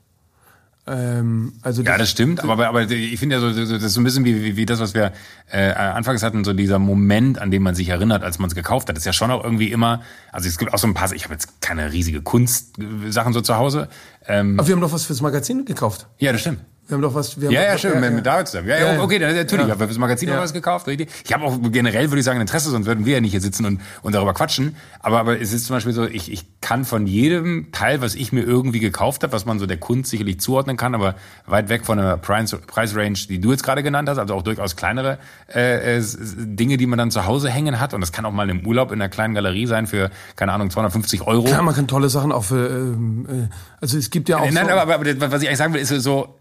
[0.88, 4.02] Ähm, also Ja, das stimmt, aber, aber ich finde ja so, so- das ist so
[4.02, 5.12] ein bisschen wie, wie, wie das, was wir
[5.52, 8.90] äh, anfangs hatten, so dieser Moment, an den man sich erinnert, als man es gekauft
[8.90, 10.02] hat, ist ja schon auch irgendwie immer,
[10.32, 13.56] also es gibt auch so ein paar, ich habe jetzt keine riesige Kunstsachen so zu
[13.58, 13.88] Hause.
[14.26, 16.08] Ähm, Aber wir haben doch was fürs Magazin gekauft.
[16.18, 16.62] ja, das stimmt.
[16.90, 17.40] Wir haben doch was.
[17.40, 18.68] Wir Ja, ja, schön, mit, mit David zusammen.
[18.68, 19.02] Ja, ja, Ja, ja.
[19.04, 20.36] okay, dann, natürlich, ich habe fürs Magazin Ja.
[20.36, 21.10] noch was gekauft, richtig.
[21.24, 23.42] Ich habe auch generell, würde ich sagen, ein Interesse, sonst würden wir ja nicht hier
[23.42, 24.76] sitzen und, und darüber quatschen.
[25.00, 28.32] Aber, aber es ist zum Beispiel so, ich, ich kann von jedem Teil, was ich
[28.32, 31.14] mir irgendwie gekauft habe, was man so der Kunst sicherlich zuordnen kann, aber
[31.46, 34.76] weit weg von der Preis, Preisrange, die du jetzt gerade genannt hast, also auch durchaus
[34.76, 35.20] kleinere
[35.54, 36.04] äh, äh,
[36.38, 37.94] Dinge, die man dann zu Hause hängen hat.
[37.94, 40.72] Und das kann auch mal im Urlaub in einer kleinen Galerie sein für, keine Ahnung,
[40.72, 41.48] 250 Euro.
[41.48, 42.68] Ja, man kann tolle Sachen auch für.
[42.68, 44.50] Ähm, äh, also es gibt ja auch.
[44.52, 46.39] Nein, so, aber, aber, aber was ich eigentlich sagen will, ist so,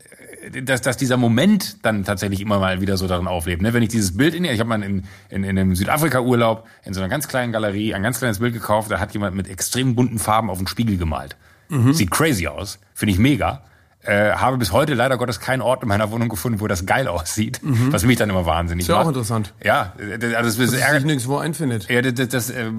[0.64, 3.62] dass, dass dieser Moment dann tatsächlich immer mal wieder so darin auflebt.
[3.62, 3.72] Ne?
[3.72, 7.00] Wenn ich dieses Bild in ich habe mal in, in, in einem Südafrika-Urlaub in so
[7.00, 10.18] einer ganz kleinen Galerie ein ganz kleines Bild gekauft, da hat jemand mit extrem bunten
[10.18, 11.36] Farben auf den Spiegel gemalt.
[11.68, 11.92] Mhm.
[11.92, 13.62] Sieht crazy aus, finde ich mega.
[14.00, 17.08] Äh, habe bis heute leider Gottes keinen Ort in meiner Wohnung gefunden, wo das geil
[17.08, 17.60] aussieht,
[17.90, 18.92] was mich dann immer wahnsinnig Mhm.
[18.92, 19.52] Ist ja auch interessant.
[19.62, 21.90] Ja, äh, das, also das, sich ärgert, nirgendwo einfindet.
[21.90, 22.70] ja, das, das, das äh,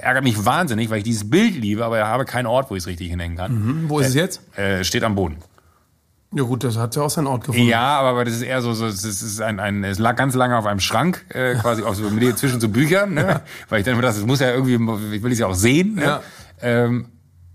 [0.00, 2.84] ärgert mich wahnsinnig, weil ich dieses Bild liebe, aber ich habe keinen Ort, wo ich
[2.84, 3.50] es richtig hinhängen kann.
[3.50, 4.40] Hm, Wo ist es jetzt?
[4.56, 5.36] Äh, steht am Boden.
[6.34, 7.68] Ja gut, das hat ja auch seinen Ort gefunden.
[7.68, 10.56] Ja, aber, das ist eher so, so es ist ein, ein, es lag ganz lange
[10.56, 13.42] auf einem Schrank, äh, quasi auch so zwischen so Büchern, ne?
[13.68, 14.74] weil ich dann immer dachte, das muss ja irgendwie,
[15.14, 15.96] ich will es ja auch sehen.
[15.96, 16.02] Ne?
[16.02, 16.22] Ja.
[16.62, 17.08] Ähm,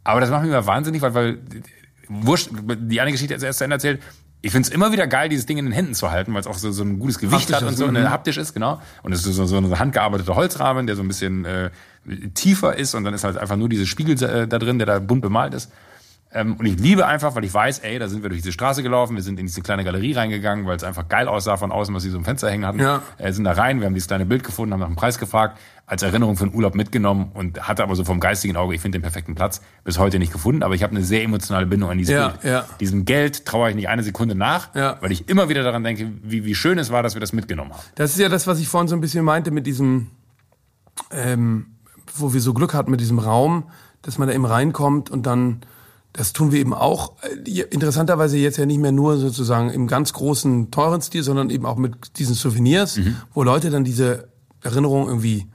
[0.04, 1.40] aber das macht mich immer wahnsinnig, weil, weil
[2.08, 4.02] wurscht, die eine Geschichte erst zu Ende erzählt.
[4.42, 6.58] Ich find's immer wieder geil, dieses Ding in den Händen zu halten, weil es auch
[6.58, 8.10] so, so ein gutes Gewicht Haptisch hat und so, und mhm.
[8.10, 8.80] haptisch ist, genau.
[9.02, 11.72] Und es ist so, so ein handgearbeiteter Holzrahmen, der so ein bisschen äh,
[12.36, 15.00] tiefer ist und dann ist halt einfach nur dieses Spiegel äh, da drin, der da
[15.00, 15.72] bunt bemalt ist.
[16.34, 18.84] Ähm, und ich liebe einfach, weil ich weiß, ey, da sind wir durch diese Straße
[18.84, 21.96] gelaufen, wir sind in diese kleine Galerie reingegangen, weil es einfach geil aussah von außen,
[21.96, 22.80] was sie so im Fenster hängen hatten.
[22.80, 23.02] Ja.
[23.18, 25.58] Äh, sind da rein, wir haben dieses kleine Bild gefunden, haben nach dem Preis gefragt,
[25.86, 28.98] als Erinnerung für den Urlaub mitgenommen und hatte aber so vom geistigen Auge, ich finde
[28.98, 31.98] den perfekten Platz, bis heute nicht gefunden, aber ich habe eine sehr emotionale Bindung an
[31.98, 32.44] dieses Ja, Bild.
[32.44, 32.66] ja.
[32.82, 34.98] Diesem Geld traue ich nicht eine Sekunde nach, Ja.
[35.00, 37.72] weil ich immer wieder daran denke, wie, wie schön es war, dass wir das mitgenommen
[37.72, 37.80] haben.
[37.96, 40.08] Das ist ja das, was ich vorhin so ein bisschen meinte mit diesem,
[41.12, 41.68] ähm,
[42.16, 43.64] wo wir so Glück hatten mit diesem Raum,
[44.02, 45.62] dass man da eben reinkommt und dann,
[46.18, 50.12] das tun wir eben auch, äh, interessanterweise jetzt ja nicht mehr nur sozusagen im ganz
[50.14, 53.00] großen, teuren Stil, sondern eben auch mit diesen Souvenirs,
[53.34, 54.28] wo Leute dann diese
[54.62, 55.48] Erinnerung irgendwie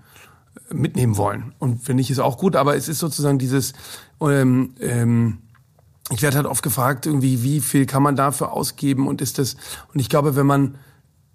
[0.71, 1.53] mitnehmen wollen.
[1.59, 3.73] Und finde ich es auch gut, aber es ist sozusagen dieses,
[4.21, 5.39] ähm, ähm,
[6.11, 9.57] ich werde halt oft gefragt, irgendwie, wie viel kann man dafür ausgeben und ist das,
[9.93, 10.77] und ich glaube, wenn man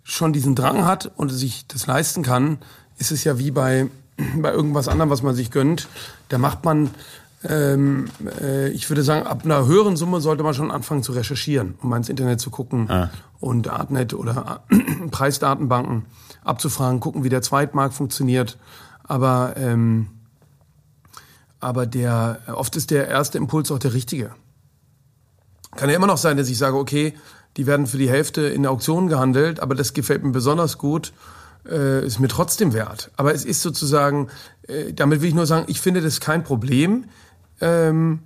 [0.04, 2.60] schon diesen Drang hat und sich das leisten kann,
[2.98, 3.88] ist es ja wie bei,
[4.38, 5.88] bei irgendwas anderem, was man sich gönnt.
[6.30, 6.90] Da macht man,
[7.48, 8.06] ähm,
[8.42, 11.90] äh, ich würde sagen, ab einer höheren Summe sollte man schon anfangen zu recherchieren, um
[11.90, 12.90] mal ins Internet zu gucken
[13.40, 14.64] und Artnet oder
[15.12, 16.06] Preisdatenbanken
[16.44, 18.58] abzufragen, gucken, wie der Zweitmarkt funktioniert.
[19.04, 20.08] Aber, ähm,
[21.60, 24.32] aber der, oft ist der erste Impuls auch der richtige.
[25.76, 27.14] Kann ja immer noch sein, dass ich sage, okay,
[27.56, 31.14] die werden für die Hälfte in der Auktion gehandelt, aber das gefällt mir besonders gut,
[31.68, 33.12] äh, ist mir trotzdem wert.
[33.18, 34.30] Aber es ist sozusagen,
[34.68, 37.06] äh, damit will ich nur sagen, ich finde das kein Problem,
[37.62, 38.20] ähm,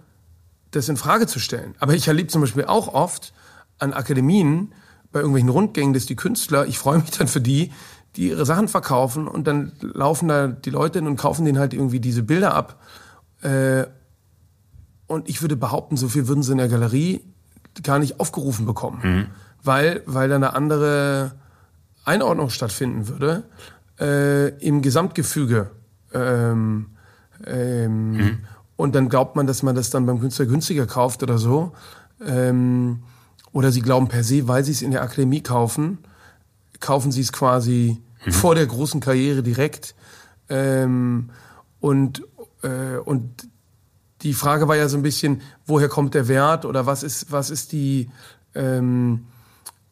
[0.72, 1.76] das in Frage zu stellen.
[1.80, 3.34] Aber ich erlebe zum Beispiel auch oft
[3.80, 4.74] an Akademien,
[5.12, 7.72] bei irgendwelchen Rundgängen, dass die Künstler, ich freue mich dann für die,
[8.16, 11.74] die ihre Sachen verkaufen und dann laufen da die Leute hin und kaufen denen halt
[11.74, 12.82] irgendwie diese Bilder ab.
[13.42, 13.86] Äh,
[15.08, 17.22] und ich würde behaupten, so viel würden sie in der Galerie
[17.84, 19.28] gar nicht aufgerufen bekommen,
[19.64, 21.34] weil, weil da eine andere
[22.06, 23.44] Einordnung stattfinden würde
[24.00, 25.72] äh, im Gesamtgefüge.
[26.14, 26.88] Ähm,
[27.46, 28.40] ähm,
[28.82, 31.72] Und dann glaubt man, dass man das dann beim Künstler günstiger kauft oder so.
[32.26, 33.04] Ähm,
[33.52, 36.00] oder sie glauben per se, weil sie es in der Akademie kaufen,
[36.80, 39.94] kaufen sie es quasi vor der großen Karriere direkt.
[40.50, 41.30] Ähm,
[41.80, 42.24] und,
[42.64, 43.48] äh, und
[44.24, 47.52] die Frage war ja so ein bisschen, woher kommt der Wert oder was ist, was
[47.52, 48.10] ist die,
[48.56, 49.28] ähm,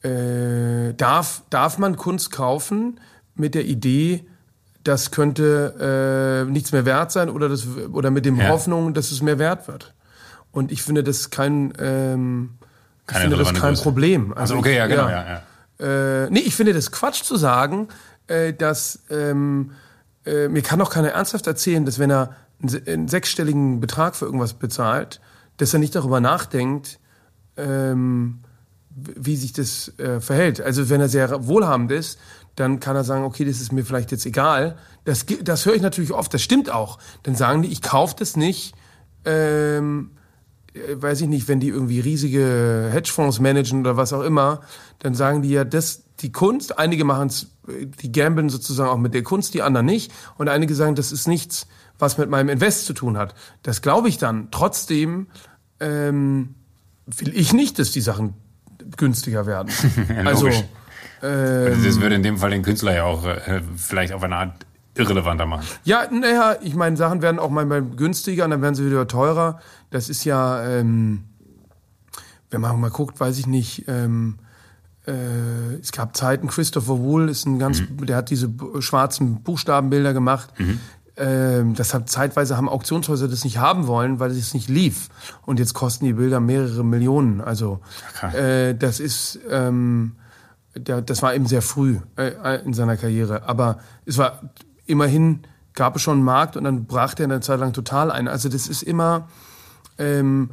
[0.01, 2.99] äh, darf, darf man Kunst kaufen
[3.35, 4.25] mit der Idee,
[4.89, 8.49] das könnte äh, nichts mehr wert sein oder, das, oder mit dem Ja.
[8.49, 9.93] Hoffnung, dass es mehr wert wird.
[10.51, 12.57] Und ich finde das kein, ähm,
[13.07, 13.83] ich finde das kein Größe.
[13.83, 14.33] Problem.
[14.33, 15.43] Also okay, ja, genau, ja.
[15.79, 16.23] ja.
[16.25, 17.89] Äh, nee, ich finde das Quatsch zu sagen,
[18.25, 19.73] äh, dass ähm,
[20.25, 24.25] äh, mir kann doch keiner ernsthaft erzählen, dass wenn er einen, einen sechsstelligen Betrag für
[24.25, 25.21] irgendwas bezahlt,
[25.57, 26.99] dass er nicht darüber nachdenkt,
[27.57, 28.39] ähm,
[28.89, 30.61] wie sich das äh, verhält.
[30.61, 32.19] Also wenn er sehr wohlhabend ist,
[32.59, 34.77] dann kann er sagen, okay, das ist mir vielleicht jetzt egal.
[35.05, 36.99] Das, das höre ich natürlich oft, das stimmt auch.
[37.23, 38.75] Dann sagen die, ich kaufe das nicht,
[39.23, 40.11] ähm,
[40.73, 44.59] äh, weiß ich nicht, wenn die irgendwie riesige Hedgefonds managen oder was auch immer,
[44.99, 47.47] dann sagen die ja, das, die Kunst, einige machen es,
[48.01, 50.11] die gambeln sozusagen auch mit der Kunst, die anderen nicht.
[50.37, 51.65] Und einige sagen, das ist nichts,
[51.97, 53.35] was mit meinem Invest zu tun hat.
[53.63, 54.49] Das glaube ich dann.
[54.51, 55.27] Trotzdem
[55.79, 56.55] ähm,
[57.05, 58.33] will ich nicht, dass die Sachen
[58.97, 59.71] günstiger werden.
[60.25, 60.49] also,
[61.21, 61.77] logisch.
[61.77, 64.53] ähm, das würde in dem Fall den Künstler ja auch äh, vielleicht auf eine Art
[64.95, 65.65] irrelevanter machen.
[65.83, 69.59] Ja, naja, ich meine, Sachen werden auch mal günstiger und dann werden sie wieder teurer.
[69.91, 71.23] Das ist ja, ähm,
[72.49, 74.39] wenn man mal guckt, weiß ich nicht, ähm,
[75.07, 80.53] äh, es gab Zeiten, Christopher Wool ist ein ganz, der hat diese schwarzen Buchstabenbilder gemacht.
[81.15, 85.09] Ähm, das hat zeitweise haben Auktionshäuser das nicht haben wollen, weil es nicht lief.
[85.45, 87.41] Und jetzt kosten die Bilder mehrere Millionen.
[87.41, 87.79] Also
[88.33, 90.13] äh, das ist, ähm,
[90.75, 93.43] der, das war eben sehr früh äh, in seiner Karriere.
[93.43, 94.41] Aber es war
[94.85, 95.41] immerhin
[95.73, 98.27] gab es schon einen Markt und dann brach der eine Zeit lang total ein.
[98.27, 99.29] Also das ist immer
[99.97, 100.51] ähm,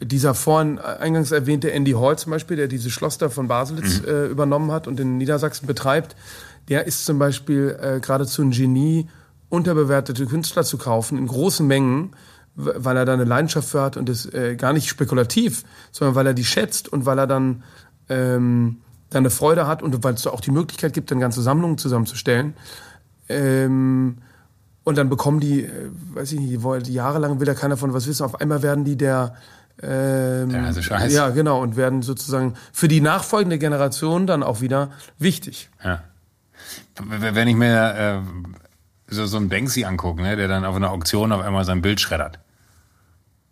[0.00, 4.26] dieser vorhin eingangs erwähnte Andy Hall zum Beispiel, der diese Schloss da von Baselitz äh,
[4.26, 6.14] übernommen hat und in Niedersachsen betreibt,
[6.68, 9.08] der ist zum Beispiel äh, geradezu ein Genie,
[9.48, 12.12] unterbewertete Künstler zu kaufen in großen Mengen,
[12.54, 16.26] weil er da eine Leidenschaft für hat und das äh, gar nicht spekulativ, sondern weil
[16.26, 17.62] er die schätzt und weil er dann
[18.08, 18.78] ähm,
[19.10, 22.54] dann eine Freude hat und weil es auch die Möglichkeit gibt, dann ganze Sammlungen zusammenzustellen.
[23.28, 24.18] Ähm,
[24.84, 28.06] und dann bekommen die, äh, weiß ich nicht, die jahrelang will da keiner von was
[28.06, 28.24] wissen.
[28.24, 29.34] Auf einmal werden die der,
[29.82, 31.12] ähm, Der heiße Scheiß.
[31.12, 35.68] ja genau und werden sozusagen für die nachfolgende Generation dann auch wieder wichtig.
[35.84, 36.02] Ja.
[37.00, 41.32] Wenn ich mir äh, so, so einen Banksy angucke, ne, der dann auf einer Auktion
[41.32, 42.38] auf einmal sein Bild schreddert,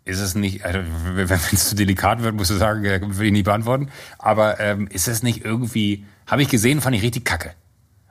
[0.07, 0.79] ist es nicht, also,
[1.13, 4.87] wenn es zu delikat wird, musst du sagen, äh, will ich nicht beantworten, aber ähm,
[4.87, 7.51] ist es nicht irgendwie, habe ich gesehen, fand ich richtig kacke.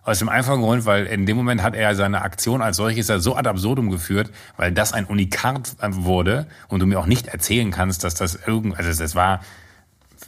[0.03, 3.19] Aus dem einfachen Grund, weil in dem Moment hat er seine Aktion als solches ja
[3.19, 7.27] so ad absurdum geführt, weil das ein Unikat äh, wurde und du mir auch nicht
[7.29, 9.41] erzählen kannst, dass das irgend, also das war,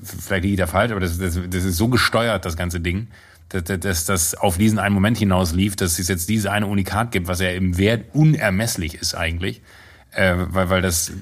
[0.03, 3.09] vielleicht liege ich da falsch, aber das, das, das ist so gesteuert, das ganze Ding,
[3.51, 7.12] dass, dass das auf diesen einen Moment hinaus lief, dass es jetzt diese eine Unikat
[7.12, 9.62] gibt, was ja im Wert unermesslich ist eigentlich,
[10.11, 11.12] äh, weil, weil das,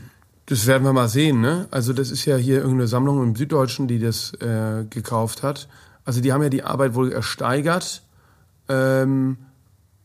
[0.47, 1.66] Das werden wir mal sehen, ne?
[1.73, 5.68] Also das ist ja hier irgendeine Sammlung im Süddeutschen, die das äh, gekauft hat.
[6.05, 8.02] Also die haben ja die Arbeit wohl ersteigert.
[8.68, 9.39] Ähm,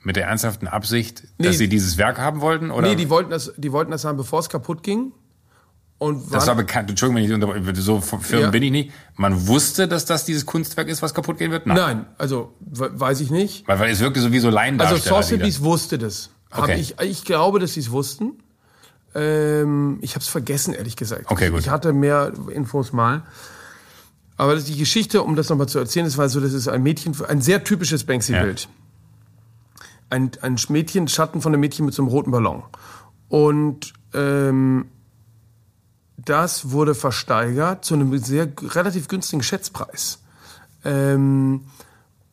[0.03, 1.47] mit der ernsthaften Absicht, Nee.
[1.47, 2.87] dass sie dieses Werk haben wollten, oder?
[2.87, 5.11] nee, die wollten das, die wollten das haben, bevor es kaputt ging.
[5.99, 8.49] Und das war bekannt, Entschuldigung, wenn ich unterbreche, so Firmen Ja.
[8.49, 8.91] bin ich nicht.
[9.17, 11.67] Man wusste, dass das dieses Kunstwerk ist, was kaputt gehen wird?
[11.67, 13.67] nein, also we- weiß ich nicht.
[13.67, 15.19] Weil, weil es wirkte so wie so Also Laiendarsteller.
[15.21, 16.31] die Sotheby's wusste das.
[16.49, 16.79] Okay.
[16.79, 18.39] ich, ich glaube, dass sie es wussten.
[19.13, 21.29] Ähm, ich habe es vergessen, ehrlich gesagt.
[21.29, 21.59] Okay, gut.
[21.59, 23.23] Ich hatte mehr Infos mal.
[24.37, 27.15] Aber die Geschichte, um das nochmal zu erzählen, das war so, das ist ein Mädchen,
[27.27, 28.69] ein sehr typisches Banksy-Bild.
[30.09, 32.63] Ein, ein Mädchen, Schatten von einem Mädchen mit so einem roten Ballon.
[33.29, 34.85] Und ähm,
[36.17, 40.19] das wurde versteigert zu einem sehr relativ günstigen Schätzpreis.
[40.83, 41.65] Ähm,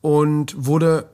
[0.00, 1.10] und wurde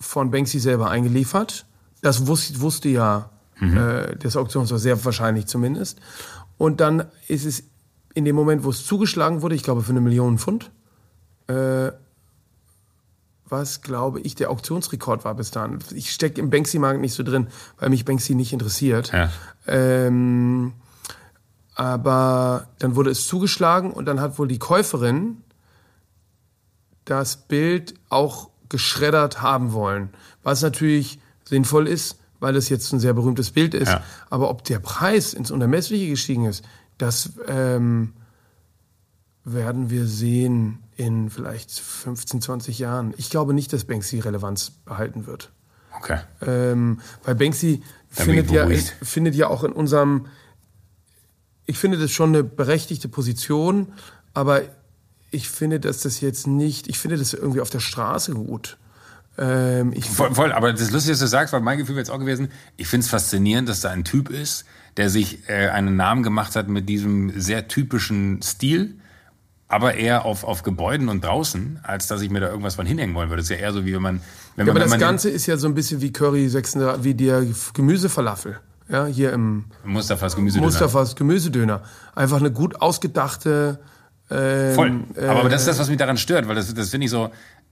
[0.00, 1.66] von Banksy selber eingeliefert.
[2.00, 6.00] Das wusste, wusste ja äh, das Auktionshaus sehr wahrscheinlich zumindest.
[6.56, 7.64] Und dann ist es
[8.14, 10.70] in dem Moment, wo es zugeschlagen wurde, ich glaube für eine Million Pfund,
[11.46, 11.92] äh,
[13.48, 15.78] was glaube ich der Auktionsrekord war bis dahin.
[15.94, 17.48] Ich stecke im Banksy-Markt nicht so drin,
[17.78, 19.12] weil mich Banksy nicht interessiert.
[19.12, 19.30] Ja.
[19.66, 20.72] Ähm,
[21.74, 25.42] aber dann wurde es zugeschlagen und dann hat wohl die Käuferin
[27.04, 30.10] das Bild auch geschreddert haben wollen.
[30.42, 33.88] Was natürlich sinnvoll ist, weil es jetzt ein sehr berühmtes Bild ist.
[33.88, 34.02] Ja.
[34.30, 36.64] Aber ob der Preis ins Unermessliche gestiegen ist,
[36.98, 38.12] das ähm,
[39.44, 43.14] werden wir sehen in vielleicht 15, 20 Jahren.
[43.16, 45.50] Ich glaube nicht, dass Banksy Relevanz behalten wird.
[45.96, 46.18] Okay.
[46.42, 48.68] Ähm, weil Banksy findet ja,
[49.02, 50.26] findet ja auch in unserem,
[51.66, 53.92] ich finde das schon eine berechtigte Position,
[54.34, 54.62] aber
[55.30, 58.78] ich finde, dass das jetzt nicht, ich finde das irgendwie auf der Straße gut.
[59.38, 62.10] Ähm, ich, Voll, voll, aber das Lustige, dass du sagst, weil mein Gefühl wäre jetzt
[62.10, 64.64] auch gewesen, ich finde es faszinierend, dass da ein Typ ist,
[64.96, 68.96] der sich äh, einen Namen gemacht hat mit diesem sehr typischen Stil,
[69.68, 73.14] aber eher auf, auf Gebäuden und draußen, als dass ich mir da irgendwas von hinhängen
[73.14, 73.42] wollen würde.
[73.42, 74.20] Das ist ja eher so, wie wenn man...
[74.56, 77.04] Wenn ja, man aber das man Ganze ist ja so ein bisschen wie Curry 36,
[77.04, 77.44] wie der
[77.74, 78.58] Gemüsefalafel.
[78.88, 81.82] Ja, hier im Mustafas Gemüse Mustafas Gemüsedöner.
[82.14, 83.78] Einfach eine gut ausgedachte,
[84.30, 85.04] ähm, Voll.
[85.16, 87.10] Aber, aber das ist äh, das, was mich daran stört, weil das, das finde ich
[87.10, 87.30] so,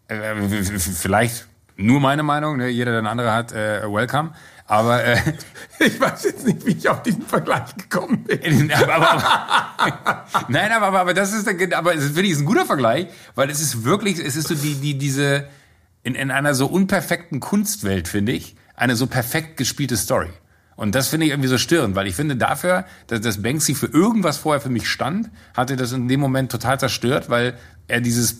[0.08, 0.34] äh,
[0.78, 1.46] vielleicht
[1.76, 2.68] nur meine Meinung, ne?
[2.68, 4.32] jeder, der eine andere hat, äh, welcome.
[4.66, 5.16] Aber, äh,
[5.78, 8.72] Ich weiß jetzt nicht, wie ich auf diesen Vergleich gekommen bin.
[8.72, 9.24] aber, aber,
[9.76, 13.08] aber nein, aber, aber, aber das ist, aber es finde ich ist ein guter Vergleich,
[13.34, 15.48] weil es ist wirklich, es ist so die, die, diese,
[16.02, 20.30] in, in einer so unperfekten Kunstwelt, finde ich, eine so perfekt gespielte Story.
[20.76, 23.86] Und das finde ich irgendwie so störend, weil ich finde dafür, dass, dass Banksy für
[23.86, 27.54] irgendwas vorher für mich stand, hatte das in dem Moment total zerstört, weil
[27.88, 28.36] er dieses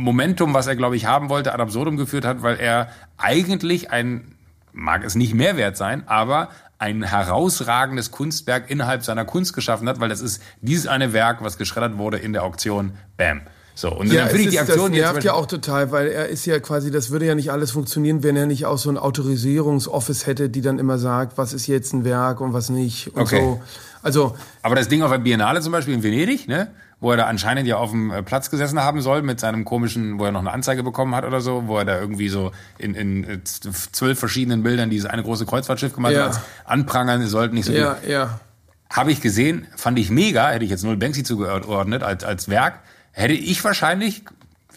[0.00, 4.34] Momentum, was er, glaube ich, haben wollte, ad absurdum geführt hat, weil er eigentlich ein,
[4.72, 6.48] mag es nicht mehr wert sein, aber
[6.78, 11.58] ein herausragendes Kunstwerk innerhalb seiner Kunst geschaffen hat, weil das ist dieses eine Werk, was
[11.58, 12.92] geschreddert wurde in der Auktion.
[13.18, 13.42] Bam.
[13.74, 16.28] So, und Ja, dann finde ich die Aktion das nervt ja auch total, weil er
[16.28, 18.98] ist ja quasi, das würde ja nicht alles funktionieren, wenn er nicht auch so ein
[18.98, 23.22] Autorisierungsoffice hätte, die dann immer sagt, was ist jetzt ein Werk und was nicht und
[23.22, 23.40] Okay.
[23.40, 23.60] so.
[24.02, 26.68] Also, Aber das Ding auf der Biennale zum Beispiel in Venedig, ne?
[27.00, 30.18] Wo er da anscheinend ja auf dem äh, Platz gesessen haben soll mit seinem komischen,
[30.18, 32.94] wo er noch eine Anzeige bekommen hat oder so, wo er da irgendwie so in,
[32.94, 36.26] in äh, zwölf verschiedenen Bildern dieses eine große Kreuzfahrtschiff gemacht Ja.
[36.26, 38.40] hat, anprangern, sollten nicht so ja, ja.
[38.92, 42.80] Habe ich gesehen, fand ich mega, hätte ich jetzt null Banksy zugeordnet als, als Werk.
[43.12, 44.24] Hätte ich wahrscheinlich,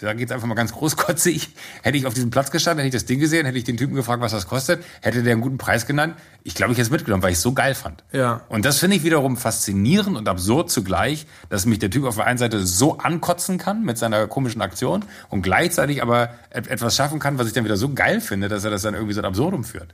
[0.04, 1.50] sage jetzt einfach mal ganz großkotzig,
[1.82, 3.96] hätte ich auf diesem Platz gestanden, hätte ich das Ding gesehen, hätte ich den Typen
[3.96, 6.16] gefragt, was das kostet, hätte der einen guten Preis genannt.
[6.44, 8.04] Ich glaube, ich hätte es mitgenommen, weil ich es so geil fand.
[8.12, 8.42] Ja.
[8.50, 12.26] Und das finde ich wiederum faszinierend und absurd zugleich, dass mich der Typ auf der
[12.26, 17.20] einen Seite so ankotzen kann mit seiner komischen Aktion und gleichzeitig aber et etwas schaffen
[17.20, 19.28] kann, was ich dann wieder so geil finde, dass er das dann irgendwie so ad
[19.28, 19.94] absurdum führt.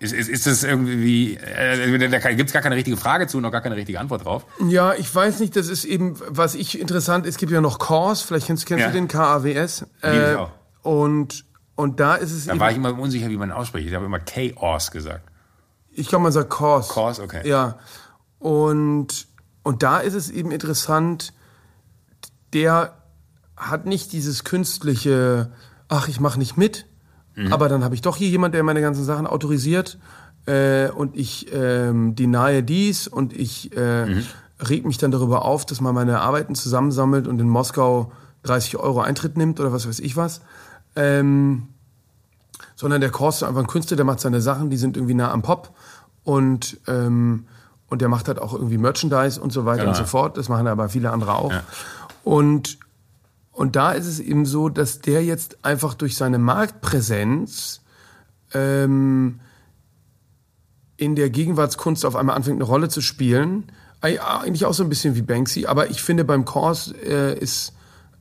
[0.00, 3.44] Ist, ist, ist das irgendwie, äh, da gibt es gar keine richtige Frage zu und
[3.44, 4.46] auch gar keine richtige Antwort drauf.
[4.66, 8.22] Ja, ich weiß nicht, das ist eben, was ich interessant, es gibt ja noch KAWS,
[8.22, 8.88] vielleicht kennst, kennst Ja.
[8.88, 9.84] du den KAWS.
[10.38, 10.50] Auch.
[10.82, 11.44] Und,
[11.74, 13.88] und da ist es Da war ich immer unsicher, wie man ausspricht.
[13.88, 15.22] Ich habe immer Chaos gesagt.
[15.92, 16.88] ich glaube, man sagt KAWS.
[16.88, 17.46] KAWS, okay.
[17.46, 17.78] Ja.
[18.38, 19.26] Und,
[19.62, 21.34] und da ist es eben interessant,
[22.54, 22.94] der
[23.56, 25.52] hat nicht dieses künstliche,
[25.88, 26.86] ach, ich mache nicht mit,
[27.46, 27.52] Mhm.
[27.52, 29.98] aber dann habe ich doch hier jemand, der meine ganzen Sachen autorisiert
[30.46, 34.22] äh, und ich ähm, denie dies und ich äh, Mhm.
[34.68, 38.12] reg mich dann darüber auf, dass man meine Arbeiten zusammensammelt und in Moskau
[38.42, 40.40] 30 Euro Eintritt nimmt oder was weiß ich was.
[40.96, 41.68] Ähm,
[42.76, 45.30] sondern der Kors ist einfach ein Künstler, der macht seine Sachen, die sind irgendwie nah
[45.30, 45.70] am Pop
[46.24, 47.46] und, ähm,
[47.88, 49.90] und der macht halt auch irgendwie Merchandise und so weiter Genau.
[49.90, 50.36] und so fort.
[50.36, 51.52] Das machen aber viele andere auch.
[51.52, 51.62] Ja.
[52.24, 52.78] Und,
[53.60, 57.82] und da ist es eben so, dass der jetzt einfach durch seine Marktpräsenz
[58.54, 59.40] ähm,
[60.96, 63.70] in der Gegenwartskunst auf einmal anfängt, eine Rolle zu spielen.
[64.00, 67.74] Ei- Eigentlich auch so ein bisschen wie Banksy, aber ich finde beim Kors äh, ist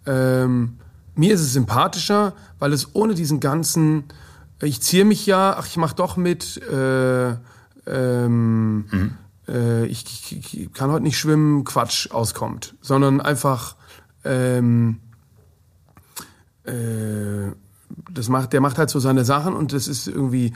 [0.05, 0.77] ähm,
[1.15, 4.03] mir ist es sympathischer, weil es ohne diesen ganzen,
[4.61, 7.35] ich ziehe mich ja, ach, ich mach doch mit, äh,
[7.87, 9.15] ähm,
[9.47, 13.75] äh, ich, ich, ich kann heute nicht schwimmen, Quatsch auskommt, sondern einfach,
[14.23, 14.99] ähm,
[16.69, 17.51] äh,
[18.11, 20.53] das macht, der macht halt so seine Sachen und das ist irgendwie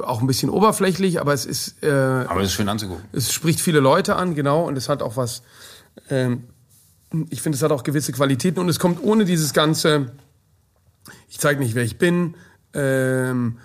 [0.00, 3.04] auch ein bisschen oberflächlich, aber es ist, äh, Aber es ist schön anzugucken.
[3.12, 5.42] es spricht viele Leute an, genau, und es hat auch was,
[6.10, 6.44] ähm,
[7.30, 10.12] ich finde, es hat auch gewisse Qualitäten und es kommt ohne dieses ganze,
[11.28, 12.34] ich zeige nicht, wer ich bin,
[12.74, 13.58] ähm,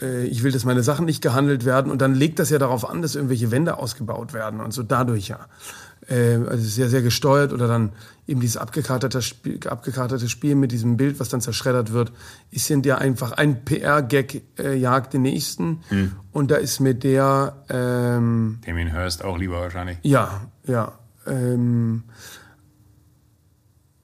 [0.00, 2.88] äh, ich will, dass meine Sachen nicht gehandelt werden und dann legt das ja darauf
[2.88, 5.46] an, dass irgendwelche Wände ausgebaut werden und so dadurch ja.
[6.12, 7.92] Äh, also sehr, sehr gesteuert oder dann
[8.26, 12.12] eben dieses abgekartete Spiel, abgekartete Spiel mit diesem Bild, was dann zerschreddert wird,
[12.50, 15.80] ist sind ja einfach ein PR-Gag, äh, jagt den nächsten
[16.32, 19.98] und da ist mit der, ähm, Damien Hirst auch lieber wahrscheinlich.
[20.02, 20.92] ja, ja.
[21.26, 22.02] Ähm,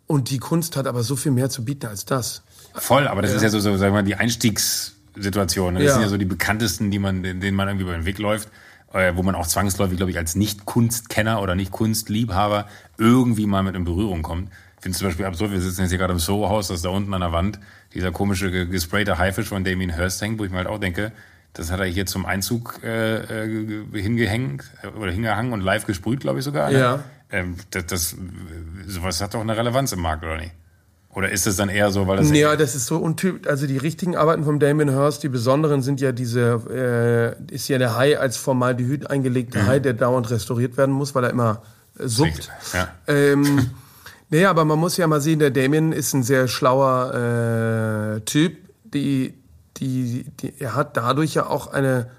[0.07, 2.43] und die Kunst hat aber so viel mehr zu bieten als das.
[2.75, 5.75] Voll, aber das ist ja so, so sagen wir mal, die Einstiegssituation.
[5.75, 5.81] ne?
[5.81, 5.93] Das Ja.
[5.95, 8.49] sind ja so die bekanntesten, die man, denen man irgendwie über den Weg läuft,
[8.93, 12.67] äh, wo man auch zwangsläufig, glaube ich, als Nicht-Kunstkenner oder Nicht-Kunstliebhaber
[12.99, 14.51] irgendwie mal mit in Berührung kommt.
[14.77, 16.91] Ich finde es zum Beispiel absurd, wir sitzen jetzt hier gerade im Soho-Haus, dass da
[16.91, 17.59] unten an der Wand
[17.95, 21.13] dieser komische ge- gesprayte Haifisch von Damien Hirst hängt, wo ich mir halt auch denke,
[21.55, 26.21] das hat er hier zum Einzug äh, äh, hingehängt äh, oder hingehangen und live gesprüht,
[26.21, 26.71] glaube ich sogar.
[26.71, 26.79] Ne?
[26.79, 27.05] Ja.
[27.31, 28.17] Ähm, das, das,
[28.87, 30.53] sowas hat doch eine Relevanz im Markt, oder nicht?
[31.15, 33.51] Oder ist es dann eher so, weil das Ja, das ist so untypisch.
[33.51, 37.79] Also die richtigen Arbeiten von Damien Hirst, die besonderen sind ja diese, äh, ist ja
[37.79, 41.63] der Hai als Formaldehyd eingelegte Hai, der dauernd restauriert werden muss, weil er immer
[41.99, 42.51] äh, suppt.
[42.75, 42.89] Ja.
[43.07, 43.71] Ähm,
[44.29, 48.59] naja, aber man muss ja mal sehen, der Damien ist ein sehr schlauer äh, Typ.
[48.85, 49.35] Die,
[49.79, 52.11] die, die, er hat dadurch ja auch eine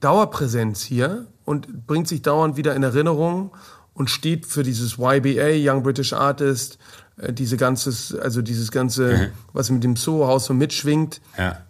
[0.00, 3.50] Dauerpräsenz hier und bringt sich dauernd wieder in Erinnerung
[3.92, 6.78] und steht für dieses YBA, Young British Artist,
[7.18, 11.20] äh, diese ganzes, also dieses ganze, was mit dem Soho-Haus so mitschwingt.
[11.38, 11.62] Ja.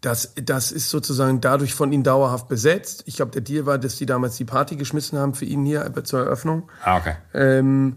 [0.00, 3.02] Das, das ist sozusagen dadurch von ihnen dauerhaft besetzt.
[3.06, 5.92] Ich glaube, der Deal war, dass die damals die Party geschmissen haben für ihn hier
[6.04, 6.68] zur Eröffnung.
[6.84, 7.16] Ah, okay.
[7.34, 7.96] Ähm,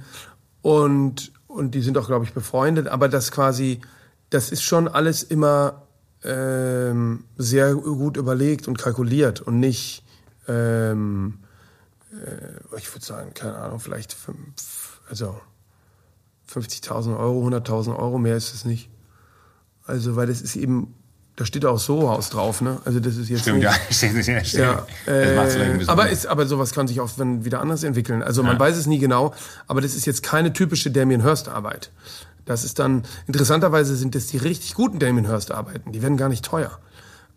[0.62, 2.88] und, und die sind auch, glaube ich, befreundet.
[2.88, 3.82] Aber das quasi,
[4.30, 5.84] das ist schon alles immer
[6.24, 10.04] ähm, sehr gut überlegt und kalkuliert und nicht,
[10.48, 11.40] ähm,
[12.12, 15.40] äh, ich würde sagen, keine Ahnung, vielleicht fünf, also
[16.52, 18.90] 50.000 Euro, 100.000 Euro, mehr ist es nicht.
[19.86, 20.94] Also, weil das ist eben,
[21.36, 22.80] da steht auch Soho-Haus drauf, ne?
[22.86, 24.64] Also, das ist jetzt Stimmt, nicht, ja, stimmt, ja, stimmt.
[25.08, 25.38] ja, äh,
[25.88, 28.22] aber, ist, aber sowas kann sich auch wenn wieder anders entwickeln.
[28.24, 28.60] Also man Ja.
[28.60, 29.34] weiß es nie genau,
[29.68, 31.92] aber das ist jetzt keine typische Damien Hirst-Arbeit.
[32.46, 36.44] Das ist dann, interessanterweise sind das die richtig guten Damien Hirst-Arbeiten, die werden gar nicht
[36.46, 36.78] teuer.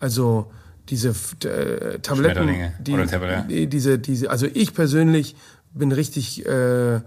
[0.00, 0.50] Also
[0.88, 1.10] diese
[1.44, 2.48] äh, Tabletten,
[2.80, 3.48] die, Tabletten.
[3.48, 5.36] die- diese, diese, also ich persönlich
[5.74, 7.00] bin richtig äh,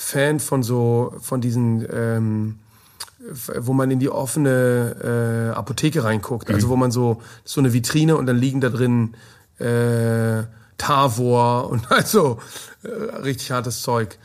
[0.00, 2.58] Fan von so, von diesen, ähm,
[3.58, 8.16] wo man in die offene äh, Apotheke reinguckt, also wo man so so eine Vitrine
[8.16, 9.14] und dann liegen da drin
[9.58, 10.44] äh,
[10.78, 12.38] Tavor und also
[12.84, 14.18] äh, richtig hartes Zeug.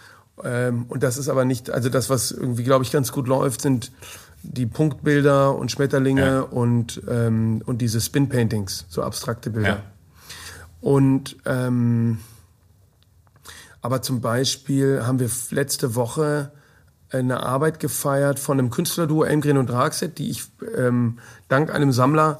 [0.44, 3.62] Ähm, und das ist aber nicht, also das, was irgendwie, glaube ich, ganz gut läuft,
[3.62, 3.92] sind
[4.44, 6.40] die Punktbilder und Schmetterlinge Ja.
[6.42, 9.70] und, ähm, und diese Spin-Paintings, so abstrakte Bilder.
[9.70, 9.84] Ja.
[10.82, 12.20] Und ähm,
[13.84, 16.52] aber zum Beispiel haben wir letzte Woche
[17.12, 20.46] eine Arbeit gefeiert von einem Künstlerduo Elmgren und Dragset, die ich
[20.76, 21.20] ähm,
[21.50, 22.40] dank einem Sammler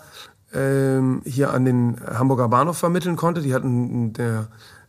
[0.54, 3.42] ähm, hier an den Hamburger Bahnhof vermitteln konnte.
[3.42, 4.48] Die hatten der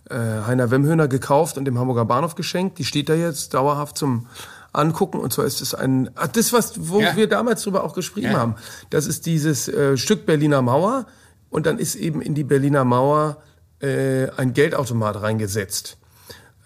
[0.08, 0.14] äh,
[0.46, 2.78] Heiner Wemhöhner gekauft und dem Hamburger Bahnhof geschenkt.
[2.78, 4.26] Die steht da jetzt dauerhaft zum
[4.72, 5.18] Angucken.
[5.18, 7.16] Und zwar ist es ein, ah, das, was, wo Ja.
[7.16, 8.38] wir damals drüber auch geschrieben Ja.
[8.38, 8.54] haben.
[8.90, 11.06] Das ist dieses äh, Stück Berliner Mauer.
[11.50, 13.38] Und dann ist eben in die Berliner Mauer
[13.80, 15.98] äh, ein Geldautomat reingesetzt.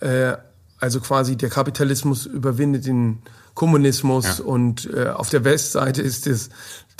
[0.00, 0.36] Äh,
[0.80, 3.20] also quasi der Kapitalismus überwindet den
[3.54, 4.44] Kommunismus Ja.
[4.44, 6.50] und äh, auf der Westseite ist es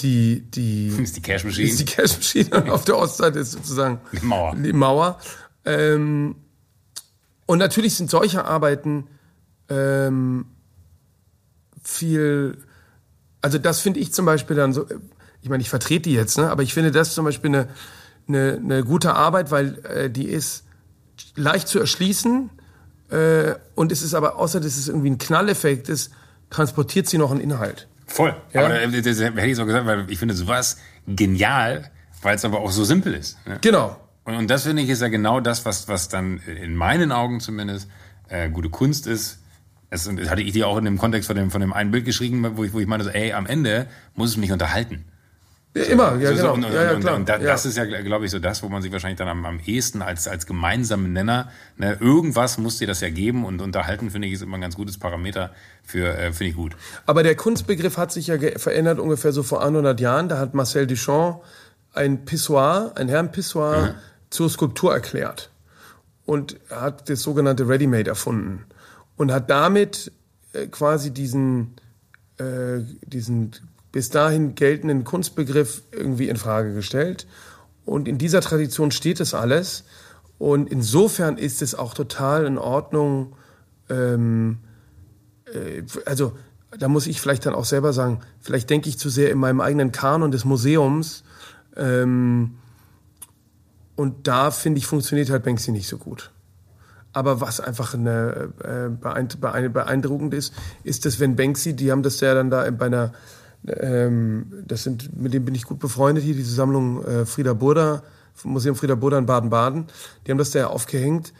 [0.00, 1.68] die die ist die Cash Machine.
[1.68, 4.56] ist die Cash Machine und auf der Ostseite ist sozusagen Die Mauer.
[4.56, 5.18] Die Mauer.
[5.64, 6.34] Ähm,
[7.46, 9.06] und natürlich sind solche Arbeiten
[9.68, 10.46] ähm,
[11.82, 12.58] viel,
[13.42, 14.86] also das finde ich zum Beispiel dann so,
[15.42, 16.50] ich meine, ich vertrete die jetzt, ne?
[16.50, 17.68] aber ich finde das zum Beispiel eine,
[18.26, 20.64] eine, eine gute Arbeit, weil äh, die ist
[21.36, 22.50] leicht zu erschließen
[23.10, 26.12] äh, und es ist aber, außer dass es irgendwie ein Knalleffekt ist,
[26.51, 27.89] transportiert sie noch einen Inhalt.
[28.06, 28.35] Voll.
[28.52, 28.64] Ja.
[28.64, 31.90] Aber äh, das hätte ich so gesagt, weil ich finde sowas genial,
[32.22, 33.39] weil es aber auch so simpel ist.
[33.47, 33.59] Ne?
[33.60, 33.97] Genau.
[34.24, 37.40] Und, und das finde ich ist ja genau das, was, was dann in meinen Augen
[37.40, 37.89] zumindest
[38.28, 39.40] äh, gute Kunst ist.
[39.90, 42.05] Und das hatte ich dir auch in dem Kontext von dem, von dem einen Bild
[42.05, 45.06] geschrieben, wo ich, wo ich meine, so, ey, am Ende muss es mich unterhalten.
[45.78, 46.55] Ja, immer, ja, So, genau.
[46.55, 47.16] Und, und, ja, ja, klar.
[47.16, 47.46] und da, ja.
[47.46, 50.02] das ist ja, glaube ich, so das, wo man sich wahrscheinlich dann am, am ehesten
[50.02, 54.34] als, als gemeinsamen Nenner, ne, irgendwas muss dir das ja geben und unterhalten, finde ich,
[54.34, 55.52] ist immer ein ganz gutes Parameter
[55.84, 56.76] für, äh, finde ich gut.
[57.06, 60.28] Aber der Kunstbegriff hat sich ja verändert ungefähr so vor 100 Jahren.
[60.28, 61.42] Da hat Marcel Duchamp
[61.94, 63.94] ein Pissoir, ein Herrenpissoir
[64.30, 65.50] zur Skulptur erklärt
[66.26, 68.64] und hat das sogenannte Ready-Made erfunden
[69.16, 70.12] und hat damit
[70.52, 71.76] äh, quasi diesen,
[72.38, 73.52] äh, diesen
[73.93, 77.27] bis dahin geltenden Kunstbegriff irgendwie in Frage gestellt.
[77.85, 79.85] Und in dieser Tradition steht es alles.
[80.39, 83.35] Und insofern ist es auch total in Ordnung,
[83.89, 84.59] ähm,
[85.47, 86.36] äh, also
[86.78, 89.60] da muss ich vielleicht dann auch selber sagen, vielleicht denke ich zu sehr in meinem
[89.62, 91.24] eigenen Kanon des Museums.
[91.77, 92.59] Ähm,
[93.97, 96.31] und da finde ich, funktioniert halt Banksy nicht so gut.
[97.15, 100.52] Aber was einfach eine, äh, beein- beein- beeindruckend ist,
[100.85, 103.12] ist, dass wenn Banksy, die haben das ja dann da bei einer,
[103.66, 108.02] ähm, das sind, mit dem bin ich gut befreundet hier, diese Sammlung äh, Frieda Burda,
[108.44, 109.86] Museum Frieda Burda in Baden-Baden,
[110.26, 111.32] die haben das da aufgehängt.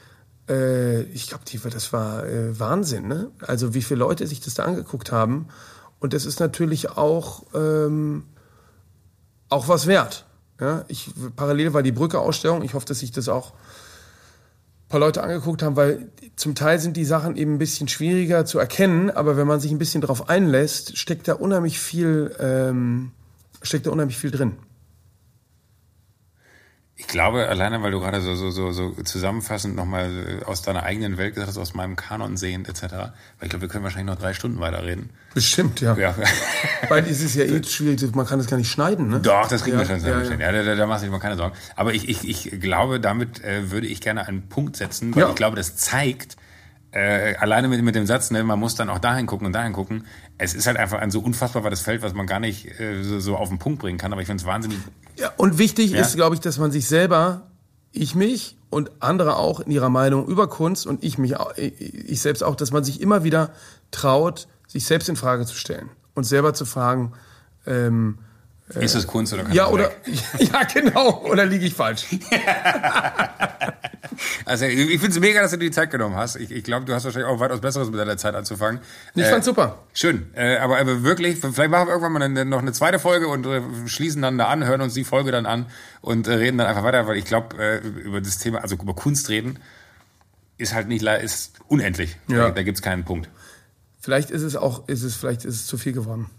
[0.49, 3.31] Äh, ich glaube, das war äh, Wahnsinn, ne?
[3.39, 5.47] Also wie viele Leute sich das da angeguckt haben.
[5.99, 8.23] Und das ist natürlich auch, ähm,
[9.49, 10.25] auch was wert.
[10.59, 12.63] Ja, ich, parallel war die Brücke-Ausstellung.
[12.63, 13.53] Ich hoffe, dass sich das auch
[14.89, 18.59] paar Leute angeguckt haben, weil zum Teil sind die Sachen eben ein bisschen schwieriger zu
[18.59, 23.11] erkennen, aber wenn man sich ein bisschen darauf einlässt, steckt da unheimlich viel, ähm,
[23.61, 24.53] steckt da unheimlich viel drin.
[27.01, 31.17] Ich glaube, alleine, weil du gerade so, so, so, so zusammenfassend nochmal aus deiner eigenen
[31.17, 33.11] Welt gesagt hast, aus meinem Kanon sehend etc., weil
[33.43, 35.09] ich glaube, wir können wahrscheinlich noch drei Stunden weiterreden.
[35.33, 35.95] Bestimmt, ja.
[35.95, 36.13] Ja.
[36.89, 39.21] Weil es ist ja eh schwierig, man kann das gar nicht schneiden, ne?
[39.21, 40.41] Doch, das kriegen Ja, wir schon ja, zusammen.
[40.41, 41.55] Ja, da, da, machst du dir mal keine Sorgen.
[41.77, 45.29] Aber ich, ich, ich glaube, damit äh, würde ich gerne einen Punkt setzen, weil Ja.
[45.29, 46.35] ich glaube, das zeigt,
[46.91, 49.71] äh, alleine mit, mit dem Satz, ne, man muss dann auch dahin gucken und dahin
[49.73, 50.05] gucken.
[50.37, 53.19] Es ist halt einfach ein so unfassbar weites Feld, was man gar nicht äh, so,
[53.19, 54.11] so auf den Punkt bringen kann.
[54.11, 54.79] Aber ich finde es wahnsinnig.
[55.19, 56.01] Ja, und wichtig Ja.
[56.01, 57.47] ist, glaube ich, dass man sich selber,
[57.91, 62.43] ich mich und andere auch in ihrer Meinung über Kunst und ich mich, ich selbst
[62.43, 63.51] auch, dass man sich immer wieder
[63.91, 67.13] traut, sich selbst in Frage zu stellen und selber zu fragen,
[67.65, 68.19] ähm,
[68.75, 70.23] ist es Kunst oder kann ja oder weg?
[70.53, 72.05] ja genau oder liege ich falsch?
[74.45, 76.35] Also ich finde es mega, dass du dir die Zeit genommen hast.
[76.35, 78.81] Ich, ich glaube, du hast wahrscheinlich auch weitaus Besseres mit deiner Zeit anzufangen.
[79.15, 79.83] Ich Äh, fand's super.
[79.93, 83.27] Schön, äh, aber, aber wirklich, vielleicht machen wir irgendwann mal eine, noch eine zweite Folge
[83.27, 85.67] und äh, schließen dann da an, hören uns die Folge dann an
[86.01, 88.95] und äh, reden dann einfach weiter, weil ich glaube, äh, über das Thema, also über
[88.95, 89.59] Kunst reden,
[90.57, 92.17] ist halt nicht, ist unendlich.
[92.27, 92.47] Ja.
[92.47, 93.29] Da, da gibt's keinen Punkt.
[93.99, 96.29] Vielleicht ist es auch, ist es vielleicht ist es zu viel geworden.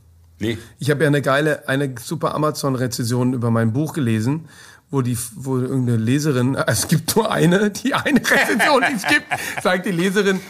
[0.40, 0.58] Nee.
[0.78, 4.48] Ich habe ja eine geile, eine super Amazon-Rezession über mein Buch gelesen,
[4.90, 9.26] wo die, wo irgendeine Leserin, es gibt nur eine, die eine Rezension, die es gibt,
[9.62, 10.40] sagt die Leserin,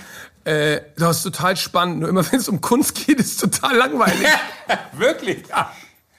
[0.45, 3.77] äh, das ist total spannend, nur immer wenn es um Kunst geht, ist es total
[3.77, 4.27] langweilig.
[4.93, 5.43] Wirklich?
[5.49, 5.71] Ja.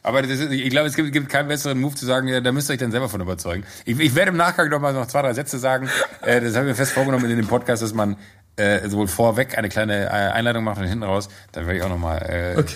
[0.03, 2.51] Aber das ist, ich glaube, es gibt, gibt keinen besseren Move zu sagen, ja, da
[2.51, 3.63] müsst ihr euch dann selber von überzeugen.
[3.85, 5.89] Ich, ich werde im Nachgang noch mal noch zwei, drei Sätze sagen.
[6.21, 8.17] Äh, das habe ich mir fest vorgenommen in dem Podcast, dass man
[8.57, 11.29] äh, sowohl vorweg eine kleine äh, Einleitung macht und hinten raus.
[11.51, 12.75] Dann werde ich auch nochmal äh, Okay,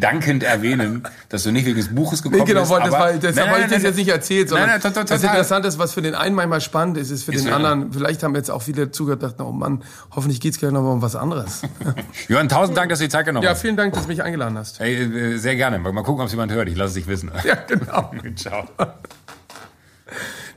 [0.00, 2.72] dankend erwähnen, dass du nicht wegen des Buches gekommen Nee, genau, bist.
[2.72, 5.22] das war, deshalb nein, ich das jetzt nicht erzählt, sondern Nein, nein, total, das.
[5.22, 8.22] Interessante ist, was für den einen manchmal spannend ist, ist für Ist den anderen, vielleicht
[8.22, 9.82] haben jetzt auch viele zugehört, dachten, oh Mann,
[10.14, 11.62] hoffentlich geht's gleich noch mal um was anderes.
[12.28, 13.60] Johann, tausend Dank, dass du die Zeit genommen ja, hast.
[13.60, 14.80] vielen Dank, dass du mich eingeladen hast.
[14.80, 15.78] Hey, äh, sehr gerne.
[15.78, 16.68] Mal gucken, ob es jemand hört.
[16.68, 17.30] Ich lasse es dich wissen.
[17.44, 18.10] Ja, genau.
[18.36, 18.64] Ciao.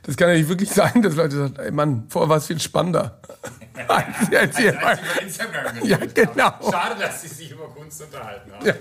[0.08, 2.58] Das kann ja nicht wirklich sein, dass Leute sagen, ey Mann, vorher war es viel
[2.58, 3.20] spannender.
[3.88, 4.72] Als jetzt hier.
[5.82, 6.50] Ja, genau.
[6.70, 8.66] Schade, dass sie sich über Kunst unterhalten haben.
[8.66, 8.72] Ja.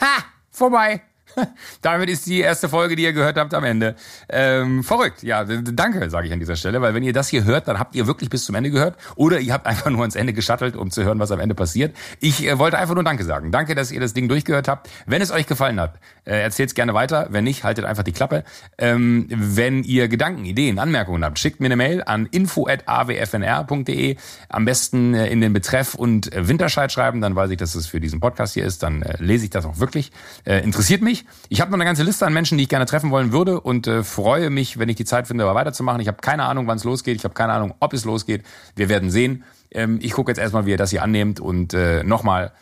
[0.00, 0.24] Ha!
[0.50, 1.02] Vorbei.
[1.82, 3.94] Damit ist die erste Folge, die ihr gehört habt, am Ende.
[4.28, 5.22] Ähm, verrückt.
[5.22, 7.94] Ja, danke, sage ich an dieser Stelle, weil wenn ihr das hier hört, dann habt
[7.94, 10.90] ihr wirklich bis zum Ende gehört oder ihr habt einfach nur ans Ende geschattelt, um
[10.90, 11.96] zu hören, was am Ende passiert.
[12.20, 13.52] Ich äh, wollte einfach nur Danke sagen.
[13.52, 14.88] Danke, dass ihr das Ding durchgehört habt.
[15.06, 17.28] Wenn es euch gefallen hat, äh, erzählt es gerne weiter.
[17.30, 18.44] Wenn nicht, haltet einfach die Klappe.
[18.78, 24.16] Ähm, wenn ihr Gedanken, Ideen, Anmerkungen habt, schickt mir eine Mail an info@awfnr.de.
[24.48, 27.86] Am besten äh, in den Betreff und äh, Winterscheid schreiben, dann weiß ich, dass es
[27.86, 28.82] für diesen Podcast hier ist.
[28.82, 30.12] Dann äh, lese ich das auch wirklich.
[30.44, 31.25] Äh, interessiert mich.
[31.48, 33.86] Ich habe noch eine ganze Liste an Menschen, die ich gerne treffen wollen würde und
[33.86, 36.00] äh, freue mich, wenn ich die Zeit finde, aber weiterzumachen.
[36.00, 37.16] Ich habe keine Ahnung, wann es losgeht.
[37.16, 38.44] Ich habe keine Ahnung, ob es losgeht.
[38.74, 39.44] Wir werden sehen.
[39.70, 42.52] Ähm, ich gucke jetzt erstmal, wie ihr das hier annehmt und äh, nochmal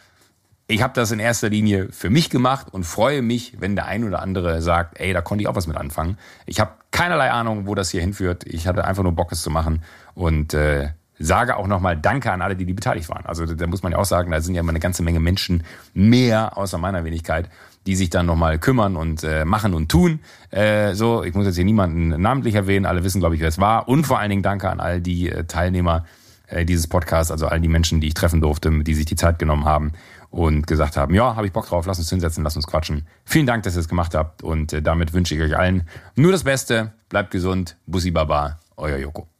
[0.66, 4.04] ich habe das in erster Linie für mich gemacht und freue mich, wenn der ein
[4.04, 6.16] oder andere sagt, ey, da konnte ich auch was mit anfangen.
[6.46, 8.44] Ich habe keinerlei Ahnung, wo das hier hinführt.
[8.46, 9.82] Ich hatte einfach nur Bock, es zu machen
[10.14, 10.88] und äh,
[11.18, 13.26] sage auch nochmal Danke an alle, die, die beteiligt waren.
[13.26, 15.64] Also da muss man ja auch sagen, da sind ja immer eine ganze Menge Menschen
[15.92, 17.50] mehr außer meiner Wenigkeit,
[17.86, 20.20] die sich dann nochmal kümmern und äh, machen und tun.
[20.50, 22.86] Äh, so, ich muss jetzt hier niemanden namentlich erwähnen.
[22.86, 23.88] Alle wissen, glaube ich, wer es war.
[23.88, 26.04] Und vor allen Dingen Danke an all die äh, Teilnehmer
[26.46, 29.38] äh, dieses Podcasts, also all die Menschen, die ich treffen durfte, die sich die Zeit
[29.38, 29.92] genommen haben
[30.30, 33.06] und gesagt haben, ja, habe ich Bock drauf, lass uns hinsetzen, lass uns quatschen.
[33.24, 36.32] Vielen Dank, dass ihr es gemacht habt und äh, damit wünsche ich euch allen nur
[36.32, 36.92] das Beste.
[37.08, 37.76] Bleibt gesund.
[37.86, 39.33] Bussi Baba, euer Joko.